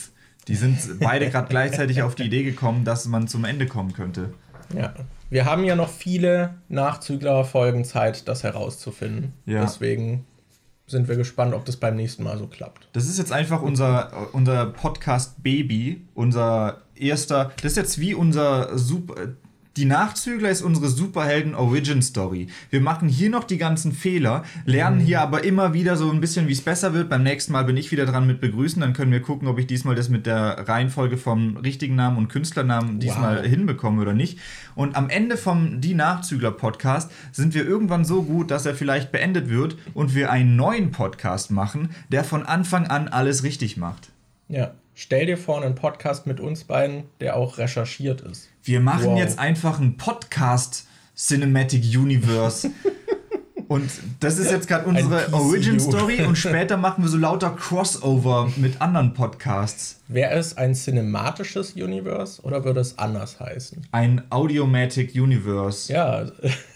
Die 0.48 0.56
sind 0.56 1.00
beide 1.00 1.30
gerade 1.30 1.48
gleichzeitig 1.50 2.02
auf 2.02 2.16
die 2.16 2.24
Idee 2.24 2.44
gekommen, 2.44 2.86
dass 2.86 3.06
man 3.06 3.28
zum 3.28 3.46
Ende 3.46 3.68
kommen 3.68 3.94
könnte. 3.94 4.34
Ja. 4.76 4.94
Wir 5.30 5.46
haben 5.46 5.64
ja 5.64 5.76
noch 5.76 5.90
viele 5.90 6.56
Nachzügler-Folgen 6.70 7.86
Zeit, 7.86 8.28
das 8.28 8.44
herauszufinden. 8.44 9.34
Ja. 9.46 9.62
Deswegen 9.62 10.26
sind 10.88 11.08
wir 11.08 11.16
gespannt, 11.16 11.54
ob 11.54 11.66
das 11.66 11.78
beim 11.78 11.96
nächsten 11.96 12.24
Mal 12.24 12.38
so 12.38 12.48
klappt. 12.48 12.88
Das 12.94 13.08
ist 13.08 13.20
jetzt 13.20 13.32
einfach 13.32 13.62
unser, 13.62 14.34
unser 14.34 14.66
Podcast-Baby, 14.66 16.02
unser 16.16 16.82
erster. 16.96 17.52
Das 17.62 17.74
ist 17.74 17.78
jetzt 17.78 18.00
wie 18.00 18.16
unser 18.16 18.78
Super. 18.78 19.36
Die 19.80 19.86
Nachzügler 19.86 20.50
ist 20.50 20.62
unsere 20.62 20.90
Superhelden-Origin-Story. 20.90 22.48
Wir 22.70 22.82
machen 22.82 23.08
hier 23.08 23.30
noch 23.30 23.46
die 23.46 23.58
ganzen 23.58 23.94
Fehler, 23.94 24.44
lernen 24.66 25.00
hier 25.00 25.22
aber 25.22 25.46
immer 25.46 25.74
wieder 25.74 25.96
so 25.96 26.12
ein 26.12 26.20
bisschen, 26.20 26.50
wie 26.50 26.52
es 26.52 26.60
besser 26.60 26.94
wird. 26.94 27.08
Beim 27.08 27.24
nächsten 27.24 27.54
Mal 27.54 27.64
bin 27.64 27.78
ich 27.78 27.90
wieder 27.90 28.06
dran 28.06 28.28
mit 28.28 28.42
begrüßen. 28.42 28.82
Dann 28.82 28.92
können 28.92 29.14
wir 29.14 29.22
gucken, 29.22 29.48
ob 29.48 29.58
ich 29.58 29.68
diesmal 29.68 29.96
das 29.96 30.10
mit 30.10 30.26
der 30.26 30.68
Reihenfolge 30.68 31.16
vom 31.16 31.56
richtigen 31.56 31.96
Namen 31.96 32.18
und 32.18 32.28
Künstlernamen 32.28 33.00
diesmal 33.00 33.38
Wow. 33.38 33.46
hinbekomme 33.46 34.02
oder 34.02 34.12
nicht. 34.12 34.40
Und 34.76 34.98
am 34.98 35.10
Ende 35.10 35.38
vom 35.38 35.80
Die 35.80 35.94
Nachzügler-Podcast 35.94 37.10
sind 37.32 37.54
wir 37.54 37.66
irgendwann 37.66 38.04
so 38.04 38.24
gut, 38.24 38.52
dass 38.52 38.66
er 38.66 38.76
vielleicht 38.76 39.14
beendet 39.14 39.50
wird 39.50 39.78
und 39.94 40.14
wir 40.14 40.30
einen 40.30 40.58
neuen 40.58 40.92
Podcast 40.92 41.52
machen, 41.52 41.92
der 42.12 42.26
von 42.26 42.46
Anfang 42.46 42.88
an 42.88 43.08
alles 43.08 43.44
richtig 43.44 43.78
macht. 43.78 44.10
Ja. 44.50 44.72
Stell 45.02 45.28
dir 45.28 45.38
vor, 45.38 45.64
einen 45.64 45.76
Podcast 45.76 46.28
mit 46.28 46.42
uns 46.42 46.66
beiden, 46.66 47.06
der 47.22 47.38
auch 47.38 47.58
recherchiert 47.58 48.20
ist. 48.20 48.50
Wir 48.64 48.82
machen 48.82 49.06
Wow. 49.06 49.18
jetzt 49.18 49.40
einfach 49.40 49.80
einen 49.80 49.96
Podcast 49.96 50.88
Cinematic 51.16 51.86
Universe. 51.98 52.70
Und 53.70 53.90
das 54.20 54.38
ist 54.38 54.52
jetzt 54.52 54.68
gerade 54.68 54.86
unsere. 54.90 55.32
Origin 55.32 55.80
Story 55.80 56.20
und 56.26 56.36
später 56.36 56.76
machen 56.76 57.04
wir 57.06 57.08
so 57.10 57.18
lauter 57.18 57.52
Crossover 57.52 58.52
mit 58.58 58.82
anderen 58.82 59.14
Podcasts. 59.14 60.02
Wäre 60.10 60.34
es 60.34 60.58
ein 60.58 60.74
cinematisches 60.76 61.76
Universe 61.76 62.42
oder 62.42 62.66
würde 62.66 62.82
es 62.82 62.98
anders 62.98 63.40
heißen? 63.40 63.88
Ein 63.94 64.24
Audiomatic 64.32 65.16
Universe. 65.16 65.94
Ja, 65.94 66.26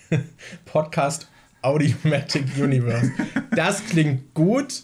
Podcast 0.65 1.27
Audiomatic 1.61 2.45
Universe. 2.57 3.11
Das 3.53 3.83
klingt 3.83 4.33
gut. 4.33 4.83